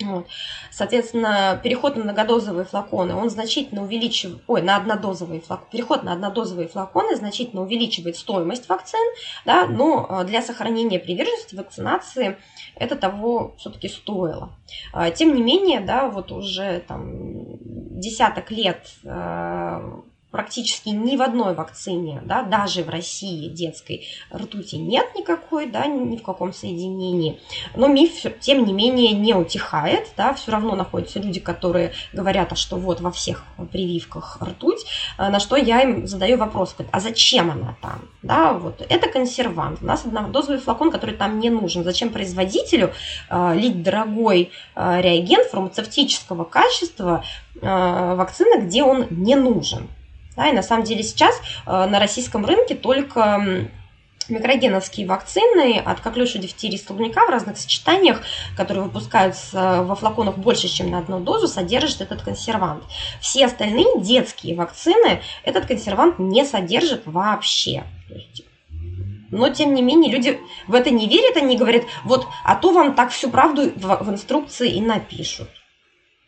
Вот. 0.00 0.28
Соответственно, 0.70 1.60
переход 1.62 1.96
на 1.96 2.04
многодозовые 2.04 2.64
флаконы, 2.64 3.14
он 3.14 3.30
значительно 3.30 3.82
увеличивает, 3.82 4.42
ой, 4.46 4.62
на 4.62 4.76
однодозовые 4.76 5.40
флаконы, 5.40 5.68
переход 5.72 6.04
на 6.04 6.12
однодозовые 6.12 6.68
флаконы 6.68 7.16
значительно 7.16 7.62
увеличивает 7.62 8.16
стоимость 8.16 8.68
вакцин, 8.68 9.00
да, 9.44 9.66
но 9.66 10.06
э, 10.08 10.24
для 10.24 10.40
сохранения 10.40 11.00
приверженности 11.00 11.56
вакцинации 11.56 12.36
это 12.76 12.94
того 12.94 13.56
все-таки 13.58 13.88
стоило. 13.88 14.50
А, 14.92 15.10
тем 15.10 15.34
не 15.34 15.42
менее, 15.42 15.80
да, 15.80 16.08
вот 16.08 16.30
уже 16.30 16.80
там 16.86 17.58
десяток 17.98 18.52
лет 18.52 18.90
э, 19.02 20.00
практически 20.30 20.90
ни 20.90 21.16
в 21.16 21.22
одной 21.22 21.54
вакцине, 21.54 22.20
да, 22.24 22.42
даже 22.42 22.82
в 22.82 22.90
России 22.90 23.48
детской 23.48 24.06
ртути 24.34 24.76
нет 24.76 25.06
никакой, 25.16 25.66
да, 25.66 25.86
ни 25.86 26.16
в 26.16 26.22
каком 26.22 26.52
соединении. 26.52 27.40
Но 27.74 27.88
миф, 27.88 28.12
тем 28.40 28.64
не 28.66 28.72
менее, 28.72 29.12
не 29.12 29.34
утихает, 29.34 30.08
да, 30.16 30.34
все 30.34 30.52
равно 30.52 30.74
находятся 30.74 31.18
люди, 31.18 31.40
которые 31.40 31.92
говорят, 32.12 32.52
а 32.52 32.56
что 32.56 32.76
вот 32.76 33.00
во 33.00 33.10
всех 33.10 33.44
прививках 33.72 34.38
ртуть, 34.42 34.84
а, 35.16 35.30
на 35.30 35.40
что 35.40 35.56
я 35.56 35.80
им 35.82 36.06
задаю 36.06 36.36
вопрос, 36.36 36.76
а 36.90 37.00
зачем 37.00 37.50
она 37.50 37.76
там? 37.80 38.08
Да, 38.22 38.52
вот 38.52 38.84
это 38.86 39.08
консервант. 39.08 39.78
У 39.80 39.86
нас 39.86 40.04
однодозовый 40.04 40.58
флакон, 40.58 40.90
который 40.90 41.14
там 41.14 41.38
не 41.38 41.50
нужен. 41.50 41.84
Зачем 41.84 42.10
производителю 42.10 42.92
э, 43.30 43.54
лить 43.54 43.82
дорогой 43.82 44.50
э, 44.74 45.00
реагент 45.00 45.48
фармацевтического 45.48 46.44
качества 46.44 47.24
э, 47.60 48.14
вакцины, 48.14 48.62
где 48.62 48.82
он 48.82 49.06
не 49.10 49.36
нужен? 49.36 49.88
Да, 50.38 50.48
и 50.48 50.52
на 50.52 50.62
самом 50.62 50.84
деле 50.84 51.02
сейчас 51.02 51.34
э, 51.66 51.86
на 51.86 51.98
российском 51.98 52.46
рынке 52.46 52.76
только 52.76 53.68
микрогеновские 54.28 55.04
вакцины 55.08 55.82
от 55.84 55.98
коклюша, 55.98 56.38
дифтерии, 56.38 56.76
столбняка 56.76 57.26
в 57.26 57.28
разных 57.28 57.58
сочетаниях, 57.58 58.22
которые 58.56 58.84
выпускаются 58.84 59.82
во 59.82 59.96
флаконах 59.96 60.38
больше, 60.38 60.68
чем 60.68 60.92
на 60.92 60.98
одну 60.98 61.18
дозу, 61.18 61.48
содержат 61.48 62.02
этот 62.02 62.22
консервант. 62.22 62.84
Все 63.20 63.46
остальные 63.46 64.00
детские 64.00 64.54
вакцины 64.54 65.22
этот 65.42 65.66
консервант 65.66 66.20
не 66.20 66.44
содержит 66.44 67.02
вообще. 67.06 67.82
Но, 69.32 69.48
тем 69.48 69.74
не 69.74 69.82
менее, 69.82 70.12
люди 70.12 70.40
в 70.68 70.74
это 70.74 70.90
не 70.90 71.08
верят, 71.08 71.36
они 71.36 71.56
говорят, 71.56 71.82
вот, 72.04 72.28
а 72.44 72.54
то 72.54 72.70
вам 72.70 72.94
так 72.94 73.10
всю 73.10 73.28
правду 73.28 73.72
в, 73.74 74.04
в 74.04 74.08
инструкции 74.08 74.70
и 74.70 74.80
напишут. 74.80 75.48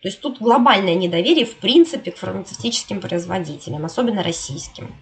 То 0.02 0.08
есть 0.08 0.20
тут 0.20 0.38
глобальное 0.40 0.94
недоверие 0.94 1.44
в 1.44 1.56
принципе 1.56 2.10
к 2.10 2.16
фармацевтическим 2.16 3.00
производителям, 3.00 3.84
особенно 3.84 4.22
российским. 4.22 4.94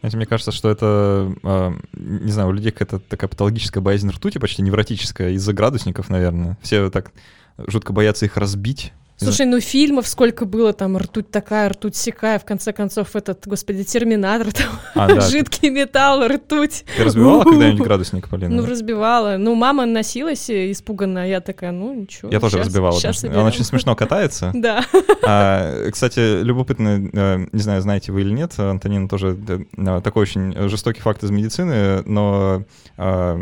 Знаете, 0.00 0.16
мне 0.16 0.26
кажется, 0.26 0.52
что 0.52 0.70
это, 0.70 1.34
э, 1.42 1.72
не 1.94 2.30
знаю, 2.30 2.50
у 2.50 2.52
людей 2.52 2.70
какая-то 2.70 3.00
такая 3.00 3.28
патологическая 3.28 3.82
боязнь 3.82 4.10
ртути, 4.10 4.38
почти 4.38 4.62
невротическая, 4.62 5.30
из-за 5.30 5.52
градусников, 5.52 6.08
наверное. 6.08 6.56
Все 6.62 6.90
так 6.90 7.12
жутко 7.56 7.92
боятся 7.92 8.26
их 8.26 8.36
разбить, 8.36 8.92
Слушай, 9.18 9.46
ну 9.46 9.60
фильмов 9.60 10.06
сколько 10.06 10.44
было, 10.44 10.72
там 10.72 10.96
ртуть 10.96 11.30
такая, 11.30 11.68
ртуть 11.70 11.96
сякая, 11.96 12.38
в 12.38 12.44
конце 12.44 12.72
концов 12.72 13.16
этот, 13.16 13.46
господи, 13.46 13.82
терминатор, 13.82 14.52
там, 14.52 14.66
а, 14.94 15.08
да. 15.08 15.20
жидкий 15.28 15.70
металл, 15.70 16.26
ртуть. 16.28 16.84
Ты 16.96 17.04
разбивала 17.04 17.42
когда-нибудь 17.42 17.84
градусник, 17.84 18.28
Полина? 18.28 18.54
Ну, 18.54 18.66
разбивала. 18.66 19.36
Ну, 19.36 19.54
мама 19.54 19.86
носилась 19.86 20.48
испуганно, 20.48 21.28
я 21.28 21.40
такая, 21.40 21.72
ну, 21.72 21.92
ничего. 21.94 22.30
Я 22.30 22.38
тоже 22.38 22.58
разбивала. 22.58 22.98
Сейчас 22.98 23.24
Он 23.24 23.38
очень 23.38 23.64
смешно 23.64 23.96
катается. 23.96 24.52
Да. 24.58 24.84
А, 25.24 25.88
кстати, 25.90 26.42
любопытно, 26.42 27.08
э, 27.12 27.46
не 27.52 27.60
знаю, 27.60 27.80
знаете 27.80 28.10
вы 28.10 28.22
или 28.22 28.32
нет, 28.32 28.58
Антонина 28.58 29.08
тоже 29.08 29.38
э, 29.76 30.00
такой 30.02 30.22
очень 30.22 30.68
жестокий 30.68 31.00
факт 31.00 31.22
из 31.22 31.30
медицины, 31.30 32.02
но 32.04 32.64
а, 32.96 33.40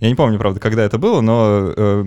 я 0.00 0.08
не 0.08 0.14
помню, 0.14 0.38
правда, 0.38 0.60
когда 0.60 0.84
это 0.84 0.96
было, 0.96 1.20
но 1.20 1.72
э, 1.76 2.04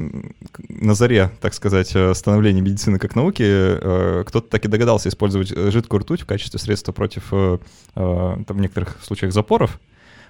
на 0.70 0.94
заре, 0.94 1.30
так 1.42 1.54
сказать, 1.54 1.92
э, 1.94 2.14
становления 2.14 2.62
медицины 2.62 3.00
как 3.00 3.16
науки, 3.16 3.44
э, 3.46 4.24
кто-то 4.26 4.48
так 4.48 4.64
и 4.64 4.70
догадался 4.70 5.10
использовать 5.10 5.52
э, 5.52 5.72
жидкую 5.72 6.00
ртуть 6.00 6.22
в 6.22 6.26
качестве 6.26 6.58
средства 6.58 6.94
против, 6.94 7.28
э, 7.32 7.58
э, 7.96 8.38
там, 8.48 8.58
в 8.58 8.62
некоторых 8.62 8.98
случаях, 9.04 9.34
запоров. 9.34 9.80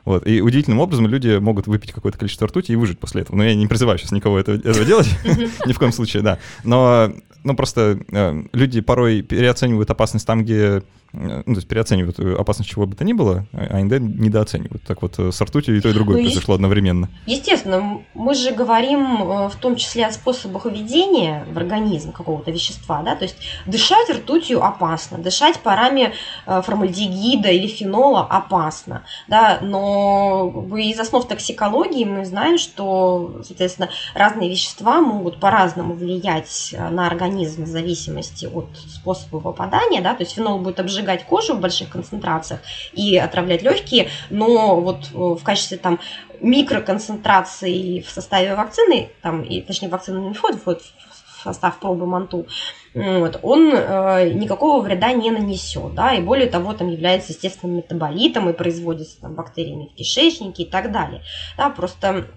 Вот. 0.06 0.26
И 0.26 0.42
удивительным 0.42 0.80
образом 0.80 1.06
люди 1.06 1.38
могут 1.38 1.68
выпить 1.68 1.92
какое-то 1.92 2.18
количество 2.18 2.48
ртути 2.48 2.72
и 2.72 2.76
выжить 2.76 2.98
после 2.98 3.22
этого. 3.22 3.36
Но 3.36 3.44
я 3.44 3.54
не 3.54 3.68
призываю 3.68 4.00
сейчас 4.00 4.12
никого 4.12 4.40
этого, 4.40 4.56
этого 4.56 4.84
делать, 4.84 5.10
ни 5.68 5.74
в 5.74 5.78
коем 5.78 5.92
случае, 5.92 6.24
да. 6.24 6.40
Но 6.64 7.14
ну, 7.44 7.56
просто 7.56 8.00
э, 8.12 8.44
люди 8.54 8.82
порой 8.82 9.22
переоценивают 9.22 9.90
опасность 9.90 10.26
там, 10.26 10.44
где 10.44 10.84
ну, 11.14 11.44
то 11.44 11.52
есть 11.52 11.68
переоценивают 11.68 12.20
опасность 12.40 12.70
чего 12.70 12.86
бы 12.86 12.96
то 12.96 13.04
ни 13.04 13.14
было, 13.14 13.46
а 13.52 13.78
АНД 13.78 14.00
недооценивают. 14.00 14.84
Так 14.84 15.02
вот, 15.02 15.20
э, 15.20 15.32
с 15.32 15.42
ртутью 15.42 15.78
и 15.78 15.82
то, 15.82 15.90
и 15.90 15.94
другое 15.94 16.18
ну, 16.18 16.24
произошло 16.24 16.56
одновременно. 16.56 17.10
Естественно, 17.26 18.02
мы 18.14 18.34
же 18.34 18.52
говорим 18.52 19.22
э, 19.22 19.50
в 19.50 19.56
том 19.56 19.76
числе 19.76 20.06
о 20.06 20.12
способах 20.12 20.66
введения 20.66 21.46
в 21.52 21.58
организм 21.58 22.14
какого-то 22.14 22.52
вещества, 22.52 23.02
да, 23.02 23.16
то 23.16 23.24
есть 23.24 23.36
дышать 23.66 24.10
ртутью 24.10 24.64
опасно, 24.64 25.18
дышать 25.18 25.60
парами 25.60 26.14
формальдегида 26.46 27.50
или 27.50 27.68
фенола 27.68 28.26
опасно, 28.26 29.04
да, 29.28 29.60
но 29.62 30.68
из 30.78 31.00
основ 31.00 31.28
токсикологии 31.28 32.06
мы 32.06 32.26
знаем, 32.26 32.58
что, 32.58 33.42
соответственно, 33.46 33.90
разные 34.14 34.50
вещества 34.50 35.02
могут 35.02 35.40
по-разному 35.40 35.94
влиять 35.94 36.74
на 36.92 37.08
организм 37.08 37.64
в 37.64 37.68
зависимости 37.68 38.46
от 38.46 38.68
способа 38.88 39.40
попадания, 39.40 40.02
да, 40.02 40.16
то 40.16 40.24
есть 40.24 40.36
фенол 40.36 40.60
будет 40.60 40.80
обжигать 40.80 41.01
сжигать 41.02 41.26
кожу 41.26 41.56
в 41.56 41.60
больших 41.60 41.90
концентрациях 41.90 42.62
и 42.94 43.18
отравлять 43.18 43.64
легкие, 43.64 44.10
но 44.30 44.80
вот 44.80 45.10
э, 45.14 45.18
в 45.18 45.44
качестве 45.44 45.78
там 45.78 46.00
микроконцентрации 46.40 48.02
в 48.02 48.10
составе 48.10 48.56
вакцины, 48.56 49.10
там, 49.22 49.42
и, 49.44 49.62
точнее, 49.62 49.90
вакцина 49.90 50.20
не 50.20 50.34
входит, 50.34 50.62
входит 50.62 50.82
в 50.82 51.44
состав 51.44 51.80
пробы 51.80 52.06
манту, 52.06 52.48
вот, 52.94 53.40
он 53.42 53.72
э, 53.74 54.32
никакого 54.34 54.82
вреда 54.82 55.14
не 55.14 55.32
нанесет, 55.32 55.94
да, 55.96 56.14
и 56.14 56.22
более 56.22 56.48
того, 56.48 56.74
там 56.74 56.90
является 56.90 57.32
естественным 57.34 57.78
метаболитом 57.78 58.50
и 58.50 58.54
производится 58.54 59.20
там 59.22 59.34
бактериями 59.34 59.90
в 59.92 59.96
кишечнике 59.96 60.64
и 60.64 60.70
так 60.70 60.92
далее, 60.92 61.22
да, 61.58 61.70
просто, 61.70 62.28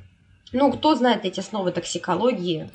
ну, 0.52 0.72
кто 0.72 0.94
знает 0.94 1.24
эти 1.24 1.40
основы 1.40 1.70
токсикологии? 1.72 2.70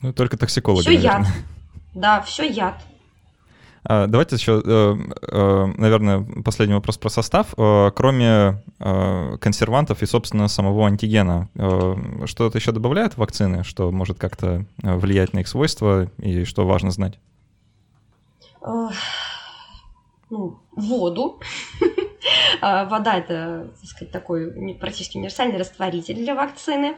Ну, 0.00 0.12
только 0.12 0.36
токсикологи, 0.36 0.82
Все 0.82 0.94
яд, 0.94 1.26
да, 1.94 2.22
все 2.22 2.44
яд. 2.44 2.74
А, 3.84 4.06
давайте 4.06 4.36
еще, 4.36 4.62
э, 4.64 4.96
э, 5.22 5.66
наверное, 5.76 6.24
последний 6.44 6.74
вопрос 6.74 6.98
про 6.98 7.08
состав. 7.08 7.54
Э, 7.56 7.90
кроме 7.94 8.62
консервантов 9.40 10.02
и, 10.02 10.06
собственно, 10.06 10.48
самого 10.48 10.86
антигена, 10.86 11.48
что-то 12.26 12.58
еще 12.58 12.72
добавляют 12.72 13.16
вакцины, 13.16 13.62
что 13.62 13.92
может 13.92 14.18
как-то 14.18 14.64
влиять 14.82 15.34
на 15.34 15.40
их 15.40 15.48
свойства 15.48 16.10
и 16.18 16.42
что 16.42 16.66
важно 16.66 16.90
знать? 16.90 17.20
Ну, 20.32 20.62
воду. 20.74 21.40
А, 22.60 22.84
вода 22.84 23.16
это, 23.16 23.72
так 23.80 23.90
сказать, 23.90 24.12
такой 24.12 24.76
практически 24.78 25.16
универсальный 25.16 25.58
растворитель 25.58 26.14
для 26.14 26.36
вакцины. 26.36 26.94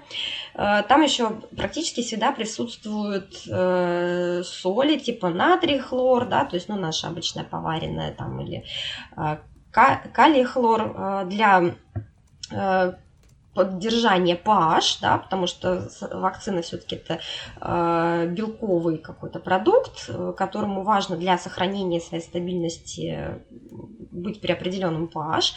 А, 0.54 0.82
там 0.82 1.00
еще 1.00 1.30
практически 1.56 2.02
всегда 2.02 2.32
присутствуют 2.32 3.42
э, 3.50 4.42
соли 4.44 4.98
типа 4.98 5.30
натрий, 5.30 5.78
хлор, 5.78 6.28
да, 6.28 6.44
то 6.44 6.56
есть, 6.56 6.68
ну, 6.68 6.76
наша 6.76 7.08
обычная 7.08 7.44
поваренная 7.44 8.12
там 8.12 8.38
или 8.42 8.64
а, 9.16 9.40
калий, 9.70 10.44
хлор 10.44 11.24
для 11.26 11.74
э, 12.52 12.92
поддержание 13.54 14.36
pH, 14.36 14.98
да, 15.00 15.18
потому 15.18 15.46
что 15.46 15.88
вакцина 16.12 16.62
все-таки 16.62 16.96
это 16.96 17.20
э, 17.60 18.26
белковый 18.28 18.98
какой-то 18.98 19.38
продукт, 19.38 20.06
э, 20.08 20.32
которому 20.36 20.82
важно 20.82 21.16
для 21.16 21.38
сохранения 21.38 22.00
своей 22.00 22.22
стабильности 22.22 23.42
быть 24.14 24.40
при 24.40 24.52
определенном 24.52 25.10
pH, 25.12 25.52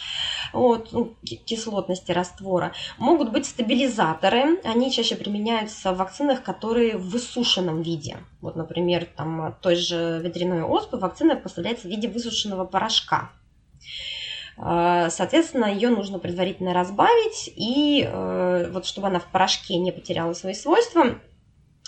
вот, 0.52 0.92
ну, 0.92 1.16
кислотности 1.24 2.12
раствора. 2.12 2.72
Могут 2.98 3.32
быть 3.32 3.46
стабилизаторы, 3.46 4.60
они 4.64 4.90
чаще 4.90 5.16
применяются 5.16 5.92
в 5.92 5.96
вакцинах, 5.96 6.42
которые 6.42 6.96
в 6.96 7.08
высушенном 7.10 7.82
виде. 7.82 8.18
Вот, 8.40 8.56
например, 8.56 9.06
там 9.16 9.56
той 9.60 9.76
же 9.76 10.20
ветряной 10.22 10.62
оспы 10.62 10.96
вакцина 10.96 11.36
поставляется 11.36 11.88
в 11.88 11.90
виде 11.90 12.08
высушенного 12.08 12.64
порошка. 12.64 13.30
А, 14.60 15.08
соответственно, 15.10 15.66
ее 15.66 15.88
нужно 15.88 16.18
предварительно 16.18 16.74
разбавить, 16.74 17.50
и 17.54 18.04
э, 18.04 18.70
вот 18.72 18.86
чтобы 18.86 19.06
она 19.06 19.20
в 19.20 19.26
порошке 19.26 19.76
не 19.76 19.92
потеряла 19.92 20.32
свои 20.32 20.52
свойства, 20.52 21.04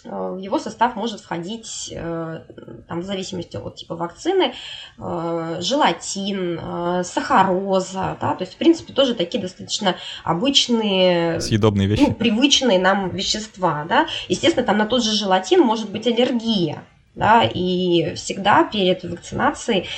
э, 0.04 0.08
в 0.08 0.38
его 0.38 0.60
состав 0.60 0.94
может 0.94 1.20
входить, 1.20 1.92
э, 1.92 2.40
там, 2.86 3.00
в 3.00 3.04
зависимости 3.04 3.56
от 3.56 3.74
типа 3.74 3.96
вакцины, 3.96 4.54
желатин, 4.96 6.60
сахароза, 7.02 8.16
да, 8.20 8.34
то 8.34 8.44
есть, 8.44 8.54
в 8.54 8.56
принципе, 8.56 8.92
тоже 8.92 9.14
такие 9.14 9.42
достаточно 9.42 9.96
обычные, 10.22 11.40
съедобные 11.40 11.88
вещи, 11.88 12.02
ну, 12.02 12.14
привычные 12.14 12.78
нам 12.78 13.10
вещества, 13.10 13.84
да. 13.88 14.06
Естественно, 14.28 14.64
там 14.64 14.78
на 14.78 14.86
тот 14.86 15.02
же 15.02 15.12
желатин 15.12 15.60
может 15.60 15.90
быть 15.90 16.06
аллергия, 16.06 16.84
да, 17.16 17.42
и 17.42 18.14
всегда 18.14 18.62
перед 18.62 19.02
вакцинацией 19.02 19.88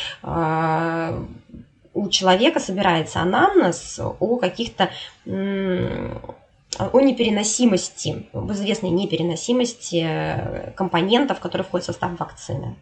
у 1.94 2.08
человека 2.08 2.60
собирается 2.60 3.20
анамнез 3.20 4.00
о 4.20 4.36
каких-то 4.36 4.90
о 6.78 7.00
непереносимости, 7.00 8.26
об 8.32 8.50
известной 8.52 8.88
непереносимости 8.90 10.06
э, 10.08 10.70
компонентов, 10.72 11.38
которые 11.38 11.66
входят 11.66 11.84
в 11.84 11.86
состав 11.86 12.18
вакцины. 12.18 12.76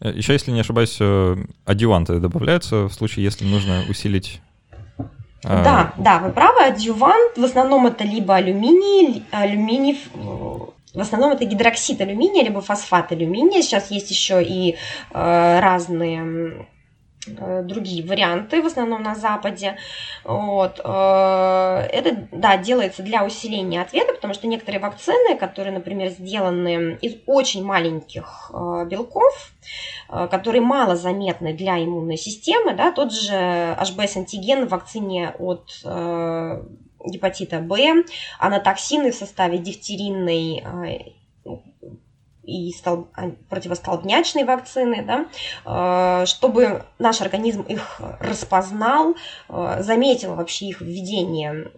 Э, 0.00 0.10
Еще, 0.10 0.32
если 0.32 0.52
не 0.52 0.60
ошибаюсь, 0.60 0.96
э, 1.00 1.36
адъюванты 1.66 2.18
добавляются 2.18 2.88
в 2.88 2.92
случае, 2.92 3.24
если 3.24 3.44
нужно 3.44 3.84
усилить 3.90 4.40
да, 5.42 5.94
да, 5.96 6.18
вы 6.18 6.32
правы, 6.32 6.64
адъювант, 6.66 7.38
в 7.38 7.44
основном 7.44 7.86
это 7.86 8.04
либо 8.04 8.34
алюминий, 8.36 9.24
алюминий, 9.30 9.98
в 10.12 11.00
основном 11.00 11.32
это 11.32 11.46
гидроксид 11.46 12.00
алюминия, 12.00 12.44
либо 12.44 12.60
фосфат 12.60 13.10
алюминия. 13.12 13.62
Сейчас 13.62 13.90
есть 13.90 14.10
еще 14.10 14.42
и 14.42 14.76
э, 15.12 15.60
разные 15.60 16.66
другие 17.26 18.04
варианты, 18.04 18.62
в 18.62 18.66
основном 18.66 19.02
на 19.02 19.14
Западе. 19.14 19.76
Вот. 20.24 20.80
Э, 20.82 21.86
это, 21.92 22.28
да, 22.32 22.56
делается 22.56 23.02
для 23.02 23.24
усиления 23.24 23.82
ответа, 23.82 24.14
потому 24.14 24.34
что 24.34 24.46
некоторые 24.46 24.80
вакцины, 24.80 25.36
которые, 25.36 25.72
например, 25.72 26.08
сделаны 26.10 26.98
из 27.02 27.16
очень 27.26 27.64
маленьких 27.64 28.50
э, 28.52 28.86
белков, 28.86 29.52
которые 30.08 30.62
мало 30.62 30.96
заметны 30.96 31.54
для 31.54 31.82
иммунной 31.82 32.16
системы, 32.16 32.74
да, 32.74 32.90
тот 32.90 33.12
же 33.12 33.32
HBS-антиген 33.32 34.66
в 34.66 34.70
вакцине 34.70 35.34
от 35.38 35.70
гепатита 37.04 37.60
Б, 37.60 38.04
анатоксины 38.40 39.12
в 39.12 39.14
составе 39.14 39.58
дифтеринной 39.58 40.64
и 42.50 42.72
столб... 42.72 43.08
А, 43.14 43.30
противостолбнячной 43.48 44.44
вакцины, 44.44 45.04
да, 45.04 45.26
э, 46.22 46.26
чтобы 46.26 46.84
наш 46.98 47.20
организм 47.20 47.62
их 47.62 48.00
распознал, 48.20 49.14
э, 49.48 49.82
заметил 49.82 50.34
вообще 50.34 50.66
их 50.66 50.80
введение 50.80 51.70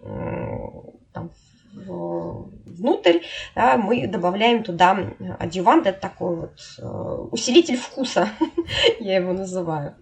там, 1.13 1.31
внутрь, 1.75 3.19
да, 3.55 3.77
мы 3.77 4.07
добавляем 4.07 4.63
туда 4.63 4.97
адъювант, 5.39 5.87
это 5.87 5.99
такой 5.99 6.35
вот 6.35 6.59
э, 6.77 6.83
усилитель 7.31 7.77
вкуса, 7.77 8.29
я 8.99 9.17
его 9.17 9.33
называю. 9.33 9.95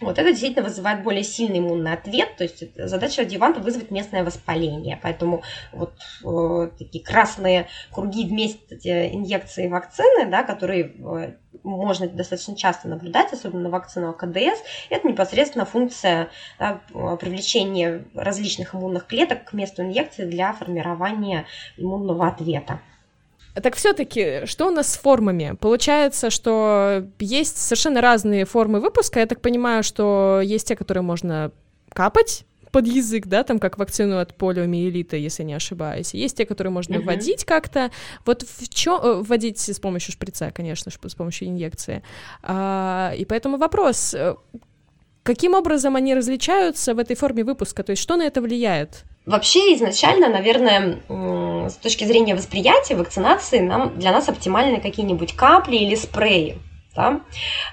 Вот 0.00 0.18
это 0.18 0.30
действительно 0.30 0.64
вызывает 0.64 1.02
более 1.02 1.22
сильный 1.22 1.58
иммунный 1.58 1.92
ответ, 1.92 2.36
то 2.36 2.44
есть 2.44 2.64
задача 2.76 3.22
адъюванта 3.22 3.60
вызвать 3.60 3.90
местное 3.90 4.24
воспаление, 4.24 4.98
поэтому 5.02 5.42
вот 5.72 5.92
э, 6.24 6.70
такие 6.78 7.04
красные 7.04 7.68
круги 7.92 8.26
вместе 8.26 9.12
инъекции 9.12 9.68
вакцины, 9.68 10.30
да, 10.30 10.42
которые 10.42 10.84
э, 10.84 11.34
можно 11.62 12.08
достаточно 12.08 12.56
часто 12.56 12.88
наблюдать, 12.88 13.32
особенно 13.32 13.64
на 13.64 13.70
вакцину 13.70 14.14
КДС, 14.14 14.62
это 14.88 15.06
непосредственно 15.06 15.66
функция 15.66 16.30
да, 16.58 16.80
привлечения 17.16 18.04
различных 18.14 18.74
иммунных 18.74 19.06
клеток 19.06 19.44
к 19.44 19.52
месту 19.52 19.82
инъекции 19.82 20.24
для 20.24 20.52
формирования 20.54 21.44
иммунного 21.76 22.26
ответа. 22.28 22.80
Так 23.54 23.74
все-таки, 23.74 24.46
что 24.46 24.68
у 24.68 24.70
нас 24.70 24.92
с 24.92 24.96
формами? 24.96 25.56
Получается, 25.60 26.30
что 26.30 27.06
есть 27.18 27.56
совершенно 27.56 28.00
разные 28.00 28.44
формы 28.44 28.80
выпуска. 28.80 29.20
Я 29.20 29.26
так 29.26 29.40
понимаю, 29.40 29.82
что 29.82 30.40
есть 30.42 30.68
те, 30.68 30.76
которые 30.76 31.02
можно 31.02 31.50
капать 31.92 32.44
под 32.70 32.86
язык, 32.86 33.26
да, 33.26 33.42
там 33.42 33.58
как 33.58 33.78
вакцину 33.78 34.18
от 34.18 34.36
полиомиелита, 34.36 35.16
если 35.16 35.42
не 35.42 35.54
ошибаюсь. 35.54 36.14
Есть 36.14 36.36
те, 36.36 36.46
которые 36.46 36.72
можно 36.72 36.94
uh-huh. 36.94 37.04
вводить 37.04 37.44
как-то. 37.44 37.90
Вот 38.24 38.42
в 38.42 38.68
чем 38.68 39.00
э, 39.02 39.22
вводить 39.22 39.58
с 39.58 39.80
помощью 39.80 40.12
шприца, 40.12 40.52
конечно, 40.52 40.92
с 40.92 41.14
помощью 41.14 41.48
инъекции. 41.48 42.02
А, 42.42 43.12
и 43.16 43.24
поэтому 43.24 43.56
вопрос: 43.56 44.14
э, 44.14 44.36
каким 45.22 45.54
образом 45.54 45.96
они 45.96 46.14
различаются 46.14 46.94
в 46.94 46.98
этой 46.98 47.16
форме 47.16 47.44
выпуска? 47.44 47.82
То 47.82 47.90
есть 47.90 48.02
что 48.02 48.16
на 48.16 48.22
это 48.22 48.40
влияет? 48.40 49.04
Вообще 49.26 49.74
изначально, 49.74 50.28
наверное, 50.28 50.98
с 51.68 51.76
точки 51.76 52.04
зрения 52.04 52.34
восприятия 52.34 52.96
вакцинации 52.96 53.60
нам, 53.60 53.98
для 53.98 54.12
нас 54.12 54.28
оптимальны 54.28 54.80
какие-нибудь 54.80 55.36
капли 55.36 55.76
или 55.76 55.94
спреи. 55.94 56.58
Да? 56.96 57.20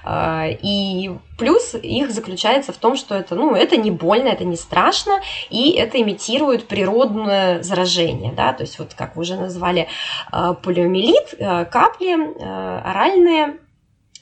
А, 0.04 0.46
и 0.46 1.10
плюс 1.38 1.74
их 1.74 2.12
заключается 2.12 2.72
в 2.72 2.76
том, 2.76 2.96
что 2.96 3.16
это, 3.16 3.34
ну, 3.34 3.54
это 3.54 3.76
не 3.76 3.90
больно, 3.90 4.28
это 4.28 4.44
не 4.44 4.56
страшно, 4.56 5.20
и 5.50 5.72
это 5.72 6.00
имитирует 6.00 6.68
природное 6.68 7.62
заражение. 7.62 8.32
Да? 8.32 8.52
То 8.52 8.62
есть, 8.62 8.78
вот 8.78 8.94
как 8.94 9.16
вы 9.16 9.22
уже 9.22 9.34
назвали, 9.34 9.88
а, 10.30 10.54
полиомиелит, 10.54 11.34
а, 11.40 11.64
капли 11.64 12.14
оральные 12.40 13.58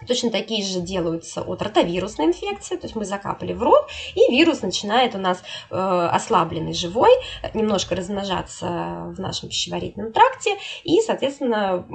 Точно 0.06 0.30
такие 0.30 0.64
же 0.64 0.80
делаются 0.80 1.42
от 1.42 1.62
ротовирусной 1.62 2.26
инфекции, 2.26 2.76
то 2.76 2.84
есть 2.84 2.96
мы 2.96 3.04
закапали 3.04 3.52
в 3.52 3.62
рот, 3.62 3.88
и 4.14 4.30
вирус 4.30 4.62
начинает 4.62 5.14
у 5.14 5.18
нас 5.18 5.42
э, 5.70 5.74
ослабленный 5.76 6.74
живой 6.74 7.10
немножко 7.54 7.94
размножаться 7.94 8.66
в 9.16 9.20
нашем 9.20 9.48
пищеварительном 9.48 10.12
тракте, 10.12 10.56
и, 10.84 11.00
соответственно, 11.00 11.86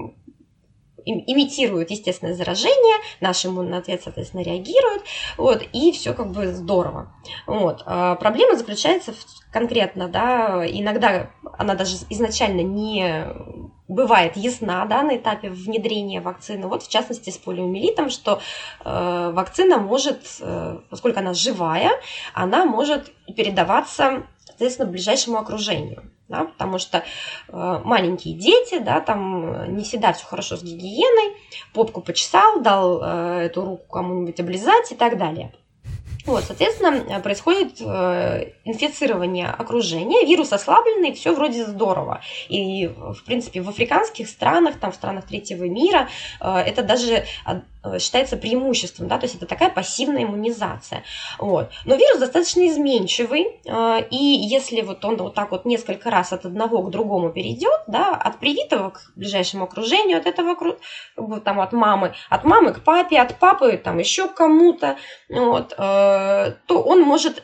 имитирует 1.05 1.91
естественное 1.91 2.33
заражение, 2.33 2.97
наш 3.19 3.45
иммунный 3.45 3.77
ответ, 3.77 4.01
соответственно, 4.03 4.41
реагирует, 4.41 5.03
вот, 5.37 5.63
и 5.73 5.91
все 5.91 6.13
как 6.13 6.31
бы 6.31 6.53
здорово. 6.53 7.13
Вот. 7.47 7.83
А 7.85 8.15
проблема 8.15 8.55
заключается 8.55 9.13
в, 9.13 9.51
конкретно, 9.51 10.07
да, 10.07 10.63
иногда 10.67 11.31
она 11.57 11.75
даже 11.75 11.95
изначально 12.09 12.61
не 12.61 13.25
бывает 13.91 14.37
ясна 14.37 14.85
да, 14.85 15.03
на 15.03 15.17
этапе 15.17 15.49
внедрения 15.49 16.21
вакцины. 16.21 16.67
Вот 16.67 16.83
в 16.83 16.89
частности 16.89 17.29
с 17.29 17.37
полиомиелитом, 17.37 18.09
что 18.09 18.41
э, 18.83 19.31
вакцина 19.33 19.77
может, 19.77 20.21
э, 20.39 20.79
поскольку 20.89 21.19
она 21.19 21.33
живая, 21.33 21.91
она 22.33 22.65
может 22.65 23.11
передаваться, 23.35 24.23
соответственно, 24.45 24.89
ближайшему 24.89 25.37
окружению. 25.37 26.03
Да, 26.29 26.45
потому 26.45 26.79
что 26.79 26.99
э, 27.49 27.81
маленькие 27.83 28.35
дети, 28.35 28.79
да, 28.79 29.01
там 29.01 29.75
не 29.75 29.83
всегда 29.83 30.13
все 30.13 30.25
хорошо 30.25 30.55
с 30.55 30.63
гигиеной, 30.63 31.35
попку 31.73 31.99
почесал, 31.99 32.61
дал 32.61 33.01
э, 33.03 33.47
эту 33.47 33.65
руку 33.65 33.85
кому-нибудь 33.91 34.39
облизать 34.39 34.93
и 34.93 34.95
так 34.95 35.17
далее. 35.17 35.51
Вот, 36.25 36.43
соответственно, 36.43 37.19
происходит 37.19 37.81
э, 37.81 38.51
инфицирование 38.63 39.47
окружения, 39.47 40.25
вирус 40.25 40.53
ослабленный, 40.53 41.13
все 41.13 41.33
вроде 41.33 41.65
здорово. 41.65 42.21
И, 42.47 42.87
в 42.87 43.23
принципе, 43.25 43.61
в 43.61 43.69
африканских 43.69 44.27
странах, 44.27 44.79
там, 44.79 44.91
в 44.91 44.95
странах 44.95 45.25
третьего 45.25 45.63
мира, 45.63 46.09
э, 46.39 46.47
это 46.57 46.83
даже 46.83 47.25
считается 47.99 48.37
преимуществом, 48.37 49.07
да, 49.07 49.17
то 49.17 49.25
есть 49.25 49.35
это 49.35 49.45
такая 49.45 49.69
пассивная 49.69 50.23
иммунизация. 50.23 51.03
Вот. 51.39 51.71
Но 51.85 51.95
вирус 51.95 52.19
достаточно 52.19 52.67
изменчивый, 52.67 53.59
э, 53.65 54.07
и 54.09 54.15
если 54.15 54.81
вот 54.81 55.03
он 55.03 55.17
вот 55.17 55.33
так 55.33 55.51
вот 55.51 55.65
несколько 55.65 56.11
раз 56.11 56.31
от 56.33 56.45
одного 56.45 56.83
к 56.83 56.91
другому 56.91 57.31
перейдет, 57.31 57.81
да, 57.87 58.15
от 58.15 58.39
привитого 58.39 58.91
к 58.91 59.11
ближайшему 59.15 59.63
окружению, 59.63 60.19
от 60.19 60.27
этого 60.27 60.55
там 61.43 61.59
от 61.59 61.73
мамы, 61.73 62.13
от 62.29 62.43
мамы 62.43 62.73
к 62.73 62.83
папе, 62.83 63.19
от 63.19 63.39
папы 63.39 63.77
там 63.77 63.97
еще 63.97 64.27
к 64.27 64.35
кому-то, 64.35 64.97
вот, 65.29 65.73
э, 65.77 66.53
то 66.67 66.81
он 66.81 67.01
может 67.01 67.43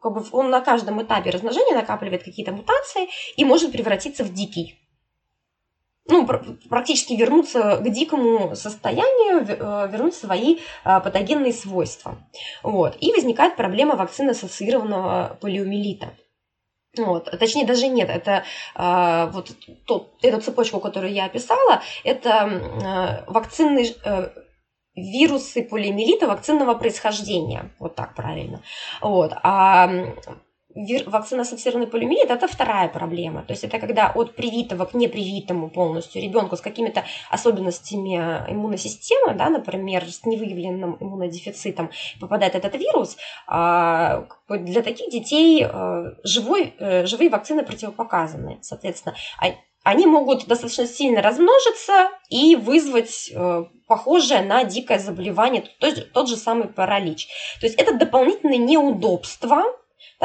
как 0.00 0.12
бы 0.12 0.24
он 0.32 0.50
на 0.50 0.60
каждом 0.60 1.02
этапе 1.02 1.30
размножения 1.30 1.74
накапливает 1.74 2.24
какие-то 2.24 2.52
мутации 2.52 3.08
и 3.36 3.44
может 3.44 3.72
превратиться 3.72 4.22
в 4.22 4.34
дикий 4.34 4.83
ну, 6.06 6.26
практически 6.68 7.14
вернуться 7.14 7.78
к 7.78 7.88
дикому 7.88 8.54
состоянию, 8.54 9.40
э, 9.46 9.88
вернуть 9.90 10.14
свои 10.14 10.58
э, 10.84 11.00
патогенные 11.00 11.52
свойства. 11.52 12.16
Вот. 12.62 12.96
И 13.00 13.12
возникает 13.12 13.56
проблема 13.56 13.96
вакцины-ассоциированного 13.96 15.38
полиомиелита. 15.40 16.14
Вот. 16.96 17.30
Точнее, 17.38 17.66
даже 17.66 17.88
нет, 17.88 18.10
это 18.10 18.44
э, 18.76 19.30
вот 19.32 19.50
тот, 19.86 20.14
эту 20.22 20.40
цепочку, 20.40 20.78
которую 20.78 21.12
я 21.12 21.24
описала, 21.24 21.82
это 22.04 23.24
э, 23.26 23.30
вакцинные 23.30 23.94
э, 24.04 24.28
вирусы 24.94 25.62
полиомиелита 25.62 26.26
вакцинного 26.26 26.74
происхождения, 26.74 27.70
вот 27.78 27.94
так 27.94 28.14
правильно. 28.14 28.62
Вот. 29.00 29.32
А 29.42 29.90
вакцина-ассоциированный 30.74 31.86
полиомиелит– 31.86 32.30
это 32.30 32.48
вторая 32.48 32.88
проблема. 32.88 33.42
То 33.42 33.52
есть 33.52 33.64
это 33.64 33.78
когда 33.78 34.10
от 34.14 34.34
привитого 34.34 34.84
к 34.84 34.94
непривитому 34.94 35.70
полностью 35.70 36.22
ребенку 36.22 36.56
с 36.56 36.60
какими-то 36.60 37.04
особенностями 37.30 38.16
иммунной 38.50 38.78
системы, 38.78 39.34
да, 39.34 39.50
например, 39.50 40.04
с 40.04 40.24
невыявленным 40.24 40.96
иммунодефицитом 41.00 41.90
попадает 42.20 42.54
этот 42.54 42.74
вирус, 42.74 43.16
а, 43.46 44.26
для 44.48 44.82
таких 44.82 45.10
детей 45.10 45.64
э, 45.64 46.04
живой, 46.24 46.74
э, 46.78 47.06
живые 47.06 47.30
вакцины 47.30 47.62
противопоказаны. 47.62 48.58
Соответственно, 48.62 49.14
а, 49.40 49.46
они 49.84 50.06
могут 50.06 50.46
достаточно 50.46 50.86
сильно 50.86 51.22
размножиться 51.22 52.08
и 52.30 52.56
вызвать 52.56 53.30
э, 53.32 53.64
похожее 53.86 54.42
на 54.42 54.64
дикое 54.64 54.98
заболевание, 54.98 55.64
тот, 55.78 56.12
тот 56.12 56.28
же 56.28 56.36
самый 56.36 56.68
паралич. 56.68 57.28
То 57.60 57.66
есть 57.66 57.78
это 57.78 57.94
дополнительные 57.94 58.58
неудобства, 58.58 59.62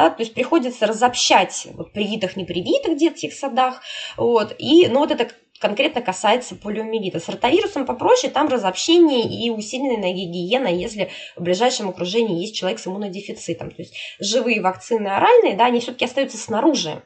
да, 0.00 0.10
то 0.10 0.22
есть 0.22 0.32
приходится 0.32 0.86
разобщать 0.86 1.66
вот, 1.74 1.92
привитых, 1.92 2.36
непривитых 2.36 2.94
в 2.94 2.96
детских 2.96 3.34
садах, 3.34 3.82
вот, 4.16 4.54
и, 4.58 4.88
ну, 4.88 5.00
вот 5.00 5.10
это 5.10 5.28
конкретно 5.60 6.00
касается 6.00 6.54
полиомиелита. 6.54 7.20
С 7.20 7.28
ротавирусом 7.28 7.84
попроще, 7.84 8.32
там 8.32 8.48
разобщение 8.48 9.24
и 9.24 9.50
усиленная 9.50 10.14
гигиена, 10.14 10.68
если 10.68 11.10
в 11.36 11.42
ближайшем 11.42 11.90
окружении 11.90 12.40
есть 12.40 12.56
человек 12.56 12.78
с 12.78 12.86
иммунодефицитом. 12.86 13.70
То 13.70 13.82
есть 13.82 13.94
живые 14.18 14.62
вакцины 14.62 15.08
оральные, 15.08 15.56
да, 15.56 15.66
они 15.66 15.80
все-таки 15.80 16.06
остаются 16.06 16.38
снаружи. 16.38 17.02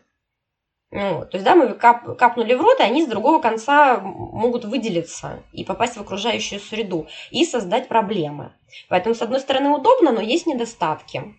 Ну, 0.92 1.22
то 1.22 1.30
есть, 1.32 1.44
да, 1.44 1.56
мы 1.56 1.74
кап, 1.74 2.16
капнули 2.16 2.54
в 2.54 2.60
рот, 2.60 2.78
и 2.78 2.84
они 2.84 3.02
с 3.02 3.08
другого 3.08 3.40
конца 3.40 3.98
могут 3.98 4.64
выделиться 4.64 5.42
и 5.52 5.64
попасть 5.64 5.96
в 5.96 6.00
окружающую 6.00 6.60
среду 6.60 7.08
и 7.32 7.44
создать 7.44 7.88
проблемы. 7.88 8.52
Поэтому, 8.88 9.16
с 9.16 9.22
одной 9.22 9.40
стороны, 9.40 9.70
удобно, 9.70 10.12
но 10.12 10.20
есть 10.20 10.46
недостатки. 10.46 11.34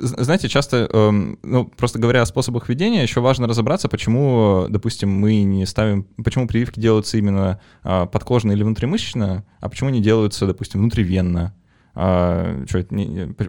Знаете, 0.00 0.48
часто, 0.48 0.88
эм, 0.92 1.40
ну, 1.42 1.64
просто 1.64 1.98
говоря 1.98 2.22
о 2.22 2.26
способах 2.26 2.68
ведения, 2.68 3.02
еще 3.02 3.20
важно 3.20 3.48
разобраться, 3.48 3.88
почему, 3.88 4.66
допустим, 4.68 5.10
мы 5.10 5.42
не 5.42 5.66
ставим, 5.66 6.04
почему 6.22 6.46
прививки 6.46 6.78
делаются 6.78 7.18
именно 7.18 7.60
а, 7.82 8.06
подкожно 8.06 8.52
или 8.52 8.62
внутримышечно, 8.62 9.44
а 9.60 9.68
почему 9.68 9.90
не 9.90 10.00
делаются, 10.00 10.46
допустим, 10.46 10.80
внутривенно. 10.80 11.52
А, 11.94 12.64
что 12.68 12.78
это 12.78 12.94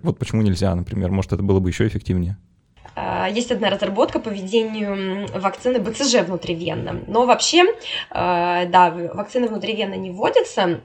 вот 0.01 0.17
почему 0.17 0.41
нельзя, 0.41 0.73
например, 0.73 1.11
может, 1.11 1.33
это 1.33 1.43
было 1.43 1.59
бы 1.59 1.69
еще 1.69 1.85
эффективнее. 1.87 2.37
А, 2.95 3.29
есть 3.29 3.51
одна 3.51 3.69
разработка 3.69 4.19
по 4.19 4.29
введению 4.29 5.27
вакцины 5.39 5.79
БЦЖ 5.79 6.25
внутривенно. 6.25 7.01
Но 7.05 7.27
вообще, 7.27 7.63
а, 8.09 8.65
да, 8.65 8.89
вакцины 8.89 9.47
внутривенно 9.47 9.93
не 9.93 10.09
вводятся. 10.09 10.81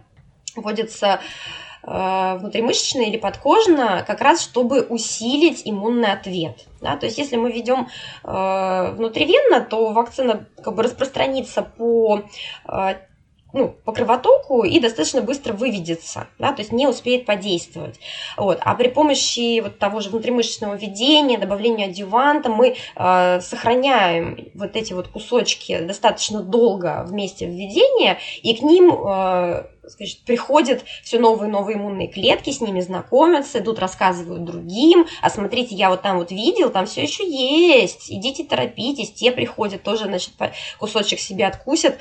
Вводятся 0.54 1.06
Э, 1.16 1.63
внутримышечно 1.86 3.02
или 3.02 3.16
подкожно, 3.16 4.04
как 4.06 4.20
раз 4.20 4.42
чтобы 4.42 4.82
усилить 4.82 5.62
иммунный 5.64 6.12
ответ. 6.12 6.66
Да? 6.80 6.96
То 6.96 7.06
есть 7.06 7.18
если 7.18 7.36
мы 7.36 7.52
ведем 7.52 7.88
э, 8.24 8.90
внутривенно, 8.92 9.60
то 9.60 9.92
вакцина 9.92 10.46
как 10.62 10.74
бы 10.74 10.82
распространится 10.82 11.62
по 11.62 12.22
э, 12.68 12.94
ну, 13.54 13.68
по 13.84 13.92
кровотоку 13.92 14.64
и 14.64 14.80
достаточно 14.80 15.22
быстро 15.22 15.52
выведется, 15.52 16.26
да, 16.40 16.52
то 16.52 16.60
есть 16.60 16.72
не 16.72 16.88
успеет 16.88 17.24
подействовать. 17.24 18.00
Вот. 18.36 18.58
А 18.60 18.74
при 18.74 18.88
помощи 18.88 19.60
вот 19.60 19.78
того 19.78 20.00
же 20.00 20.10
внутримышечного 20.10 20.74
введения, 20.74 21.38
добавления 21.38 21.86
адюванта 21.86 22.50
мы 22.50 22.76
э, 22.96 23.40
сохраняем 23.40 24.50
вот 24.54 24.74
эти 24.74 24.92
вот 24.92 25.06
кусочки 25.06 25.78
достаточно 25.78 26.42
долго 26.42 27.04
вместе 27.06 27.46
введения, 27.46 28.18
и 28.42 28.56
к 28.56 28.62
ним 28.62 28.92
э, 28.92 29.66
скажет, 29.88 30.18
приходят 30.24 30.84
все 31.02 31.18
новые 31.18 31.48
и 31.48 31.52
новые 31.52 31.76
иммунные 31.76 32.08
клетки, 32.08 32.50
с 32.50 32.60
ними 32.60 32.80
знакомятся, 32.80 33.58
идут, 33.58 33.78
рассказывают 33.78 34.44
другим, 34.44 35.06
а 35.22 35.30
смотрите, 35.30 35.74
я 35.74 35.90
вот 35.90 36.02
там 36.02 36.18
вот 36.18 36.30
видел, 36.30 36.70
там 36.70 36.86
все 36.86 37.02
еще 37.02 37.28
есть, 37.28 38.10
идите 38.10 38.44
торопитесь, 38.44 39.12
те 39.12 39.32
приходят, 39.32 39.82
тоже, 39.82 40.04
значит, 40.04 40.34
кусочек 40.78 41.18
себе 41.18 41.46
откусят, 41.46 41.98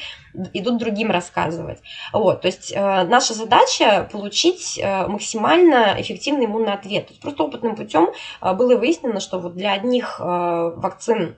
идут 0.53 0.77
другим 0.77 1.11
рассказывать. 1.11 1.79
Вот, 2.11 2.41
то 2.41 2.47
есть 2.47 2.71
э, 2.71 3.03
наша 3.03 3.33
задача 3.33 4.09
получить 4.11 4.79
э, 4.81 5.07
максимально 5.07 5.95
эффективный 5.97 6.45
иммунный 6.45 6.73
ответ. 6.73 7.07
То 7.07 7.11
есть 7.11 7.21
просто 7.21 7.43
опытным 7.43 7.75
путем 7.75 8.09
э, 8.41 8.53
было 8.53 8.75
выяснено, 8.75 9.19
что 9.19 9.39
вот 9.39 9.55
для 9.55 9.73
одних 9.73 10.19
э, 10.19 10.23
вакцин 10.23 11.35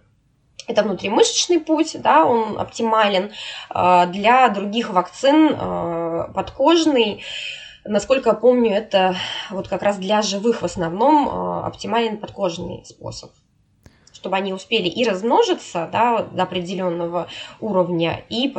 это 0.67 0.83
внутримышечный 0.83 1.59
путь, 1.59 1.95
да, 2.01 2.25
он 2.25 2.59
оптимален. 2.59 3.31
А, 3.69 4.05
для 4.07 4.49
других 4.49 4.89
вакцин 4.89 5.55
а, 5.57 6.31
подкожный, 6.33 7.23
насколько 7.83 8.29
я 8.29 8.35
помню, 8.35 8.71
это 8.71 9.15
вот 9.49 9.67
как 9.67 9.83
раз 9.83 9.97
для 9.97 10.21
живых 10.21 10.61
в 10.61 10.65
основном 10.65 11.29
а, 11.29 11.67
оптимален 11.67 12.17
подкожный 12.17 12.83
способ 12.85 13.31
чтобы 14.13 14.37
они 14.37 14.53
успели 14.53 14.87
и 14.87 15.07
размножиться 15.07 15.87
да, 15.91 16.23
до 16.23 16.43
определенного 16.43 17.27
уровня, 17.59 18.23
и 18.29 18.49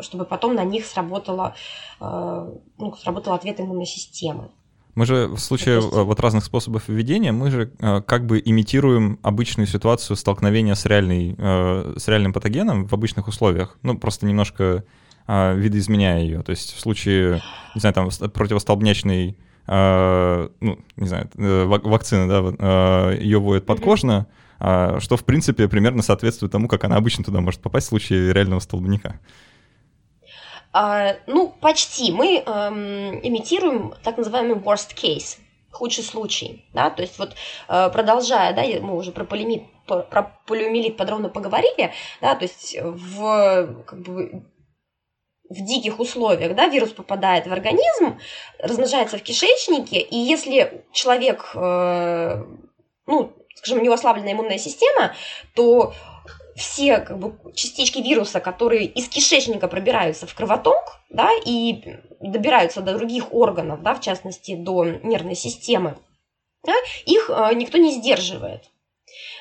чтобы 0.00 0.24
потом 0.26 0.54
на 0.54 0.62
них 0.62 0.86
сработала, 0.86 1.56
ну, 1.98 2.94
сработал 3.02 3.32
ответ 3.32 3.58
иммунной 3.58 3.86
системы. 3.86 4.50
Мы 4.96 5.04
же 5.04 5.28
в 5.28 5.38
случае. 5.38 5.76
Э, 5.78 6.02
вот 6.02 6.18
разных 6.20 6.42
способов 6.42 6.88
введения, 6.88 7.30
мы 7.30 7.50
же 7.50 7.70
э, 7.78 8.00
как 8.00 8.26
бы 8.26 8.42
имитируем 8.44 9.18
обычную 9.22 9.66
ситуацию 9.66 10.16
столкновения 10.16 10.74
с, 10.74 10.86
реальной, 10.86 11.36
э, 11.36 11.94
с 11.98 12.08
реальным 12.08 12.32
патогеном 12.32 12.88
в 12.88 12.92
обычных 12.94 13.28
условиях. 13.28 13.78
Ну, 13.82 13.96
просто 13.96 14.26
немножко 14.26 14.82
видоизменяя 15.28 16.20
ее. 16.20 16.44
То 16.44 16.50
есть 16.50 16.72
в 16.72 16.78
случае, 16.78 17.42
не 17.74 17.80
знаю, 17.80 17.94
там 17.94 18.10
противостолбнячной 18.30 19.36
ну, 19.66 20.78
не 20.96 21.08
знаю, 21.08 21.28
вакцины, 21.34 22.28
да, 22.28 23.10
ее 23.12 23.40
вводят 23.40 23.66
подкожно, 23.66 24.28
что, 24.60 25.16
в 25.16 25.24
принципе, 25.24 25.66
примерно 25.66 26.02
соответствует 26.02 26.52
тому, 26.52 26.68
как 26.68 26.84
она 26.84 26.94
обычно 26.94 27.24
туда 27.24 27.40
может 27.40 27.60
попасть 27.60 27.86
в 27.86 27.88
случае 27.88 28.32
реального 28.32 28.60
столбняка. 28.60 29.18
А, 30.72 31.16
ну, 31.26 31.48
почти. 31.48 32.12
Мы 32.12 32.38
эм, 32.38 33.20
имитируем 33.26 33.94
так 34.02 34.18
называемый 34.18 34.56
worst 34.56 34.94
case, 34.94 35.38
худший 35.76 36.04
случай, 36.04 36.64
да, 36.72 36.90
то 36.90 37.02
есть 37.02 37.18
вот 37.18 37.34
э, 37.68 37.90
продолжая, 37.90 38.54
да, 38.54 38.62
мы 38.80 38.96
уже 38.96 39.12
про 39.12 39.24
полимит, 39.24 39.64
про 39.86 40.40
полиомиелит 40.46 40.96
подробно 40.96 41.28
поговорили, 41.28 41.92
да, 42.20 42.34
то 42.34 42.44
есть 42.44 42.76
в, 42.80 43.84
как 43.86 44.00
бы, 44.00 44.42
в 45.48 45.64
диких 45.64 46.00
условиях, 46.00 46.54
да, 46.54 46.66
вирус 46.66 46.90
попадает 46.90 47.46
в 47.46 47.52
организм, 47.52 48.18
размножается 48.58 49.18
в 49.18 49.22
кишечнике, 49.22 50.00
и 50.00 50.16
если 50.16 50.84
человек, 50.92 51.52
э, 51.54 52.44
ну, 53.06 53.32
скажем, 53.54 53.80
у 53.80 53.82
него 53.82 53.94
ослабленная 53.94 54.32
иммунная 54.32 54.58
система, 54.58 55.14
то 55.54 55.94
все 56.56 56.98
как 56.98 57.18
бы, 57.18 57.52
частички 57.54 57.98
вируса, 57.98 58.40
которые 58.40 58.86
из 58.86 59.08
кишечника 59.08 59.68
пробираются 59.68 60.26
в 60.26 60.34
кровоток, 60.34 60.98
да, 61.10 61.30
и 61.44 61.98
добираются 62.20 62.80
до 62.80 62.96
других 62.96 63.32
органов, 63.32 63.82
да, 63.82 63.94
в 63.94 64.00
частности, 64.00 64.56
до 64.56 64.84
нервной 64.84 65.34
системы, 65.34 65.96
да, 66.64 66.74
их 67.04 67.30
э, 67.30 67.54
никто 67.54 67.78
не 67.78 67.92
сдерживает. 67.92 68.64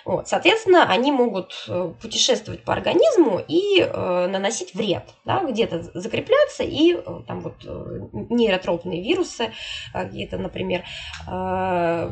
Вот, 0.05 0.27
соответственно, 0.27 0.87
они 0.87 1.11
могут 1.11 1.65
э, 1.67 1.93
путешествовать 1.99 2.63
по 2.63 2.73
организму 2.73 3.41
и 3.47 3.79
э, 3.79 4.27
наносить 4.27 4.75
вред, 4.75 5.03
да, 5.25 5.43
где-то 5.43 5.81
закрепляться, 5.99 6.63
и 6.63 6.93
э, 6.93 7.21
там 7.27 7.41
вот 7.41 7.55
э, 7.65 7.99
нейротропные 8.29 9.01
вирусы, 9.01 9.51
какие-то, 9.91 10.37
например, 10.37 10.83
э, 11.27 12.11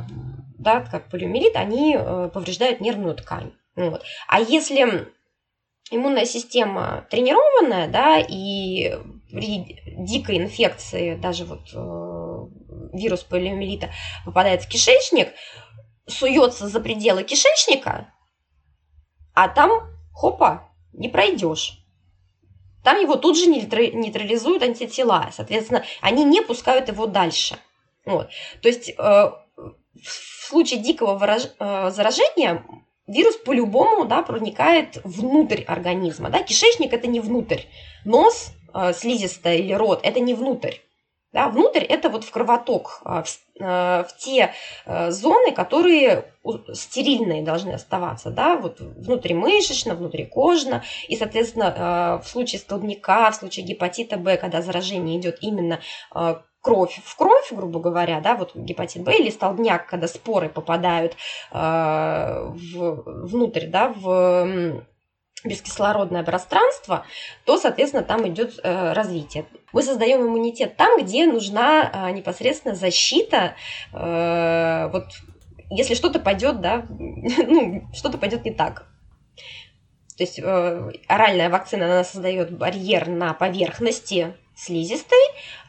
да, 0.57 0.79
как 0.89 1.09
полиомиелит, 1.09 1.55
они 1.55 1.95
э, 1.99 2.29
повреждают 2.33 2.81
нервную 2.81 3.15
ткань. 3.15 3.51
Вот. 3.75 4.03
А 4.27 4.39
если 4.39 5.07
иммунная 5.89 6.25
система 6.25 7.07
тренированная, 7.09 7.87
да, 7.87 8.19
и 8.19 8.93
при 9.31 9.81
дикой 9.97 10.37
инфекции, 10.37 11.15
даже 11.15 11.45
вот 11.45 11.69
э, 11.73 12.97
вирус 12.97 13.23
полиомиелита 13.23 13.91
попадает 14.25 14.63
в 14.63 14.69
кишечник, 14.69 15.29
суется 16.07 16.67
за 16.67 16.79
пределы 16.79 17.23
кишечника, 17.23 18.13
а 19.33 19.47
там, 19.47 19.89
хопа, 20.13 20.69
не 20.93 21.09
пройдешь. 21.09 21.79
Там 22.83 22.99
его 22.99 23.15
тут 23.15 23.37
же 23.37 23.47
нейтрализуют 23.47 24.61
антитела. 24.61 25.29
Соответственно, 25.31 25.83
они 26.01 26.25
не 26.25 26.41
пускают 26.41 26.89
его 26.89 27.07
дальше. 27.07 27.57
Вот. 28.05 28.29
То 28.61 28.67
есть 28.67 28.89
э, 28.89 28.93
в 28.95 30.11
случае 30.47 30.81
дикого 30.81 31.17
выраж... 31.17 31.43
э, 31.59 31.91
заражения 31.91 32.65
вирус 33.07 33.35
по-любому 33.37 34.05
да, 34.05 34.21
проникает 34.21 34.99
внутрь 35.03 35.63
организма. 35.63 36.29
Да? 36.29 36.43
Кишечник– 36.43 36.93
это 36.93 37.07
не 37.07 37.19
внутрь. 37.19 37.61
Нос, 38.05 38.51
э, 38.73 38.93
слизистая 38.93 39.57
или 39.57 39.73
рот– 39.73 40.01
это 40.03 40.19
не 40.19 40.33
внутрь. 40.33 40.75
Да, 41.33 41.49
внутрь 41.49 41.83
это 41.83 42.09
вот 42.09 42.23
в 42.23 42.29
кровоток, 42.29 43.01
а, 43.03 43.23
в, 43.23 43.27
а, 43.59 44.03
в 44.03 44.15
те 44.17 44.53
а, 44.85 45.09
зоны, 45.09 45.51
которые 45.51 46.31
стерильные 46.73 47.41
должны 47.41 47.71
оставаться, 47.71 48.29
да, 48.29 48.55
вот 48.55 48.79
внутримышечно, 48.79 49.95
внутрикожно, 49.95 50.83
и, 51.07 51.15
соответственно, 51.15 52.21
в 52.23 52.27
случае 52.27 52.59
столбняка, 52.59 53.31
в 53.31 53.35
случае 53.35 53.65
гепатита 53.65 54.17
Б, 54.17 54.37
когда 54.37 54.61
заражение 54.61 55.19
идет 55.19 55.39
именно 55.41 55.79
кровь 56.63 56.99
в 57.05 57.15
кровь, 57.15 57.51
грубо 57.51 57.79
говоря, 57.79 58.19
да, 58.21 58.35
вот 58.35 58.55
гепатит 58.55 59.03
Б 59.03 59.15
или 59.17 59.29
столбняк, 59.29 59.85
когда 59.85 60.07
споры 60.07 60.49
попадают 60.49 61.15
в, 61.51 62.55
внутрь, 63.27 63.67
да, 63.67 63.89
в 63.89 64.81
бескислородное 65.43 66.23
пространство, 66.23 67.05
то, 67.45 67.57
соответственно, 67.57 68.03
там 68.03 68.27
идет 68.27 68.59
э, 68.63 68.93
развитие. 68.93 69.45
Мы 69.71 69.83
создаем 69.83 70.21
иммунитет 70.21 70.77
там, 70.77 70.99
где 71.01 71.25
нужна 71.25 71.89
э, 71.91 72.11
непосредственно 72.11 72.75
защита, 72.75 73.55
э, 73.91 74.89
вот 74.91 75.05
если 75.69 75.95
что-то 75.95 76.19
пойдет, 76.19 76.61
да, 76.61 76.85
ну, 76.89 77.83
что-то 77.93 78.17
пойдет 78.17 78.45
не 78.45 78.51
так. 78.51 78.87
То 80.17 80.23
есть 80.23 80.39
э, 80.39 80.91
оральная 81.07 81.49
вакцина, 81.49 81.85
она 81.85 82.03
создает 82.03 82.55
барьер 82.55 83.07
на 83.07 83.33
поверхности 83.33 84.35
слизистой, 84.55 85.17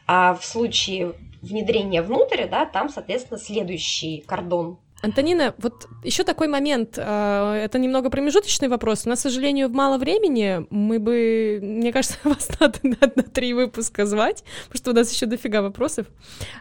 а 0.07 0.33
в 0.33 0.45
случае 0.45 1.13
внедрения 1.41 2.01
внутрь, 2.01 2.47
да, 2.49 2.65
там, 2.65 2.89
соответственно, 2.89 3.39
следующий 3.39 4.23
кордон 4.25 4.79
Антонина, 5.01 5.53
вот 5.59 5.87
еще 6.03 6.23
такой 6.23 6.47
момент. 6.47 6.97
А, 6.97 7.55
это 7.55 7.77
немного 7.77 8.09
промежуточный 8.09 8.69
вопрос. 8.69 9.05
У 9.05 9.09
нас, 9.09 9.19
к 9.19 9.21
сожалению, 9.23 9.69
мало 9.69 9.97
времени. 9.97 10.65
Мы 10.71 10.99
бы, 10.99 11.59
мне 11.61 11.93
кажется, 11.93 12.17
вас 12.23 12.49
надо 12.59 12.79
на, 12.81 13.23
три 13.23 13.53
выпуска 13.53 14.05
звать, 14.05 14.43
потому 14.67 14.77
что 14.77 14.91
у 14.91 14.93
нас 14.93 15.11
еще 15.11 15.27
дофига 15.27 15.61
вопросов. 15.61 16.07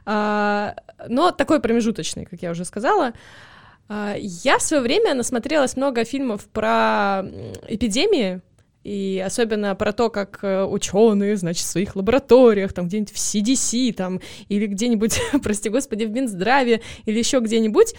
А, 0.04 0.74
но 1.08 1.30
такой 1.30 1.60
промежуточный, 1.60 2.26
как 2.26 2.42
я 2.42 2.50
уже 2.50 2.64
сказала. 2.64 3.14
А, 3.88 4.14
я 4.18 4.58
в 4.58 4.62
свое 4.62 4.82
время 4.82 5.14
насмотрелась 5.14 5.76
много 5.76 6.04
фильмов 6.04 6.46
про 6.46 7.22
эпидемии, 7.66 8.42
и 8.84 9.22
особенно 9.24 9.74
про 9.74 9.92
то, 9.92 10.10
как 10.10 10.40
э, 10.42 10.64
ученые, 10.64 11.36
значит, 11.36 11.64
в 11.64 11.70
своих 11.70 11.96
лабораториях, 11.96 12.72
там 12.72 12.86
где-нибудь 12.86 13.12
в 13.12 13.16
CDC, 13.16 13.94
там, 13.94 14.20
или 14.48 14.66
где-нибудь, 14.66 15.18
прости 15.42 15.70
господи, 15.70 16.04
в 16.04 16.10
Минздраве, 16.10 16.82
или 17.06 17.18
еще 17.18 17.40
где-нибудь, 17.40 17.94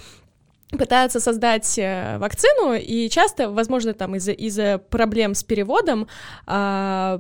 пытаются 0.72 1.20
создать 1.20 1.78
э, 1.80 2.18
вакцину, 2.20 2.74
и 2.74 3.10
часто, 3.10 3.50
возможно, 3.50 3.94
там 3.94 4.16
из-за 4.16 4.32
из 4.32 4.80
проблем 4.90 5.34
с 5.34 5.44
переводом 5.44 6.08
э, 6.48 7.20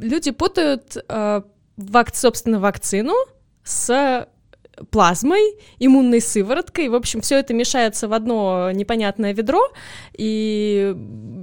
люди 0.00 0.30
путают, 0.30 0.96
э, 1.08 1.42
вак, 1.76 2.16
собственно, 2.16 2.60
вакцину 2.60 3.14
с 3.62 4.26
плазмой, 4.90 5.56
иммунной 5.78 6.20
сывороткой. 6.20 6.88
В 6.88 6.94
общем, 6.94 7.20
все 7.20 7.38
это 7.38 7.54
мешается 7.54 8.08
в 8.08 8.12
одно 8.12 8.70
непонятное 8.72 9.32
ведро, 9.32 9.60
и, 10.16 10.94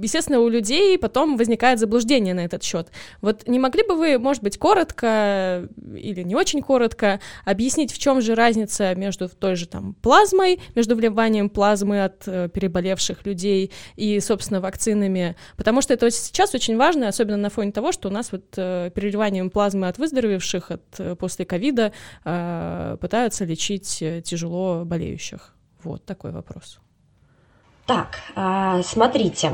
естественно, 0.02 0.40
у 0.40 0.48
людей 0.48 0.98
потом 0.98 1.36
возникает 1.36 1.78
заблуждение 1.78 2.34
на 2.34 2.40
этот 2.40 2.62
счет. 2.62 2.88
Вот 3.20 3.46
не 3.46 3.58
могли 3.58 3.82
бы 3.82 3.96
вы, 3.96 4.18
может 4.18 4.42
быть, 4.42 4.58
коротко 4.58 5.68
или 5.94 6.22
не 6.22 6.34
очень 6.34 6.62
коротко 6.62 7.20
объяснить, 7.44 7.92
в 7.92 7.98
чем 7.98 8.20
же 8.20 8.34
разница 8.34 8.94
между 8.94 9.28
той 9.28 9.56
же 9.56 9.66
там 9.66 9.94
плазмой, 10.02 10.60
между 10.74 10.96
вливанием 10.96 11.50
плазмы 11.50 12.04
от 12.04 12.22
э, 12.26 12.48
переболевших 12.48 13.26
людей 13.26 13.70
и, 13.96 14.20
собственно, 14.20 14.60
вакцинами? 14.60 15.36
Потому 15.56 15.82
что 15.82 15.94
это 15.94 16.10
сейчас 16.10 16.54
очень 16.54 16.76
важно, 16.76 17.08
особенно 17.08 17.36
на 17.36 17.50
фоне 17.50 17.72
того, 17.72 17.92
что 17.92 18.08
у 18.08 18.12
нас 18.12 18.32
вот 18.32 18.44
э, 18.56 18.90
переливанием 18.94 19.50
плазмы 19.50 19.88
от 19.88 19.98
выздоровевших 19.98 20.70
от, 20.70 20.82
э, 20.98 21.16
после 21.16 21.44
ковида 21.44 21.92
э, 22.24 22.96
пытаются 23.00 23.23
пытаются 23.24 23.46
лечить 23.46 24.02
э, 24.02 24.20
тяжело 24.20 24.84
болеющих? 24.84 25.54
Вот 25.82 26.04
такой 26.04 26.30
вопрос. 26.30 26.78
Так, 27.86 28.18
а, 28.34 28.82
смотрите, 28.82 29.50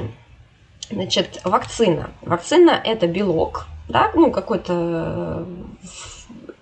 значит, 0.91 1.41
вакцина. 1.45 2.11
Вакцина– 2.23 2.71
это 2.85 3.07
белок, 3.07 3.67
да, 3.89 4.11
ну, 4.15 4.33
какой-то 4.33 5.47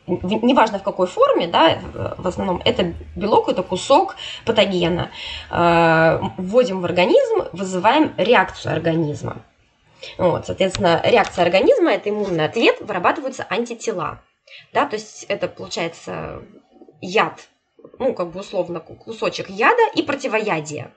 неважно 0.07 0.79
в 0.79 0.83
какой 0.83 1.07
форме, 1.07 1.49
да, 1.49 1.79
в 2.19 2.27
основном 2.27 2.61
это 2.65 2.93
белок, 3.17 3.49
это 3.49 3.63
кусок 3.63 4.17
патогена. 4.45 5.11
А, 5.51 6.21
вводим 6.37 6.83
в 6.83 6.85
организм, 6.85 7.49
вызываем 7.53 8.13
реакцию 8.19 8.73
организма. 8.75 9.39
Вот, 10.19 10.45
соответственно, 10.45 11.01
реакция 11.05 11.47
организма– 11.47 11.91
это 11.93 12.11
иммунный 12.11 12.45
ответ, 12.45 12.83
вырабатываются 12.83 13.47
антитела. 13.49 14.21
Да, 14.73 14.87
то 14.87 14.97
есть 14.97 15.25
это 15.29 15.49
получается 15.49 16.43
яд, 17.01 17.49
ну, 17.99 18.15
как 18.15 18.31
бы 18.31 18.41
условно 18.41 18.81
кусочек 18.81 19.49
яда 19.49 19.83
и 19.95 20.03
противоядие. 20.03 20.93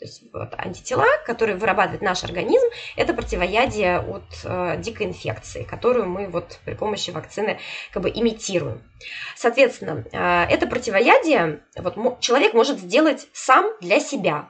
То 0.00 0.06
есть 0.06 0.22
вот, 0.32 0.54
антитела, 0.56 1.06
которые 1.26 1.58
вырабатывает 1.58 2.00
наш 2.00 2.24
организм, 2.24 2.66
это 2.96 3.12
противоядие 3.12 4.00
от 4.00 4.24
э, 4.44 4.78
дикой 4.78 5.08
инфекции, 5.08 5.62
которую 5.62 6.08
мы 6.08 6.26
вот 6.26 6.58
при 6.64 6.72
помощи 6.72 7.10
вакцины 7.10 7.60
как 7.92 8.04
бы 8.04 8.08
имитируем. 8.08 8.82
Соответственно, 9.36 10.06
э, 10.10 10.54
это 10.54 10.66
противоядие 10.66 11.60
вот, 11.76 12.20
человек 12.20 12.54
может 12.54 12.78
сделать 12.78 13.28
сам 13.34 13.70
для 13.82 14.00
себя. 14.00 14.48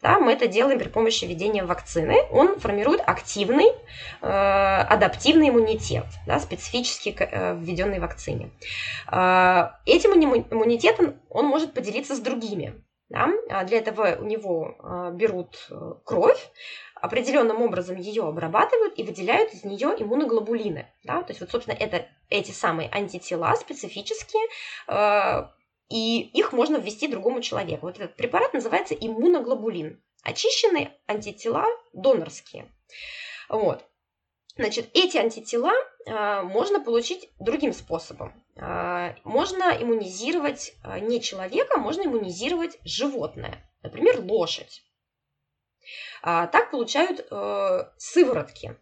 Да, 0.00 0.20
мы 0.20 0.32
это 0.32 0.46
делаем 0.46 0.78
при 0.78 0.88
помощи 0.88 1.24
введения 1.24 1.64
вакцины. 1.64 2.22
Он 2.30 2.60
формирует 2.60 3.00
активный 3.04 3.66
э, 4.20 4.26
адаптивный 4.26 5.48
иммунитет, 5.48 6.06
да, 6.24 6.38
специфически 6.38 7.16
э, 7.18 7.56
введенной 7.56 7.98
вакцине. 7.98 8.50
Э, 9.10 9.70
этим 9.86 10.12
иммунитетом 10.12 11.20
он 11.28 11.46
может 11.46 11.74
поделиться 11.74 12.14
с 12.14 12.20
другими. 12.20 12.80
Да? 13.08 13.28
А 13.50 13.64
для 13.64 13.78
этого 13.78 14.16
у 14.20 14.24
него 14.24 14.76
э, 14.78 15.10
берут 15.14 15.66
э, 15.70 15.94
кровь, 16.04 16.50
определенным 16.94 17.62
образом 17.62 17.96
ее 17.96 18.24
обрабатывают 18.24 18.98
и 18.98 19.02
выделяют 19.02 19.54
из 19.54 19.64
нее 19.64 19.94
иммуноглобулины. 19.98 20.86
Да? 21.04 21.22
То 21.22 21.30
есть, 21.30 21.40
вот, 21.40 21.50
собственно, 21.50 21.74
это 21.74 22.06
эти 22.28 22.50
самые 22.50 22.90
антитела 22.90 23.54
специфические, 23.54 24.42
э, 24.88 25.48
и 25.88 26.20
их 26.20 26.52
можно 26.52 26.76
ввести 26.76 27.08
другому 27.08 27.40
человеку. 27.40 27.86
Вот 27.86 27.96
этот 27.96 28.16
препарат 28.16 28.52
называется 28.52 28.94
иммуноглобулин. 28.94 30.02
Очищенные 30.22 30.98
антитела 31.06 31.64
донорские. 31.92 32.70
Вот. 33.48 33.84
Значит, 34.56 34.90
эти 34.92 35.16
антитела 35.16 35.72
э, 36.04 36.42
можно 36.42 36.80
получить 36.80 37.30
другим 37.38 37.72
способом. 37.72 38.44
Э, 38.56 39.14
можно 39.24 39.76
иммунизировать 39.80 40.74
э, 40.82 40.98
не 40.98 41.20
человека, 41.22 41.78
можно 41.78 42.02
иммунизировать 42.02 42.78
животное, 42.84 43.70
например, 43.82 44.20
лошадь. 44.20 44.82
Э, 46.24 46.48
так 46.50 46.72
получают 46.72 47.26
э, 47.30 47.84
сыворотки 47.96 48.76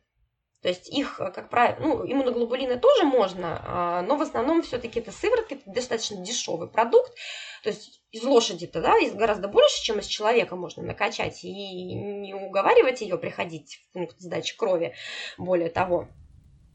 то 0.66 0.70
есть 0.70 0.88
их, 0.88 1.20
э, 1.20 1.30
как 1.30 1.48
правило, 1.48 1.76
ну, 1.78 2.04
иммуноглобулины 2.04 2.76
тоже 2.76 3.04
можно, 3.04 3.62
а, 3.64 4.02
но 4.02 4.16
в 4.16 4.22
основном 4.22 4.62
все-таки 4.62 4.98
это 4.98 5.12
сыворотка, 5.12 5.54
это 5.54 5.62
достаточно 5.70 6.16
дешевый 6.16 6.66
продукт. 6.66 7.14
То 7.62 7.68
есть 7.68 8.02
из 8.10 8.24
лошади-то, 8.24 8.80
да, 8.80 8.98
из 8.98 9.14
гораздо 9.14 9.46
больше, 9.46 9.80
чем 9.84 10.00
из 10.00 10.06
человека 10.06 10.56
можно 10.56 10.82
накачать 10.82 11.44
и 11.44 11.94
не 11.94 12.34
уговаривать 12.34 13.00
ее 13.00 13.16
приходить 13.16 13.76
в 13.76 13.92
пункт 13.92 14.18
сдачи 14.18 14.56
крови, 14.56 14.96
более 15.38 15.70
того. 15.70 16.08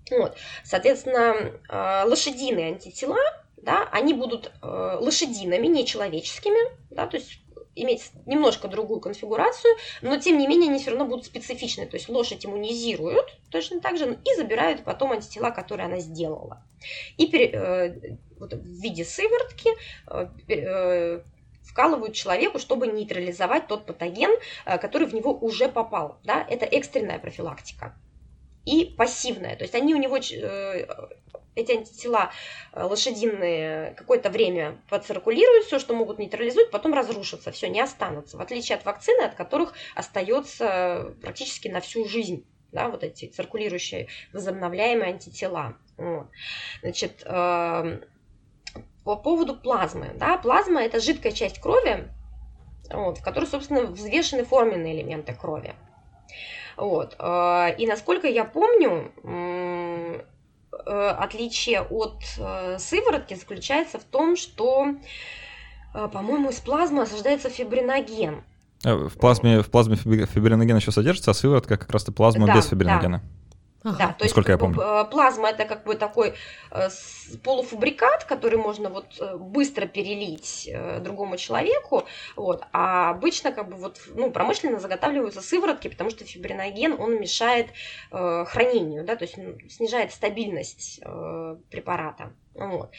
Вот. 0.09 0.37
Соответственно, 0.63 1.59
а, 1.67 2.05
лошадиные 2.05 2.67
антитела, 2.67 3.19
да, 3.57 3.89
они 3.91 4.13
будут 4.13 4.53
э, 4.63 4.97
лошадиными, 5.01 5.67
не 5.67 5.85
человеческими, 5.85 6.59
да, 6.89 7.07
то 7.07 7.17
есть 7.17 7.41
иметь 7.81 8.11
немножко 8.25 8.67
другую 8.67 8.99
конфигурацию, 8.99 9.75
но 10.01 10.17
тем 10.17 10.37
не 10.37 10.47
менее 10.47 10.69
они 10.69 10.79
все 10.79 10.91
равно 10.91 11.05
будут 11.05 11.25
специфичны. 11.25 11.85
То 11.85 11.97
есть 11.97 12.09
лошадь 12.09 12.45
иммунизируют 12.45 13.37
точно 13.49 13.81
так 13.81 13.97
же 13.97 14.17
и 14.25 14.35
забирают 14.35 14.83
потом 14.83 15.11
антитела, 15.11 15.51
которые 15.51 15.85
она 15.85 15.99
сделала. 15.99 16.63
И 17.17 17.27
пере, 17.27 17.49
э, 17.53 18.17
вот 18.39 18.53
в 18.53 18.81
виде 18.81 19.03
сыворотки 19.03 19.69
э, 20.07 20.27
э, 20.47 21.21
вкалывают 21.63 22.15
человеку, 22.15 22.59
чтобы 22.59 22.87
нейтрализовать 22.87 23.67
тот 23.67 23.85
патоген, 23.85 24.31
который 24.65 25.07
в 25.07 25.13
него 25.13 25.31
уже 25.33 25.69
попал. 25.69 26.19
Да? 26.23 26.45
Это 26.49 26.65
экстренная 26.65 27.19
профилактика. 27.19 27.95
и 28.65 28.93
пассивное. 28.97 29.55
То 29.55 29.63
есть 29.63 29.75
они 29.75 29.95
у 29.95 29.97
него 29.97 30.19
эти 31.55 31.71
антитела 31.71 32.31
э, 32.73 32.83
лошадиные 32.83 33.93
какое-то 33.95 34.29
время 34.29 34.81
поциркулируют, 34.89 35.65
все, 35.65 35.79
что 35.79 35.93
могут 35.93 36.19
нейтрализуют, 36.19 36.71
потом 36.71 36.93
разрушатся, 36.93 37.51
все, 37.51 37.67
не 37.67 37.81
останутся. 37.81 38.37
В 38.37 38.41
отличие 38.41 38.77
от 38.77 38.85
вакцины, 38.85 39.23
от 39.23 39.35
которых 39.35 39.73
остается 39.95 41.13
практически 41.21 41.67
на 41.67 41.81
всю 41.81 42.07
жизнь. 42.07 42.45
Да, 42.71 42.87
вот 42.87 43.03
эти 43.03 43.25
циркулирующие 43.25 44.07
возобновляемые 44.31 45.09
антитела. 45.13 45.75
Значит, 46.81 47.21
э, 47.25 47.99
по 49.03 49.15
поводу 49.17 49.57
плазмы. 49.57 50.11
Да, 50.15 50.37
плазма– 50.37 50.81
это 50.83 51.01
жидкая 51.01 51.33
часть 51.33 51.59
крови, 51.59 52.07
вот, 52.89 53.17
в 53.17 53.23
которой, 53.23 53.45
собственно, 53.45 53.81
взвешены 53.81 54.45
форменные 54.45 54.95
элементы 54.95 55.33
крови. 55.33 55.75
Вот. 56.77 57.17
Э, 57.19 57.75
и 57.77 57.85
насколько 57.87 58.27
я 58.27 58.45
помню, 58.45 59.11
Э, 59.23 59.60
отличие 60.71 61.81
от 61.81 62.23
э, 62.37 62.77
сыворотки 62.79 63.33
заключается 63.33 63.99
в 63.99 64.03
том, 64.03 64.35
что, 64.35 64.95
э, 65.93 66.09
по-моему, 66.11 66.49
из 66.49 66.59
плазмы 66.59 67.03
осаждается 67.03 67.49
фибриноген. 67.49 68.43
В 68.83 69.11
плазме, 69.11 69.61
в 69.61 69.69
плазме 69.69 69.95
фибриноген 69.95 70.77
еще 70.77 70.91
содержится, 70.91 71.31
а 71.31 71.33
сыворотка 71.33 71.77
как 71.77 71.91
раз-то 71.91 72.11
плазма 72.11 72.47
да, 72.47 72.55
без 72.55 72.67
фибриногена. 72.67 73.19
Да. 73.19 73.40
Ага. 73.83 73.97
Да, 73.97 74.13
то 74.13 74.25
Насколько 74.25 74.51
есть 74.51 74.61
я 74.61 74.65
помню. 74.65 75.05
плазма 75.09 75.49
это 75.49 75.65
как 75.65 75.83
бы 75.85 75.95
такой 75.95 76.35
полуфабрикат, 77.43 78.25
который 78.25 78.57
можно 78.57 78.89
вот 78.89 79.19
быстро 79.39 79.87
перелить 79.87 80.69
другому 81.01 81.37
человеку, 81.37 82.05
вот, 82.35 82.63
а 82.73 83.09
обычно 83.09 83.51
как 83.51 83.69
бы 83.69 83.75
вот, 83.75 83.99
ну, 84.13 84.31
промышленно 84.31 84.79
заготавливаются 84.79 85.41
сыворотки, 85.41 85.87
потому 85.87 86.09
что 86.11 86.25
фибриноген, 86.25 86.93
он 86.99 87.19
мешает 87.19 87.69
э, 88.11 88.45
хранению, 88.47 89.03
да, 89.03 89.15
то 89.15 89.25
есть 89.25 89.35
снижает 89.71 90.11
стабильность 90.11 90.99
э, 91.03 91.55
препарата, 91.69 92.33
вот. 92.53 92.91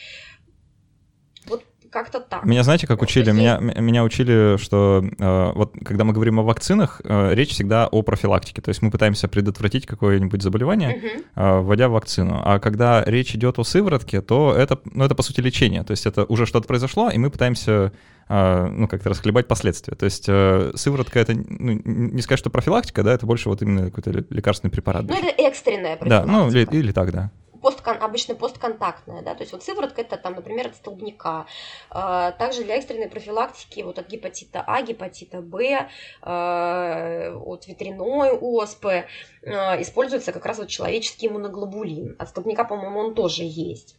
Вот 1.46 1.64
как-то 1.92 2.20
так. 2.20 2.44
Меня 2.44 2.62
знаете, 2.62 2.86
как 2.86 3.02
учили? 3.02 3.30
Меня, 3.30 3.58
меня 3.58 4.02
учили, 4.02 4.56
что 4.56 5.04
э, 5.04 5.52
вот 5.54 5.74
когда 5.84 6.04
мы 6.04 6.14
говорим 6.14 6.40
о 6.40 6.42
вакцинах, 6.42 7.02
э, 7.04 7.34
речь 7.34 7.50
всегда 7.50 7.86
о 7.86 8.02
профилактике. 8.02 8.62
То 8.62 8.70
есть 8.70 8.80
мы 8.80 8.90
пытаемся 8.90 9.28
предотвратить 9.28 9.86
какое-нибудь 9.86 10.42
заболевание, 10.42 10.96
угу. 10.96 11.06
э, 11.36 11.60
вводя 11.60 11.88
вакцину. 11.88 12.40
А 12.42 12.58
когда 12.58 13.04
речь 13.04 13.34
идет 13.34 13.58
о 13.58 13.64
сыворотке, 13.64 14.22
то 14.22 14.54
это, 14.56 14.80
ну, 14.84 15.04
это 15.04 15.14
по 15.14 15.22
сути 15.22 15.40
лечение. 15.40 15.84
То 15.84 15.90
есть 15.90 16.06
это 16.06 16.24
уже 16.24 16.46
что-то 16.46 16.66
произошло, 16.66 17.10
и 17.10 17.18
мы 17.18 17.30
пытаемся 17.30 17.92
э, 18.28 18.66
ну, 18.66 18.88
как-то 18.88 19.10
расхлебать 19.10 19.46
последствия. 19.46 19.94
То 19.94 20.06
есть 20.06 20.24
э, 20.28 20.72
сыворотка— 20.74 21.18
это, 21.20 21.34
ну, 21.34 21.80
не 21.84 22.22
сказать, 22.22 22.38
что 22.38 22.48
профилактика, 22.48 23.02
да, 23.02 23.12
это 23.12 23.26
больше 23.26 23.50
вот 23.50 23.60
именно 23.60 23.90
какой-то 23.90 24.24
лекарственный 24.30 24.70
препарат. 24.70 25.04
Ну, 25.04 25.14
это 25.14 25.28
экстренная 25.42 25.96
профилактика. 25.96 26.32
Да, 26.32 26.44
ну, 26.44 26.48
или, 26.50 26.66
или 26.72 26.92
так, 26.92 27.12
да 27.12 27.30
посткон, 27.62 27.96
обычно 28.02 28.34
постконтактная, 28.34 29.22
да, 29.22 29.34
то 29.34 29.42
есть 29.42 29.52
вот 29.52 29.62
сыворотка 29.62 30.02
это 30.02 30.16
там, 30.16 30.34
например, 30.34 30.66
от 30.66 30.76
столбняка. 30.76 31.46
А, 31.88 32.32
также 32.32 32.64
для 32.64 32.76
экстренной 32.76 33.08
профилактики 33.08 33.80
вот 33.80 33.98
от 33.98 34.08
гепатита 34.08 34.62
А, 34.66 34.82
гепатита 34.82 35.40
Б, 35.40 35.88
а, 36.20 37.32
от 37.44 37.66
ветряной 37.66 38.32
оспы 38.32 39.06
а, 39.46 39.80
используется 39.80 40.32
как 40.32 40.44
раз 40.44 40.58
вот 40.58 40.68
человеческий 40.68 41.28
иммуноглобулин. 41.28 42.16
От 42.18 42.28
столбняка, 42.28 42.64
по-моему, 42.64 43.00
он 43.00 43.14
тоже 43.14 43.44
есть. 43.44 43.96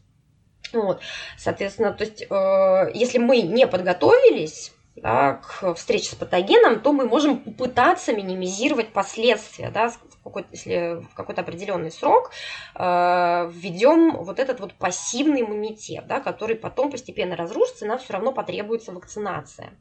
Вот. 0.74 1.02
Соответственно, 1.38 1.94
то 1.94 2.04
есть, 2.04 2.22
если 3.00 3.20
мы 3.20 3.42
не 3.42 3.68
подготовились 3.68 4.74
да, 4.96 5.42
к 5.44 5.74
встрече 5.76 6.12
с 6.12 6.16
патогеном, 6.16 6.80
то 6.80 6.94
мы 6.94 7.06
можем 7.06 7.40
попытаться 7.40 8.14
минимизировать 8.14 8.94
последствия, 8.94 9.70
да, 9.70 9.92
какой-то, 10.24 10.50
если 10.52 11.04
в 11.12 11.14
какой-то 11.16 11.42
определенный 11.42 11.92
срок 11.92 12.32
э, 12.76 13.50
введем 13.52 14.24
вот 14.24 14.40
этот 14.40 14.60
вот 14.60 14.74
пассивный 14.74 15.42
иммунитет, 15.42 16.08
да, 16.08 16.20
который 16.20 16.56
потом 16.56 16.92
постепенно 16.92 17.36
разрушится, 17.36 17.86
и 17.86 17.88
нам 17.88 18.00
все 18.00 18.14
равно 18.14 18.32
потребуется 18.32 18.92
вакцинация. 18.92 19.74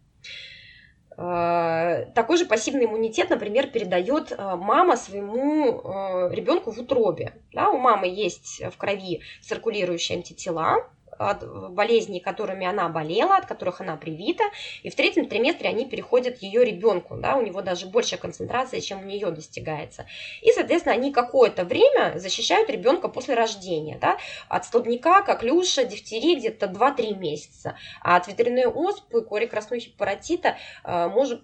Э, 1.16 2.06
такой 2.14 2.36
же 2.38 2.46
пассивный 2.46 2.86
иммунитет, 2.86 3.30
например, 3.30 3.68
передает 3.68 4.32
э, 4.32 4.56
мама 4.56 4.96
своему 4.96 5.80
э, 5.80 6.34
ребенку 6.34 6.70
в 6.70 6.78
утробе. 6.78 7.34
Да, 7.52 7.70
у 7.70 7.78
мамы 7.78 8.08
есть 8.08 8.62
в 8.72 8.76
крови 8.76 9.22
циркулирующие 9.42 10.18
антитела, 10.18 10.88
от 11.18 11.72
болезней, 11.72 12.20
которыми 12.20 12.66
она 12.66 12.88
болела, 12.88 13.36
от 13.36 13.46
которых 13.46 13.80
она 13.80 13.96
привита, 13.96 14.44
и 14.82 14.90
в 14.90 14.94
третьем 14.94 15.26
триместре 15.26 15.68
они 15.68 15.86
переходят 15.86 16.42
ее 16.42 16.64
ребенку, 16.64 17.16
да, 17.16 17.36
у 17.36 17.42
него 17.42 17.62
даже 17.62 17.86
большая 17.86 18.20
концентрация, 18.20 18.80
чем 18.80 19.00
у 19.00 19.04
нее 19.04 19.30
достигается. 19.30 20.06
И, 20.40 20.50
соответственно, 20.52 20.94
они 20.94 21.12
какое-то 21.12 21.64
время 21.64 22.14
защищают 22.16 22.70
ребенка 22.70 23.08
после 23.08 23.34
рождения, 23.34 23.98
да, 24.00 24.18
от 24.48 24.64
столбняка, 24.64 25.22
коклюша, 25.22 25.84
дифтерии 25.84 26.36
где-то 26.36 26.66
2-3 26.66 27.16
месяца, 27.16 27.76
а 28.00 28.16
от 28.16 28.28
ветряной 28.28 28.66
оспы, 28.66 29.22
кори 29.22 29.46
краснухи, 29.46 29.94
паротита 29.96 30.56
э, 30.84 31.08
может 31.08 31.42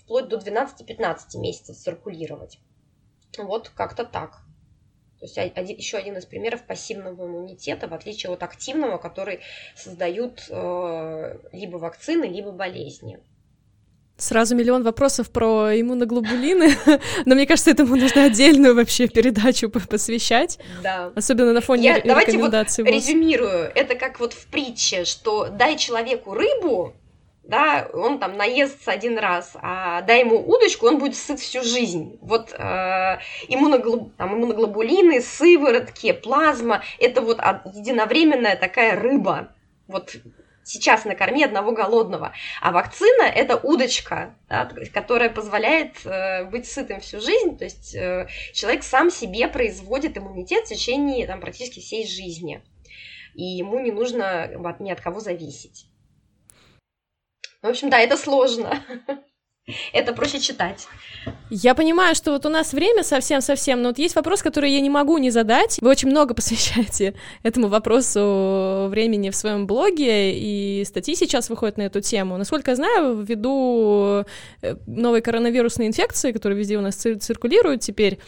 вплоть 0.00 0.28
до 0.28 0.36
12-15 0.36 1.38
месяцев 1.38 1.76
циркулировать. 1.76 2.58
Вот 3.38 3.68
как-то 3.68 4.04
так. 4.04 4.44
То 5.24 5.40
есть 5.40 5.56
один, 5.56 5.76
еще 5.78 5.96
один 5.96 6.18
из 6.18 6.26
примеров 6.26 6.66
пассивного 6.66 7.26
иммунитета, 7.26 7.88
в 7.88 7.94
отличие 7.94 8.30
от 8.30 8.42
активного, 8.42 8.98
который 8.98 9.40
создают 9.74 10.44
э, 10.50 11.38
либо 11.52 11.78
вакцины, 11.78 12.24
либо 12.24 12.52
болезни. 12.52 13.18
Сразу 14.18 14.54
миллион 14.54 14.82
вопросов 14.82 15.30
про 15.30 15.80
иммуноглобулины, 15.80 16.76
но 17.24 17.34
мне 17.34 17.46
кажется, 17.46 17.70
этому 17.70 17.96
нужно 17.96 18.24
отдельную 18.24 18.74
вообще 18.74 19.08
передачу 19.08 19.70
посвящать. 19.70 20.58
Да. 20.82 21.10
Особенно 21.16 21.54
на 21.54 21.62
фоне 21.62 21.84
Я, 21.84 21.96
рекомендаций. 21.96 22.84
Давайте 22.84 23.00
вот 23.00 23.08
резюмирую. 23.08 23.72
Это 23.74 23.94
как 23.94 24.20
вот 24.20 24.34
в 24.34 24.46
притче, 24.48 25.06
что 25.06 25.48
дай 25.48 25.78
человеку 25.78 26.34
рыбу, 26.34 26.92
да, 27.46 27.88
он 27.92 28.18
там 28.18 28.36
наестся 28.36 28.90
один 28.90 29.18
раз, 29.18 29.52
а 29.54 30.00
дай 30.02 30.20
ему 30.20 30.40
удочку, 30.40 30.86
он 30.86 30.98
будет 30.98 31.14
сыт 31.14 31.40
всю 31.40 31.62
жизнь. 31.62 32.18
Вот 32.22 32.52
э, 32.52 33.18
иммуноглоб, 33.48 34.14
там, 34.16 34.34
иммуноглобулины, 34.34 35.20
сыворотки, 35.20 36.12
плазма, 36.12 36.82
это 36.98 37.20
вот 37.20 37.38
единовременная 37.74 38.56
такая 38.56 38.98
рыба. 38.98 39.54
Вот 39.88 40.16
сейчас 40.64 41.04
накорми 41.04 41.44
одного 41.44 41.72
голодного. 41.72 42.32
А 42.62 42.72
вакцина– 42.72 43.22
это 43.34 43.56
удочка, 43.56 44.34
да, 44.48 44.70
которая 44.92 45.28
позволяет 45.28 46.04
э, 46.06 46.44
быть 46.44 46.66
сытым 46.66 47.00
всю 47.00 47.20
жизнь. 47.20 47.58
То 47.58 47.64
есть 47.64 47.94
э, 47.94 48.26
человек 48.54 48.82
сам 48.82 49.10
себе 49.10 49.48
производит 49.48 50.16
иммунитет 50.16 50.64
в 50.64 50.68
течение 50.70 51.26
там, 51.26 51.40
практически 51.40 51.80
всей 51.80 52.06
жизни. 52.06 52.62
И 53.34 53.42
ему 53.42 53.80
не 53.80 53.92
нужно 53.92 54.50
ни 54.78 54.90
от 54.90 55.00
кого 55.02 55.20
зависеть. 55.20 55.86
В 57.64 57.66
общем, 57.66 57.88
да, 57.88 57.98
это 57.98 58.18
сложно. 58.18 58.84
Это 59.94 60.12
проще 60.12 60.38
читать. 60.38 60.86
Я 61.48 61.74
понимаю, 61.74 62.14
что 62.14 62.32
вот 62.32 62.44
у 62.44 62.50
нас 62.50 62.74
время 62.74 63.02
совсем-совсем, 63.02 63.80
но 63.80 63.88
вот 63.88 63.98
есть 63.98 64.14
вопрос, 64.14 64.42
который 64.42 64.70
я 64.70 64.82
не 64.82 64.90
могу 64.90 65.16
не 65.16 65.30
задать. 65.30 65.78
Вы 65.80 65.88
очень 65.88 66.10
много 66.10 66.34
посвящаете 66.34 67.14
этому 67.42 67.68
вопросу 67.68 68.88
времени 68.90 69.30
в 69.30 69.36
своем 69.36 69.66
блоге, 69.66 70.38
и 70.38 70.84
статьи 70.84 71.14
сейчас 71.14 71.48
выходят 71.48 71.78
на 71.78 71.82
эту 71.82 72.02
тему. 72.02 72.36
Насколько 72.36 72.72
я 72.72 72.76
знаю, 72.76 73.22
ввиду 73.22 74.26
э, 74.60 74.76
новой 74.86 75.22
коронавирусной 75.22 75.86
инфекции, 75.86 76.32
которая 76.32 76.58
везде 76.58 76.76
у 76.76 76.82
нас 76.82 76.96
циркулирует 76.96 77.80
теперь, 77.80 78.18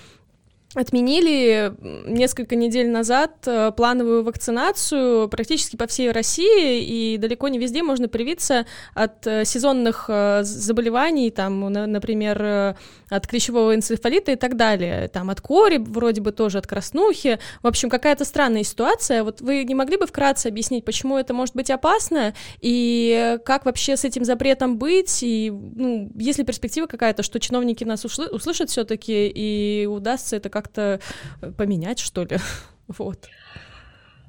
отменили 0.77 1.75
несколько 2.07 2.55
недель 2.55 2.91
назад 2.91 3.33
э, 3.47 3.73
плановую 3.77 4.23
вакцинацию 4.23 5.29
практически 5.29 5.77
по 5.77 5.87
всей 5.87 6.11
России, 6.11 6.83
и 6.83 7.17
далеко 7.17 7.49
не 7.49 7.59
везде 7.59 7.83
можно 7.83 8.09
привиться 8.09 8.67
от 8.95 9.27
э, 9.27 9.45
сезонных 9.45 10.05
э, 10.09 10.43
заболеваний, 10.43 11.31
там, 11.31 11.73
например, 11.73 12.77
от 13.09 13.27
клещевого 13.27 13.75
энцефалита 13.75 14.33
и 14.33 14.37
так 14.37 14.57
далее, 14.57 15.09
там, 15.09 15.31
от 15.31 15.41
кори, 15.41 15.79
вроде 15.79 16.21
бы 16.21 16.33
тоже 16.33 16.59
от 16.59 16.67
краснухи. 16.67 17.39
В 17.63 17.67
общем, 17.67 17.89
какая-то 17.89 18.25
странная 18.25 18.65
ситуация. 18.65 19.25
Вот 19.25 19.41
вы 19.41 19.65
не 19.65 19.75
могли 19.75 19.97
бы 19.97 20.07
вкратце 20.07 20.49
объяснить, 20.49 20.85
почему 20.85 21.17
это 21.17 21.33
может 21.33 21.55
быть 21.55 21.71
опасно, 21.71 22.35
и 22.61 23.39
как 23.45 23.65
вообще 23.65 23.97
с 23.97 24.05
этим 24.05 24.25
запретом 24.25 24.77
быть, 24.77 25.23
и 25.23 25.51
ну, 25.51 26.11
есть 26.17 26.39
ли 26.39 26.45
перспектива 26.45 26.87
какая-то, 26.87 27.23
что 27.23 27.41
чиновники 27.41 27.85
нас 27.85 28.05
услышат 28.05 28.71
все-таки, 28.71 29.29
и 29.29 29.87
удастся 29.87 30.37
это 30.37 30.51
как 30.51 30.66
как-то 30.67 31.01
поменять, 31.57 31.99
что 31.99 32.25
ли. 32.25 32.39
вот. 32.89 33.29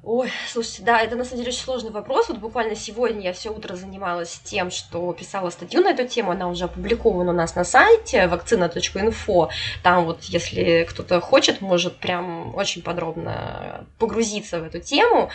Ой, 0.04 0.30
слушайте, 0.46 0.84
да, 0.84 1.00
это 1.00 1.16
на 1.16 1.24
самом 1.24 1.38
деле 1.38 1.48
очень 1.48 1.64
сложный 1.64 1.90
вопрос. 1.90 2.28
Вот 2.28 2.38
буквально 2.38 2.76
сегодня 2.76 3.20
я 3.22 3.32
все 3.32 3.50
утро 3.50 3.74
занималась 3.74 4.40
тем, 4.44 4.70
что 4.70 5.12
писала 5.12 5.50
статью 5.50 5.82
на 5.82 5.90
эту 5.90 6.06
тему. 6.06 6.30
Она 6.30 6.48
уже 6.48 6.66
опубликована 6.66 7.32
у 7.32 7.34
нас 7.34 7.56
на 7.56 7.64
сайте 7.64 8.28
вакцина.инфо. 8.28 9.50
Там 9.82 10.04
вот, 10.04 10.22
если 10.24 10.86
кто-то 10.88 11.20
хочет, 11.20 11.60
может 11.60 11.96
прям 11.98 12.54
очень 12.54 12.82
подробно 12.82 13.88
погрузиться 13.98 14.60
в 14.60 14.64
эту 14.64 14.78
тему. 14.78 15.30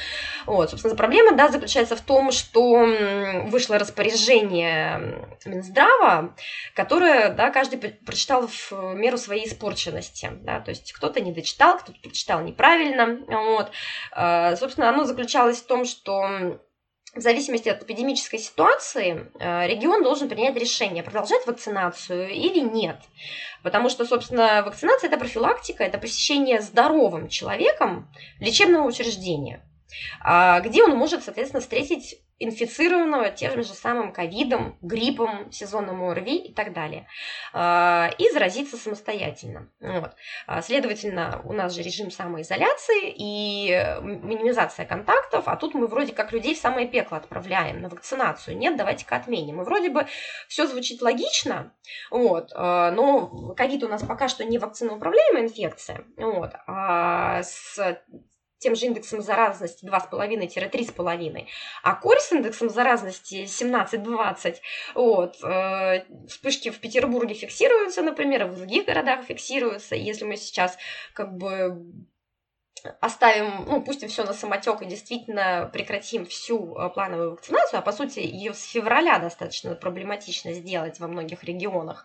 Вот, 0.45 0.69
собственно, 0.69 0.95
проблема, 0.95 1.35
да, 1.35 1.49
заключается 1.49 1.97
в 1.97 2.01
том, 2.01 2.31
что 2.31 2.87
вышло 3.47 3.77
распоряжение 3.77 5.27
Минздрава, 5.45 6.33
которое, 6.73 7.29
да, 7.29 7.51
каждый 7.51 7.79
прочитал 7.79 8.47
в 8.47 8.71
меру 8.95 9.17
своей 9.17 9.45
испорченности, 9.45 10.31
да, 10.41 10.61
то 10.61 10.69
есть 10.69 10.93
кто-то 10.93 11.19
не 11.19 11.33
дочитал, 11.33 11.77
кто-то 11.79 11.99
прочитал 11.99 12.41
неправильно, 12.41 13.19
вот, 13.27 13.69
а, 14.13 14.53
собственно, 14.63 14.89
оно 14.89 15.03
заключалось 15.03 15.57
в 15.57 15.65
том, 15.65 15.83
что 15.83 16.57
в 17.13 17.19
зависимости 17.19 17.67
от 17.67 17.83
эпидемической 17.83 18.37
ситуации 18.37 19.29
э, 19.37 19.67
регион 19.67 20.03
должен 20.03 20.29
принять 20.29 20.55
решение, 20.55 21.03
продолжать 21.03 21.45
вакцинацию 21.45 22.29
или 22.29 22.59
нет. 22.59 22.95
Потому 23.61 23.89
что, 23.89 24.05
собственно, 24.05 24.63
вакцинация– 24.65 25.07
это 25.09 25.19
профилактика, 25.19 25.83
это 25.83 25.97
посещение 25.97 26.61
здоровым 26.61 27.27
человеком 27.27 28.09
лечебного 28.39 28.87
учреждения, 28.87 29.61
а, 30.21 30.61
где 30.61 30.83
он 30.83 30.91
может, 30.95 31.23
соответственно, 31.23 31.61
встретить 31.61 32.15
инфицированного 32.43 33.29
тем 33.29 33.63
же 33.63 33.73
самым 33.73 34.11
ковидом, 34.11 34.77
гриппом, 34.81 35.51
сезонным 35.51 36.03
ОРВИ 36.03 36.37
и 36.37 36.53
так 36.53 36.73
далее, 36.73 37.07
а, 37.53 38.09
и 38.17 38.29
заразиться 38.31 38.77
самостоятельно. 38.77 39.69
Вот. 39.79 40.11
А, 40.47 40.61
следовательно, 40.61 41.41
у 41.45 41.53
нас 41.53 41.73
же 41.73 41.81
режим 41.81 42.11
самоизоляции 42.11 43.13
и 43.15 43.69
минимизация 44.01 44.85
контактов, 44.85 45.43
а 45.47 45.55
тут 45.55 45.73
мы 45.73 45.87
вроде 45.87 46.13
как 46.13 46.31
людей 46.31 46.55
в 46.55 46.59
самое 46.59 46.87
пекло 46.87 47.17
отправляем 47.17 47.81
на 47.81 47.89
вакцинацию. 47.89 48.57
Нет, 48.57 48.75
давайте-ка 48.75 49.15
отменим. 49.15 49.61
И 49.61 49.65
вроде 49.65 49.89
бы 49.89 50.07
все 50.47 50.67
звучит 50.67 51.01
логично, 51.01 51.73
вот, 52.11 52.51
а, 52.55 52.91
но 52.91 53.53
ковид 53.55 53.83
у 53.83 53.87
нас 53.87 54.03
пока 54.03 54.27
что 54.27 54.43
не 54.43 54.57
вакциноуправляемая 54.57 55.43
инфекция, 55.43 56.03
вот, 56.17 56.51
а 56.67 57.41
с 57.43 57.79
тем 58.63 58.75
же 58.75 58.85
индексом 58.85 59.21
заразности 59.21 59.85
2,5-3,5, 59.85 61.45
а 61.83 61.95
корь 61.95 62.19
с 62.19 62.31
индексом 62.31 62.69
заразности 62.69 63.45
17-20, 63.45 64.55
вот, 64.95 65.43
э, 65.43 66.05
вспышки 66.27 66.69
в 66.69 66.79
Петербурге 66.79 67.35
фиксируются, 67.35 68.01
например, 68.01 68.45
в 68.45 68.55
других 68.55 68.85
городах 68.85 69.25
фиксируются. 69.25 69.95
Если 69.95 70.23
мы 70.25 70.37
сейчас 70.37 70.77
как 71.13 71.35
бы 71.35 71.83
оставим, 72.99 73.65
ну, 73.65 73.81
пустим 73.81 74.09
все 74.09 74.23
на 74.23 74.33
самотек 74.33 74.81
и 74.81 74.85
действительно 74.85 75.69
прекратим 75.71 76.25
всю 76.25 76.75
э, 76.75 76.89
плановую 76.89 77.31
вакцинацию, 77.31 77.79
а 77.79 77.81
по 77.81 77.91
сути 77.91 78.19
ее 78.19 78.53
с 78.53 78.63
февраля 78.63 79.19
достаточно 79.19 79.75
проблематично 79.75 80.53
сделать 80.53 80.99
во 80.99 81.07
многих 81.07 81.43
регионах, 81.43 82.03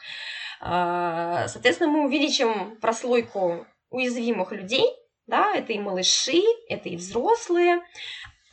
э, 0.60 1.44
соответственно, 1.48 1.90
мы 1.90 2.06
увеличим 2.06 2.76
прослойку 2.80 3.66
уязвимых 3.90 4.52
людей, 4.52 4.84
да, 5.28 5.54
это 5.54 5.72
и 5.72 5.78
малыши, 5.78 6.42
это 6.68 6.88
и 6.88 6.96
взрослые, 6.96 7.82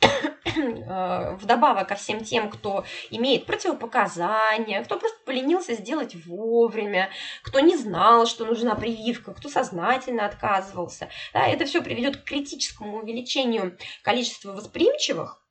э, 0.00 1.36
вдобавок 1.36 1.88
ко 1.88 1.94
всем 1.94 2.22
тем, 2.22 2.50
кто 2.50 2.84
имеет 3.10 3.46
противопоказания, 3.46 4.84
кто 4.84 4.98
просто 4.98 5.18
поленился 5.24 5.74
сделать 5.74 6.14
вовремя, 6.26 7.10
кто 7.42 7.60
не 7.60 7.76
знал, 7.76 8.26
что 8.26 8.44
нужна 8.44 8.74
прививка, 8.74 9.32
кто 9.32 9.48
сознательно 9.48 10.26
отказывался. 10.26 11.08
Да, 11.32 11.46
это 11.46 11.64
все 11.64 11.82
приведет 11.82 12.18
к 12.18 12.24
критическому 12.24 12.98
увеличению 12.98 13.78
количества 14.02 14.52
восприимчивых. 14.52 15.42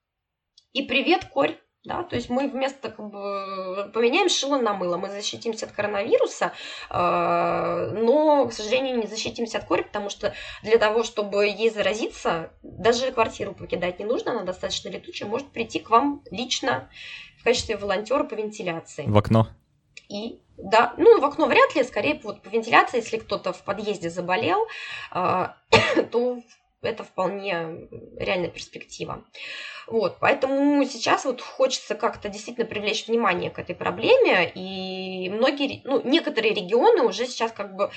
И 0.74 0.84
привет, 0.84 1.26
корь 1.26 1.58
да, 1.86 2.04
то 2.04 2.16
есть 2.16 2.30
мы 2.30 2.48
вместо 2.48 2.90
как 2.90 3.10
бы, 3.10 3.90
поменяем 3.94 4.30
шило 4.30 4.58
на 4.58 4.74
мыло, 4.74 4.98
мы 4.98 5.10
защитимся 5.10 5.68
от 5.68 5.72
коронавируса, 5.72 6.52
э, 6.90 7.92
но, 7.94 8.48
к 8.48 8.54
сожалению, 8.54 8.98
не 8.98 9.08
защитимся 9.08 9.60
от 9.60 9.66
кори, 9.66 9.84
потому 9.84 10.10
что 10.10 10.34
для 10.64 10.78
того, 10.78 11.04
чтобы 11.04 11.48
ей 11.48 11.70
заразиться, 11.70 12.52
даже 12.64 13.12
квартиру 13.12 13.54
покидать 13.54 14.00
не 14.00 14.06
нужно, 14.06 14.32
она 14.32 14.44
достаточно 14.44 14.90
летучая, 14.90 15.30
может 15.30 15.48
прийти 15.48 15.80
к 15.80 15.90
вам 15.90 16.24
лично 16.32 16.90
в 17.40 17.44
качестве 17.44 17.78
волонтера 17.78 18.24
по 18.24 18.34
вентиляции. 18.34 19.06
В 19.08 19.18
окно. 19.18 19.48
И 20.10 20.42
да, 20.58 20.94
ну 20.98 21.20
в 21.20 21.26
окно 21.26 21.48
вряд 21.48 21.76
ли, 21.76 21.84
скорее 21.84 22.20
вот 22.24 22.42
по 22.42 22.50
вентиляции, 22.50 22.98
если 22.98 23.18
кто-то 23.18 23.54
в 23.54 23.64
подъезде 23.64 24.10
заболел, 24.10 24.66
э, 25.14 25.48
то 26.12 26.40
это 26.88 27.04
вполне 27.04 27.88
реальная 28.18 28.50
перспектива. 28.50 29.24
Вот, 29.88 30.18
поэтому 30.20 30.84
сейчас 30.86 31.26
вот 31.26 31.42
хочется 31.42 31.94
как-то 31.94 32.28
действительно 32.28 32.66
привлечь 32.66 33.08
внимание 33.08 33.52
к 33.52 33.60
этой 33.60 33.76
проблеме, 33.76 34.52
и 34.56 35.30
многие, 35.30 35.82
ну, 35.84 36.02
некоторые 36.04 36.56
регионы 36.56 37.04
уже 37.04 37.28
сейчас 37.28 37.52
как 37.52 37.76
бы 37.76 37.92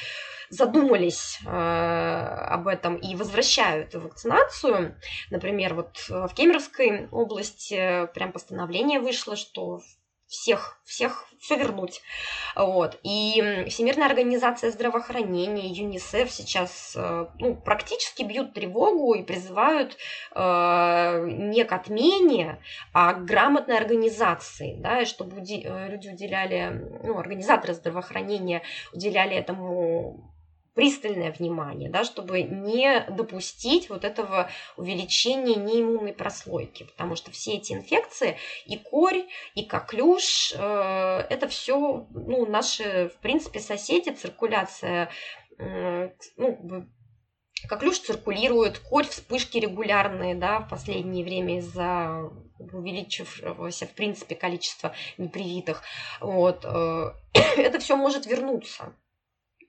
задумались 0.51 1.39
э, 1.47 1.49
об 1.49 2.68
этом 2.68 2.97
и 2.97 3.14
возвращают 3.14 3.95
вакцинацию. 3.95 4.97
Например, 5.30 5.74
вот 5.74 5.99
в 6.09 6.34
Кемеровской 6.34 7.09
области 7.11 8.07
прям 8.14 8.32
постановление 8.32 9.01
вышло, 9.01 9.36
что 9.36 9.80
всех, 10.29 10.79
всех, 10.85 11.26
все 11.41 11.57
вернуть. 11.57 12.03
Вот. 12.55 12.99
И 13.03 13.64
Всемирная 13.68 14.07
организация 14.07 14.70
здравоохранения, 14.70 15.68
ЮНИСЕФ 15.68 16.31
сейчас 16.31 16.93
э, 16.97 17.26
ну, 17.39 17.57
практически 17.57 18.22
бьют 18.22 18.53
тревогу 18.53 19.14
и 19.14 19.22
призывают 19.22 19.97
э, 20.35 21.26
не 21.29 21.64
к 21.64 21.72
отмене, 21.72 22.61
а 22.93 23.14
к 23.14 23.24
грамотной 23.24 23.79
организации, 23.79 24.76
да, 24.79 25.01
и 25.01 25.07
чтобы 25.07 25.41
э, 25.41 25.89
люди 25.89 26.09
уделяли, 26.09 26.89
ну, 27.03 27.18
организаторы 27.18 27.72
здравоохранения 27.72 28.62
уделяли 28.93 29.35
этому 29.35 30.38
пристальное 30.79 31.33
внимание, 31.33 31.91
да, 31.91 32.05
чтобы 32.05 32.43
не 32.43 33.05
допустить 33.11 33.91
вот 33.91 34.05
этого 34.05 34.49
увеличения 34.76 35.57
неиммунной 35.57 36.12
прослойки, 36.12 36.85
потому 36.85 37.16
что 37.16 37.33
все 37.33 37.55
эти 37.55 37.72
инфекции, 37.72 38.37
и 38.64 38.79
корь, 38.79 39.24
и 39.57 39.64
коклюш, 39.64 40.55
э, 40.57 41.26
это 41.31 41.49
все 41.49 42.07
ну, 42.11 42.47
наши, 42.47 43.09
в 43.09 43.16
принципе, 43.20 43.59
соседи, 43.59 44.11
циркуляция, 44.11 45.11
э, 45.59 46.11
ну, 46.37 46.87
Коклюш 47.68 47.99
циркулирует, 47.99 48.79
корь, 48.79 49.09
вспышки 49.09 49.59
регулярные, 49.59 50.37
да, 50.37 50.61
в 50.61 50.68
последнее 50.68 51.24
время 51.24 51.59
из-за 51.59 52.31
увеличившегося, 52.61 53.89
в 53.89 53.95
принципе, 53.95 54.37
количества 54.37 54.95
непривитых. 55.16 55.83
Вот. 56.20 56.64
Э, 56.64 57.14
это 57.57 57.81
все 57.81 57.97
может 57.97 58.26
вернуться 58.26 58.95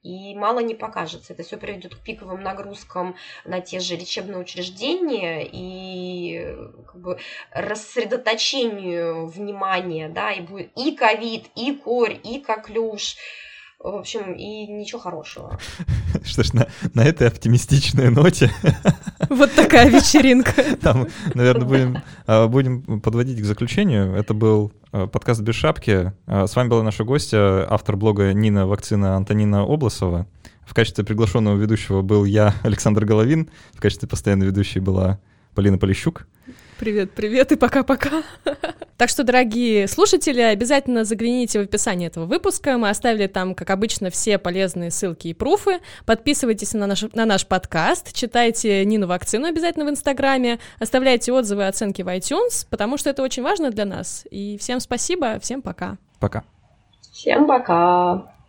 и 0.02 0.34
мало 0.36 0.60
не 0.60 0.76
покажется. 0.76 1.34
Это 1.34 1.43
все 1.43 1.58
приведет 1.58 1.95
к 1.95 2.00
пиковым 2.00 2.41
нагрузкам 2.41 3.16
на 3.45 3.60
те 3.60 3.80
же 3.80 3.95
лечебные 3.95 4.38
учреждения 4.38 5.47
и 5.52 6.56
как 6.88 7.02
бы 7.02 7.20
рассредоточению 7.52 9.28
внимания, 9.28 10.10
да, 10.10 10.32
и 10.32 10.41
будет 10.41 10.72
и 10.78 10.95
ковид, 10.95 11.47
и 11.56 11.74
корь, 11.74 12.20
и 12.24 12.39
коклюш. 12.39 13.18
В 13.82 13.95
общем, 13.95 14.34
и 14.34 14.67
ничего 14.67 14.99
хорошего. 14.99 15.57
Что 16.25 16.43
ж, 16.43 16.51
на, 16.51 16.67
на 16.93 17.05
этой 17.05 17.30
оптимистичной 17.30 18.09
ноте... 18.09 18.51
Вот 19.30 19.53
такая 19.53 19.89
вечеринка. 19.89 20.51
Там, 20.82 21.07
наверное, 21.34 21.65
будем, 21.65 21.97
а, 22.27 22.47
будем 22.47 22.99
подводить 22.99 23.39
к 23.39 23.45
заключению. 23.45 24.15
Это 24.15 24.34
был 24.34 24.73
а, 24.91 25.07
подкаст 25.07 25.39
«Без 25.41 25.55
шапки». 25.55 26.11
А, 26.25 26.47
с 26.47 26.57
вами 26.57 26.67
была 26.67 26.84
наша 26.84 27.05
гостья, 27.05 27.65
автор 27.69 27.95
блога 27.95 28.34
Нина 28.34 28.67
Вакцина 28.67 29.15
Антонина 29.15 29.63
Обласова. 29.63 30.27
В 30.65 30.73
качестве 30.73 31.05
приглашенного 31.05 31.55
ведущего 31.55 32.01
был 32.01 32.25
я, 32.25 32.55
Александр 32.63 33.05
Головин. 33.05 33.49
В 33.73 33.80
качестве 33.80 34.09
постоянной 34.09 34.47
ведущей 34.47 34.82
была 34.82 35.21
Полина 35.55 35.77
Полищук. 35.77 36.27
Привет, 36.80 37.11
привет 37.11 37.51
и 37.51 37.57
пока-пока. 37.57 38.23
Так 38.95 39.09
что, 39.09 39.25
дорогие 39.25 39.86
слушатели, 39.89 40.39
обязательно 40.39 41.03
загляните 41.03 41.59
в 41.59 41.63
описание 41.63 42.07
этого 42.07 42.25
выпуска. 42.25 42.77
Мы 42.77 42.88
оставили 42.88 43.27
там, 43.27 43.53
как 43.53 43.69
обычно, 43.69 44.09
все 44.09 44.38
полезные 44.38 44.89
ссылки 44.89 45.27
и 45.27 45.34
пруфы. 45.34 45.82
Подписывайтесь 46.05 46.73
на 46.73 46.88
наш, 46.88 47.01
на 47.13 47.25
наш 47.25 47.45
подкаст, 47.45 48.13
читайте 48.13 48.86
Нину 48.86 49.07
Вакцину 49.07 49.47
обязательно 49.47 49.86
в 49.86 49.89
Инстаграме, 49.89 50.59
оставляйте 50.80 51.34
отзывы 51.34 51.63
и 51.63 51.65
оценки 51.65 52.01
в 52.01 52.07
iTunes, 52.07 52.65
потому 52.69 52.97
что 52.97 53.09
это 53.09 53.23
очень 53.23 53.43
важно 53.43 53.71
для 53.71 53.84
нас. 53.84 54.25
И 54.32 54.57
всем 54.57 54.80
спасибо, 54.80 55.38
всем 55.41 55.61
пока. 55.61 55.97
Пока. 56.21 56.45
Всем 57.12 57.45
пока. 57.45 58.32